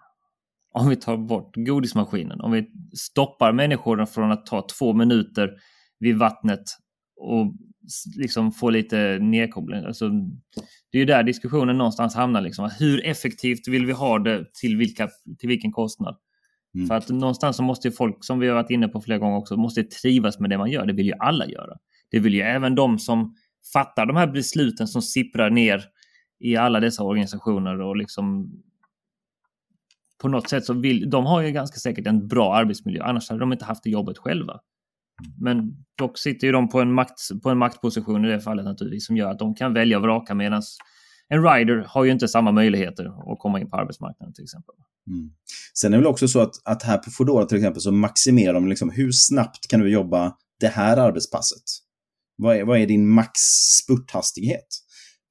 om 0.74 0.90
vi 0.90 0.96
tar 0.96 1.18
bort 1.18 1.52
godismaskinen, 1.56 2.42
om 2.42 2.52
vi 2.52 2.68
stoppar 2.94 3.52
människorna 3.54 4.06
från 4.06 4.32
att 4.32 4.46
ta 4.46 4.68
två 4.80 4.94
minuter 4.94 5.52
vid 6.00 6.18
vattnet 6.18 6.64
och 7.22 7.54
liksom 8.18 8.52
få 8.52 8.70
lite 8.70 9.20
nedkoppling. 9.22 9.86
Alltså, 9.86 10.10
det 10.92 10.98
är 10.98 11.00
ju 11.00 11.06
där 11.06 11.24
diskussionen 11.24 11.78
någonstans 11.78 12.16
hamnar. 12.16 12.42
Liksom. 12.42 12.70
Hur 12.80 13.06
effektivt 13.06 13.68
vill 13.68 13.86
vi 13.86 13.92
ha 13.92 14.20
det 14.20 14.46
till, 14.62 14.78
vilka, 14.78 15.10
till 15.40 15.50
vilken 15.50 15.72
kostnad? 15.72 16.16
Mm. 16.76 16.88
För 16.88 16.96
att 16.96 17.10
någonstans 17.10 17.58
så 17.58 17.64
måste 17.64 17.92
folk, 17.92 18.26
som 18.26 18.40
vi 18.40 18.48
har 18.48 18.56
varit 18.56 18.70
inne 18.70 18.88
på 18.88 19.02
flera 19.02 19.20
gånger 19.20 19.38
också, 19.38 19.58
måste 19.58 19.84
trivas 19.84 20.40
med 20.40 20.50
det 20.50 20.58
man 20.58 20.72
gör. 20.72 20.86
Det 20.86 20.94
vill 20.94 21.06
ju 21.08 21.14
alla 21.20 21.46
göra. 21.48 21.78
Det 22.12 22.20
vill 22.20 22.34
ju 22.34 22.42
även 22.42 22.76
de 22.76 23.00
som 23.00 23.36
fattar 23.74 24.06
de 24.06 24.16
här 24.16 24.28
besluten 24.28 24.88
som 24.88 25.02
sipprar 25.02 25.50
ner 25.50 25.84
i 26.40 26.56
alla 26.56 26.80
dessa 26.80 27.04
organisationer 27.04 27.82
och 27.82 27.98
liksom 27.98 28.52
på 30.22 30.28
något 30.28 30.50
sätt 30.50 30.66
så 30.66 30.74
vill 30.74 31.10
de 31.10 31.26
har 31.26 31.42
ju 31.42 31.52
ganska 31.52 31.80
säkert 31.80 32.08
en 32.08 32.28
bra 32.28 32.56
arbetsmiljö. 32.56 33.04
Annars 33.04 33.30
hade 33.30 33.40
de 33.40 33.54
inte 33.54 33.66
haft 33.66 33.84
det 33.84 33.90
jobbet 33.90 34.18
själva. 34.18 34.60
Men 35.40 35.86
dock 35.98 36.18
sitter 36.18 36.48
ju 36.48 36.54
de 36.54 36.70
på 36.70 36.82
en, 36.82 36.94
makt, 36.94 37.20
på 37.44 37.50
en 37.50 37.58
maktposition 37.58 38.26
i 38.26 38.28
det 38.28 38.40
fallet 38.40 38.66
naturligtvis 38.66 39.06
som 39.06 39.18
gör 39.18 39.32
att 39.32 39.40
de 39.40 39.56
kan 39.56 39.74
välja 39.74 39.98
och 39.98 40.04
vraka 40.04 40.36
medan 40.36 40.62
en 41.30 41.44
rider 41.44 41.86
har 41.88 42.04
ju 42.04 42.12
inte 42.12 42.28
samma 42.28 42.52
möjligheter 42.52 43.06
att 43.06 43.40
komma 43.40 43.60
in 43.60 43.70
på 43.70 43.78
arbetsmarknaden 43.78 44.34
till 44.34 44.44
exempel. 44.44 44.76
Mm. 45.08 45.30
Sen 45.74 45.94
är 45.94 45.98
det 45.98 46.04
väl 46.04 46.12
också 46.12 46.28
så 46.28 46.40
att, 46.40 46.52
att 46.64 46.84
här 46.84 46.98
på 46.98 47.12
Foodora 47.12 47.46
till 47.46 47.58
exempel 47.58 47.82
så 47.82 47.92
maximerar 47.92 48.54
de 48.54 48.68
liksom 48.68 48.90
hur 48.90 49.12
snabbt 49.12 49.68
kan 49.68 49.80
du 49.80 49.92
jobba 49.92 50.34
det 50.60 50.68
här 50.68 50.98
arbetspasset? 50.98 51.64
Vad 52.38 52.58
är, 52.58 52.64
vad 52.64 52.80
är 52.80 52.88
din 52.88 53.08
max 53.10 53.32
spurthastighet? 53.84 54.68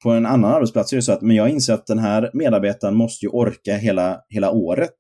På 0.03 0.11
en 0.11 0.27
annan 0.27 0.53
arbetsplats 0.53 0.93
är 0.93 0.97
det 0.97 1.03
så 1.03 1.13
att 1.13 1.23
men 1.23 1.37
jag 1.37 1.51
inser 1.51 1.75
att 1.75 1.87
den 1.87 1.99
här 1.99 2.31
medarbetaren 2.33 2.97
måste 2.97 3.27
ju 3.27 3.31
orka 3.31 3.77
hela, 3.77 4.21
hela 4.29 4.51
året. 4.51 4.97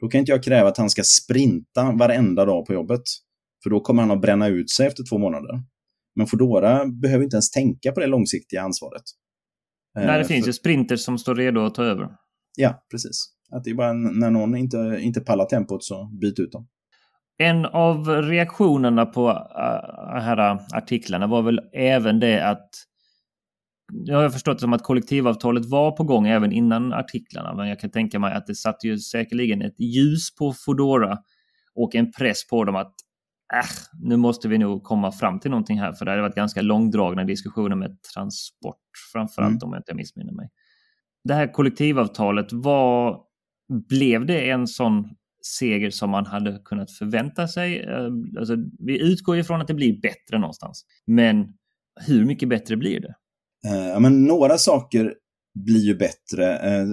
Då 0.00 0.08
kan 0.08 0.18
inte 0.18 0.32
jag 0.32 0.42
kräva 0.42 0.68
att 0.68 0.78
han 0.78 0.90
ska 0.90 1.02
sprinta 1.04 1.92
varenda 1.92 2.44
dag 2.44 2.66
på 2.66 2.72
jobbet. 2.72 3.02
För 3.62 3.70
då 3.70 3.80
kommer 3.80 4.02
han 4.02 4.10
att 4.10 4.20
bränna 4.20 4.48
ut 4.48 4.70
sig 4.70 4.86
efter 4.86 5.04
två 5.10 5.18
månader. 5.18 5.62
Men 6.16 6.26
Foodora 6.26 6.86
behöver 6.86 7.24
inte 7.24 7.34
ens 7.34 7.50
tänka 7.50 7.92
på 7.92 8.00
det 8.00 8.06
långsiktiga 8.06 8.62
ansvaret. 8.62 9.02
Nej, 9.94 10.06
det 10.06 10.20
eh, 10.20 10.26
finns 10.26 10.44
för... 10.44 10.48
ju 10.48 10.52
sprinters 10.52 11.00
som 11.00 11.18
står 11.18 11.34
redo 11.34 11.60
att 11.60 11.74
ta 11.74 11.84
över. 11.84 12.08
Ja, 12.56 12.84
precis. 12.90 13.24
Att 13.50 13.64
det 13.64 13.70
är 13.70 13.74
bara 13.74 13.92
när 13.92 14.30
någon 14.30 14.56
inte, 14.56 14.98
inte 15.00 15.20
pallar 15.20 15.44
tempot 15.44 15.84
så 15.84 16.10
byt 16.20 16.38
ut 16.38 16.52
dem. 16.52 16.68
En 17.38 17.66
av 17.66 18.08
reaktionerna 18.08 19.06
på 19.06 19.28
uh, 19.30 20.20
här 20.20 20.58
artiklarna 20.76 21.26
var 21.26 21.42
väl 21.42 21.60
även 21.72 22.20
det 22.20 22.48
att 22.48 22.68
jag 23.92 24.18
har 24.18 24.30
förstått 24.30 24.58
det 24.58 24.60
som 24.60 24.72
att 24.72 24.82
kollektivavtalet 24.82 25.66
var 25.66 25.90
på 25.90 26.04
gång 26.04 26.26
även 26.26 26.52
innan 26.52 26.92
artiklarna, 26.92 27.54
men 27.54 27.68
jag 27.68 27.80
kan 27.80 27.90
tänka 27.90 28.18
mig 28.18 28.32
att 28.32 28.46
det 28.46 28.54
satt 28.54 28.84
ju 28.84 28.98
säkerligen 28.98 29.62
ett 29.62 29.80
ljus 29.80 30.34
på 30.34 30.52
Fodora 30.52 31.18
och 31.74 31.94
en 31.94 32.12
press 32.12 32.46
på 32.46 32.64
dem 32.64 32.76
att 32.76 32.94
äh, 33.54 34.00
nu 34.02 34.16
måste 34.16 34.48
vi 34.48 34.58
nog 34.58 34.82
komma 34.82 35.12
fram 35.12 35.40
till 35.40 35.50
någonting 35.50 35.78
här, 35.78 35.92
för 35.92 36.04
det 36.04 36.10
har 36.10 36.18
varit 36.18 36.34
ganska 36.34 36.62
långdragna 36.62 37.24
diskussioner 37.24 37.76
med 37.76 38.02
transport, 38.14 38.76
framförallt 39.12 39.62
mm. 39.62 39.68
om 39.68 39.72
jag 39.72 39.80
inte 39.80 39.94
missminner 39.94 40.32
mig. 40.32 40.50
Det 41.24 41.34
här 41.34 41.52
kollektivavtalet, 41.52 42.52
var, 42.52 43.20
blev 43.88 44.26
det 44.26 44.50
en 44.50 44.66
sån 44.66 45.08
seger 45.58 45.90
som 45.90 46.10
man 46.10 46.26
hade 46.26 46.60
kunnat 46.64 46.90
förvänta 46.90 47.48
sig? 47.48 47.80
Eh, 47.80 48.08
alltså, 48.38 48.56
vi 48.78 49.12
utgår 49.12 49.38
ifrån 49.38 49.60
att 49.60 49.68
det 49.68 49.74
blir 49.74 50.00
bättre 50.00 50.38
någonstans, 50.38 50.84
men 51.06 51.48
hur 52.06 52.24
mycket 52.24 52.48
bättre 52.48 52.76
blir 52.76 53.00
det? 53.00 53.14
Eh, 53.66 53.88
ja, 53.88 53.98
men 53.98 54.24
några 54.24 54.58
saker 54.58 55.14
blir 55.54 55.80
ju 55.80 55.94
bättre. 55.94 56.58
Eh, 56.58 56.88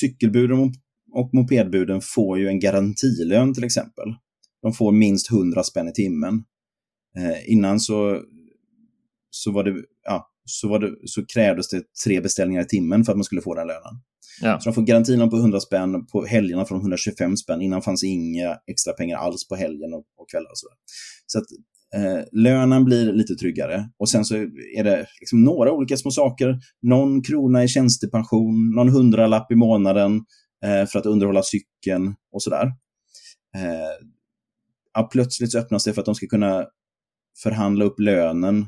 cykelbuden 0.00 0.72
och 1.12 1.34
mopedbuden 1.34 2.00
får 2.00 2.38
ju 2.38 2.48
en 2.48 2.60
garantilön 2.60 3.54
till 3.54 3.64
exempel. 3.64 4.14
De 4.62 4.72
får 4.72 4.92
minst 4.92 5.30
100 5.30 5.62
spänn 5.62 5.88
i 5.88 5.92
timmen. 5.92 6.44
Eh, 7.18 7.52
innan 7.52 7.80
så, 7.80 8.22
så, 9.30 9.52
var 9.52 9.64
det, 9.64 9.74
ja, 10.04 10.30
så, 10.44 10.68
var 10.68 10.78
det, 10.78 10.94
så 11.04 11.26
krävdes 11.26 11.68
det 11.68 11.82
tre 12.04 12.20
beställningar 12.20 12.62
i 12.62 12.66
timmen 12.66 13.04
för 13.04 13.12
att 13.12 13.18
man 13.18 13.24
skulle 13.24 13.42
få 13.42 13.54
den 13.54 13.66
lönen. 13.66 14.00
Ja. 14.42 14.60
Så 14.60 14.70
de 14.70 14.74
får 14.74 14.82
garantilön 14.82 15.30
på 15.30 15.36
100 15.36 15.60
spänn, 15.60 16.06
på 16.06 16.24
helgerna 16.24 16.64
får 16.64 16.74
de 16.74 16.80
125 16.80 17.36
spänn. 17.36 17.60
Innan 17.60 17.82
fanns 17.82 18.04
inga 18.04 18.58
extra 18.66 18.92
pengar 18.92 19.18
alls 19.18 19.48
på 19.48 19.56
helgen 19.56 19.94
och, 19.94 20.04
och 20.16 20.30
kvällar 20.30 20.50
och 20.50 20.58
så. 20.58 20.66
Så 21.26 21.38
att 21.38 21.46
Eh, 21.96 22.24
lönen 22.32 22.84
blir 22.84 23.12
lite 23.12 23.34
tryggare 23.34 23.90
och 23.98 24.08
sen 24.08 24.24
så 24.24 24.34
är 24.76 24.84
det 24.84 25.06
liksom 25.20 25.44
några 25.44 25.72
olika 25.72 25.96
små 25.96 26.10
saker. 26.10 26.58
Någon 26.82 27.22
krona 27.22 27.64
i 27.64 27.68
tjänstepension, 27.68 28.70
någon 28.74 28.88
hundralapp 28.88 29.52
i 29.52 29.54
månaden 29.54 30.24
eh, 30.64 30.86
för 30.86 30.98
att 30.98 31.06
underhålla 31.06 31.42
cykeln 31.42 32.14
och 32.32 32.42
sådär. 32.42 32.66
Eh, 33.56 34.06
ja, 34.94 35.08
plötsligt 35.12 35.52
så 35.52 35.58
öppnas 35.58 35.84
det 35.84 35.92
för 35.92 36.00
att 36.00 36.06
de 36.06 36.14
ska 36.14 36.26
kunna 36.26 36.66
förhandla 37.42 37.84
upp 37.84 38.00
lönen 38.00 38.66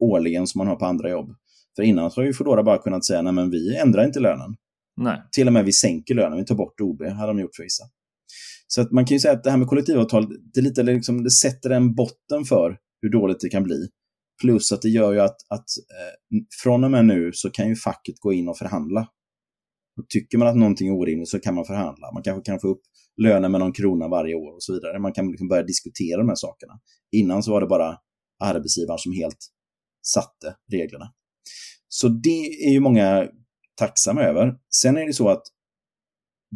årligen 0.00 0.46
som 0.46 0.58
man 0.58 0.66
har 0.66 0.76
på 0.76 0.86
andra 0.86 1.10
jobb. 1.10 1.34
För 1.76 1.82
innan 1.82 2.10
har 2.16 2.22
ju 2.22 2.32
Foodora 2.32 2.62
bara 2.62 2.78
kunnat 2.78 3.04
säga, 3.04 3.22
nej 3.22 3.32
men 3.32 3.50
vi 3.50 3.76
ändrar 3.76 4.04
inte 4.04 4.20
lönen. 4.20 4.56
Nej. 4.96 5.22
Till 5.32 5.46
och 5.46 5.52
med 5.52 5.64
vi 5.64 5.72
sänker 5.72 6.14
lönen, 6.14 6.38
vi 6.38 6.44
tar 6.44 6.54
bort 6.54 6.80
OB, 6.80 7.02
hade 7.02 7.26
de 7.26 7.38
gjort 7.38 7.56
för 7.56 7.62
vissa. 7.62 7.84
Så 8.70 8.80
att 8.80 8.92
man 8.92 9.06
kan 9.06 9.14
ju 9.14 9.20
säga 9.20 9.34
att 9.34 9.44
det 9.44 9.50
här 9.50 9.56
med 9.56 9.68
kollektivavtal, 9.68 10.26
det, 10.54 10.60
lite, 10.60 10.82
liksom, 10.82 11.24
det 11.24 11.30
sätter 11.30 11.70
en 11.70 11.94
botten 11.94 12.44
för 12.44 12.78
hur 13.02 13.10
dåligt 13.10 13.40
det 13.40 13.48
kan 13.48 13.62
bli. 13.62 13.88
Plus 14.42 14.72
att 14.72 14.82
det 14.82 14.88
gör 14.88 15.12
ju 15.12 15.20
att, 15.20 15.36
att 15.48 15.66
eh, 15.78 16.38
från 16.62 16.84
och 16.84 16.90
med 16.90 17.04
nu 17.04 17.30
så 17.32 17.50
kan 17.50 17.68
ju 17.68 17.76
facket 17.76 18.20
gå 18.20 18.32
in 18.32 18.48
och 18.48 18.58
förhandla. 18.58 19.08
Och 19.98 20.08
tycker 20.08 20.38
man 20.38 20.48
att 20.48 20.56
någonting 20.56 20.88
är 20.88 20.94
orimligt 20.94 21.28
så 21.28 21.40
kan 21.40 21.54
man 21.54 21.64
förhandla. 21.64 22.12
Man 22.12 22.22
kanske 22.22 22.50
kan 22.50 22.60
få 22.60 22.68
upp 22.68 22.80
lönen 23.22 23.52
med 23.52 23.60
någon 23.60 23.72
krona 23.72 24.08
varje 24.08 24.34
år 24.34 24.54
och 24.54 24.62
så 24.62 24.72
vidare. 24.72 24.98
Man 24.98 25.12
kan 25.12 25.30
liksom 25.30 25.48
börja 25.48 25.62
diskutera 25.62 26.18
de 26.18 26.28
här 26.28 26.36
sakerna. 26.36 26.72
Innan 27.12 27.42
så 27.42 27.50
var 27.50 27.60
det 27.60 27.66
bara 27.66 27.98
arbetsgivaren 28.44 28.98
som 28.98 29.12
helt 29.12 29.38
satte 30.06 30.56
reglerna. 30.72 31.12
Så 31.88 32.08
det 32.08 32.46
är 32.66 32.70
ju 32.70 32.80
många 32.80 33.28
tacksamma 33.78 34.22
över. 34.22 34.54
Sen 34.74 34.96
är 34.96 35.06
det 35.06 35.12
så 35.12 35.28
att 35.28 35.42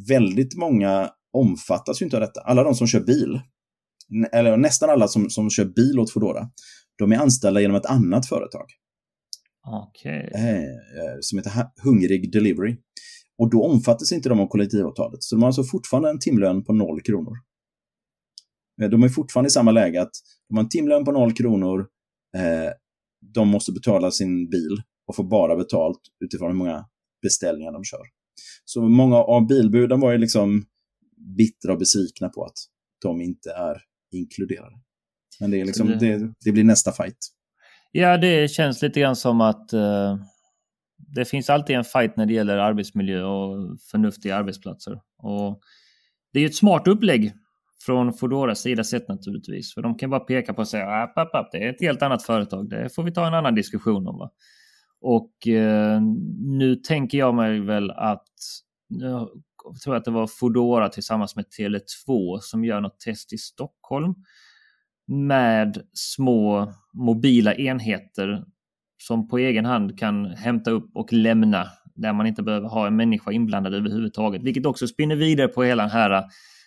väldigt 0.09 0.57
många 0.57 1.11
omfattas 1.33 2.03
ju 2.03 2.05
inte 2.05 2.17
av 2.17 2.21
detta. 2.21 2.41
Alla 2.41 2.63
de 2.63 2.75
som 2.75 2.87
kör 2.87 3.01
bil, 3.01 3.41
eller 4.33 4.57
nästan 4.57 4.91
alla 4.91 5.09
som, 5.09 5.31
som 5.31 5.51
kör 5.51 5.65
bil 5.65 5.99
åt 5.99 6.13
Foodora, 6.13 6.51
de 6.99 7.13
är 7.13 7.17
anställda 7.17 7.61
genom 7.61 7.77
ett 7.77 7.87
annat 7.87 8.27
företag. 8.27 8.67
Okay. 9.89 10.31
Eh, 10.35 10.57
eh, 10.57 11.17
som 11.21 11.39
heter 11.39 11.53
Hungrig 11.85 12.33
Delivery. 12.33 12.77
Och 13.39 13.51
då 13.51 13.65
omfattas 13.65 14.13
inte 14.13 14.29
de 14.29 14.41
av 14.41 14.47
kollektivavtalet. 14.47 15.23
Så 15.23 15.35
de 15.35 15.43
har 15.43 15.47
alltså 15.47 15.65
fortfarande 15.65 16.11
en 16.11 16.19
timlön 16.19 16.65
på 16.65 16.73
noll 16.73 17.01
kronor. 17.03 17.37
Eh, 18.83 18.89
de 18.89 19.03
är 19.03 19.09
fortfarande 19.09 19.47
i 19.47 19.51
samma 19.51 19.71
läge 19.71 20.03
att 20.03 20.13
de 20.49 20.57
har 20.57 20.65
en 20.65 20.69
timlön 20.69 21.05
på 21.05 21.13
noll 21.13 21.33
kronor, 21.33 21.87
eh, 22.37 22.73
de 23.35 23.49
måste 23.49 23.73
betala 23.73 24.11
sin 24.11 24.49
bil 24.49 24.83
och 25.07 25.17
får 25.17 25.25
bara 25.25 25.57
betalt 25.57 26.01
utifrån 26.25 26.51
hur 26.51 26.57
många 26.57 26.85
beställningar 27.23 27.73
de 27.73 27.85
kör. 27.85 28.03
Så 28.65 28.83
många 28.83 29.17
av 29.17 29.47
bilbuden 29.47 30.01
var 30.01 30.13
ju 30.13 30.19
liksom 30.19 30.65
bittra 31.37 31.73
och 31.73 31.79
besvikna 31.79 32.29
på 32.29 32.45
att 32.45 32.59
de 33.03 33.21
inte 33.21 33.51
är 33.51 33.77
inkluderade. 34.13 34.77
Men 35.41 35.51
det, 35.51 35.61
är 35.61 35.65
liksom, 35.65 35.89
det... 35.89 36.33
Det, 36.45 36.53
blir 36.53 36.65
nästa 36.65 36.93
fight. 36.93 37.19
Ja, 37.93 38.19
det 38.19 38.51
känns 38.51 38.83
lite 38.83 39.01
grann 39.01 39.17
som 39.17 39.41
att 39.41 39.75
uh, 39.75 40.17
det 41.15 41.25
finns 41.25 41.51
alltid 41.51 41.77
en 41.77 41.85
fight 41.85 42.17
när 42.17 42.27
det 42.27 42.33
gäller 42.33 42.57
arbetsmiljö 42.57 43.23
och 43.23 43.81
förnuftiga 43.91 44.37
arbetsplatser. 44.37 45.01
Och 45.19 45.61
det 46.33 46.41
är 46.41 46.47
ett 46.47 46.57
smart 46.57 46.89
upplägg 46.89 47.33
från 47.87 48.13
Foodoras 48.13 48.61
sida 48.61 48.85
sett 48.85 49.09
naturligtvis. 49.09 49.75
För 49.75 49.83
de 49.83 49.99
kan 49.99 50.11
bara 50.11 50.21
peka 50.21 50.55
på 50.55 50.61
och 50.61 50.69
säga 50.69 50.87
att 50.87 51.19
app, 51.19 51.35
app, 51.35 51.49
det 51.53 51.65
är 51.65 51.71
ett 51.71 51.81
helt 51.81 52.03
annat 52.03 52.23
företag. 52.23 52.71
Det 52.71 52.95
får 52.95 53.03
vi 53.03 53.13
ta 53.13 53.27
en 53.27 53.35
annan 53.35 53.55
diskussion 53.55 54.07
om. 54.09 54.19
Va? 54.19 54.31
Och 55.01 55.49
eh, 55.49 56.01
nu 56.39 56.77
tänker 56.77 57.19
jag 57.19 57.35
mig 57.35 57.61
väl 57.61 57.91
att 57.91 58.29
jag 59.65 59.81
tror 59.81 59.97
att 59.97 60.05
det 60.05 60.11
var 60.11 60.27
Foodora 60.27 60.89
tillsammans 60.89 61.37
med 61.37 61.45
Tele2 61.59 62.39
som 62.41 62.65
gör 62.65 62.81
något 62.81 63.01
test 63.01 63.33
i 63.33 63.39
Stockholm 63.39 64.15
med 65.07 65.83
små 65.93 66.73
mobila 66.93 67.55
enheter 67.55 68.45
som 68.99 69.29
på 69.29 69.39
egen 69.39 69.65
hand 69.65 69.99
kan 69.99 70.27
hämta 70.27 70.71
upp 70.71 70.91
och 70.95 71.13
lämna 71.13 71.67
där 71.95 72.13
man 72.13 72.27
inte 72.27 72.43
behöver 72.43 72.69
ha 72.69 72.87
en 72.87 72.97
människa 72.97 73.33
inblandad 73.33 73.75
överhuvudtaget. 73.75 74.43
Vilket 74.43 74.67
också 74.67 74.87
spinner 74.87 75.17
vidare 75.17 75.49
på 75.49 75.63
hela 75.63 75.83
den 75.83 75.93
här 75.93 76.25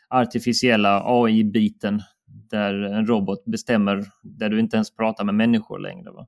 artificiella 0.09 1.03
AI-biten 1.05 2.01
där 2.49 2.73
en 2.73 3.07
robot 3.07 3.45
bestämmer 3.45 4.05
där 4.23 4.49
du 4.49 4.59
inte 4.59 4.77
ens 4.77 4.95
pratar 4.95 5.23
med 5.23 5.35
människor 5.35 5.79
längre. 5.79 6.11
Va? 6.11 6.27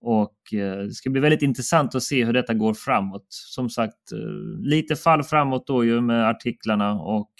Och 0.00 0.54
eh, 0.54 0.78
det 0.78 0.94
ska 0.94 1.10
bli 1.10 1.20
väldigt 1.20 1.42
intressant 1.42 1.94
att 1.94 2.02
se 2.02 2.24
hur 2.24 2.32
detta 2.32 2.54
går 2.54 2.74
framåt. 2.74 3.26
Som 3.28 3.70
sagt, 3.70 4.12
eh, 4.12 4.60
lite 4.60 4.96
fall 4.96 5.22
framåt 5.22 5.66
då 5.66 5.84
ju 5.84 6.00
med 6.00 6.28
artiklarna 6.28 7.00
och 7.00 7.30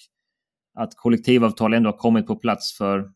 att 0.74 0.96
kollektivavtal 0.96 1.74
ändå 1.74 1.90
har 1.90 1.98
kommit 1.98 2.26
på 2.26 2.36
plats 2.36 2.76
för 2.76 3.12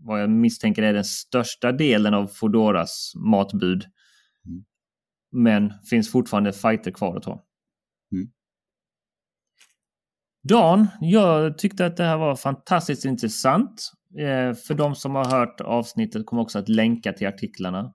vad 0.00 0.22
jag 0.22 0.30
misstänker 0.30 0.82
är 0.82 0.92
den 0.92 1.04
största 1.04 1.72
delen 1.72 2.14
av 2.14 2.26
Fodoras 2.26 3.12
matbud. 3.16 3.84
Mm. 4.46 4.64
Men 5.32 5.72
finns 5.90 6.12
fortfarande 6.12 6.52
fighter 6.52 6.90
kvar 6.90 7.16
att 7.16 7.22
ta. 7.22 7.44
Mm. 8.12 8.28
Dan, 10.42 10.86
jag 11.00 11.58
tyckte 11.58 11.86
att 11.86 11.96
det 11.96 12.04
här 12.04 12.16
var 12.16 12.36
fantastiskt 12.36 13.04
intressant. 13.04 13.92
Eh, 14.18 14.54
för 14.54 14.74
de 14.74 14.94
som 14.94 15.14
har 15.14 15.24
hört 15.24 15.60
avsnittet 15.60 16.26
kommer 16.26 16.42
också 16.42 16.58
att 16.58 16.68
länka 16.68 17.12
till 17.12 17.26
artiklarna 17.26 17.94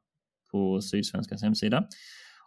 på 0.52 0.82
Sydsvenskans 0.82 1.44
hemsida. 1.44 1.88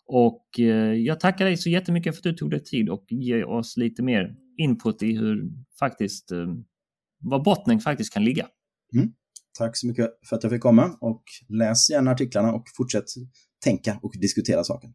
Och 0.07 0.47
eh, 0.59 0.93
jag 0.95 1.21
tackar 1.21 1.45
dig 1.45 1.57
så 1.57 1.71
jättemycket 1.71 2.15
för 2.15 2.21
att 2.21 2.25
du 2.25 2.33
tog 2.33 2.51
dig 2.51 2.65
tid 2.65 2.89
och 2.89 3.05
ge 3.09 3.45
oss 3.45 3.77
lite 3.77 4.03
mer 4.03 4.37
input 4.57 5.03
i 5.03 5.17
hur 5.17 5.51
faktiskt 5.79 6.33
eh, 6.33 6.47
var 7.19 7.45
bottning 7.45 7.81
faktiskt 7.81 8.13
kan 8.13 8.25
ligga. 8.25 8.47
Mm. 8.95 9.13
Tack 9.59 9.77
så 9.77 9.87
mycket 9.87 10.11
för 10.29 10.37
att 10.37 10.43
jag 10.43 10.53
fick 10.53 10.61
komma 10.61 10.99
och 11.01 11.23
läs 11.49 11.91
gärna 11.91 12.11
artiklarna 12.11 12.53
och 12.53 12.65
fortsätt 12.77 13.05
tänka 13.65 13.99
och 14.03 14.13
diskutera 14.21 14.65
saken. 14.65 14.95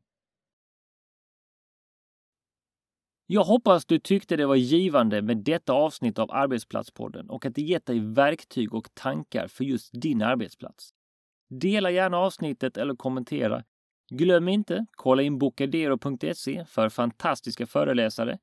Jag 3.27 3.43
hoppas 3.43 3.85
du 3.85 3.99
tyckte 3.99 4.35
det 4.35 4.45
var 4.45 4.55
givande 4.55 5.21
med 5.21 5.37
detta 5.37 5.73
avsnitt 5.73 6.19
av 6.19 6.31
Arbetsplatspodden 6.31 7.29
och 7.29 7.45
att 7.45 7.55
det 7.55 7.61
gett 7.61 7.85
dig 7.85 7.99
verktyg 7.99 8.73
och 8.73 8.87
tankar 8.93 9.47
för 9.47 9.63
just 9.63 10.01
din 10.01 10.21
arbetsplats. 10.21 10.94
Dela 11.59 11.91
gärna 11.91 12.17
avsnittet 12.17 12.77
eller 12.77 12.95
kommentera. 12.95 13.63
Glöm 14.09 14.47
inte, 14.47 14.85
kolla 14.91 15.21
in 15.21 15.37
bocadero.se 15.37 16.65
för 16.65 16.89
fantastiska 16.89 17.65
föreläsare 17.65 18.37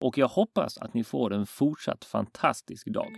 och 0.00 0.18
jag 0.18 0.28
hoppas 0.28 0.78
att 0.78 0.94
ni 0.94 1.04
får 1.04 1.32
en 1.32 1.46
fortsatt 1.46 2.04
fantastisk 2.04 2.86
dag. 2.86 3.12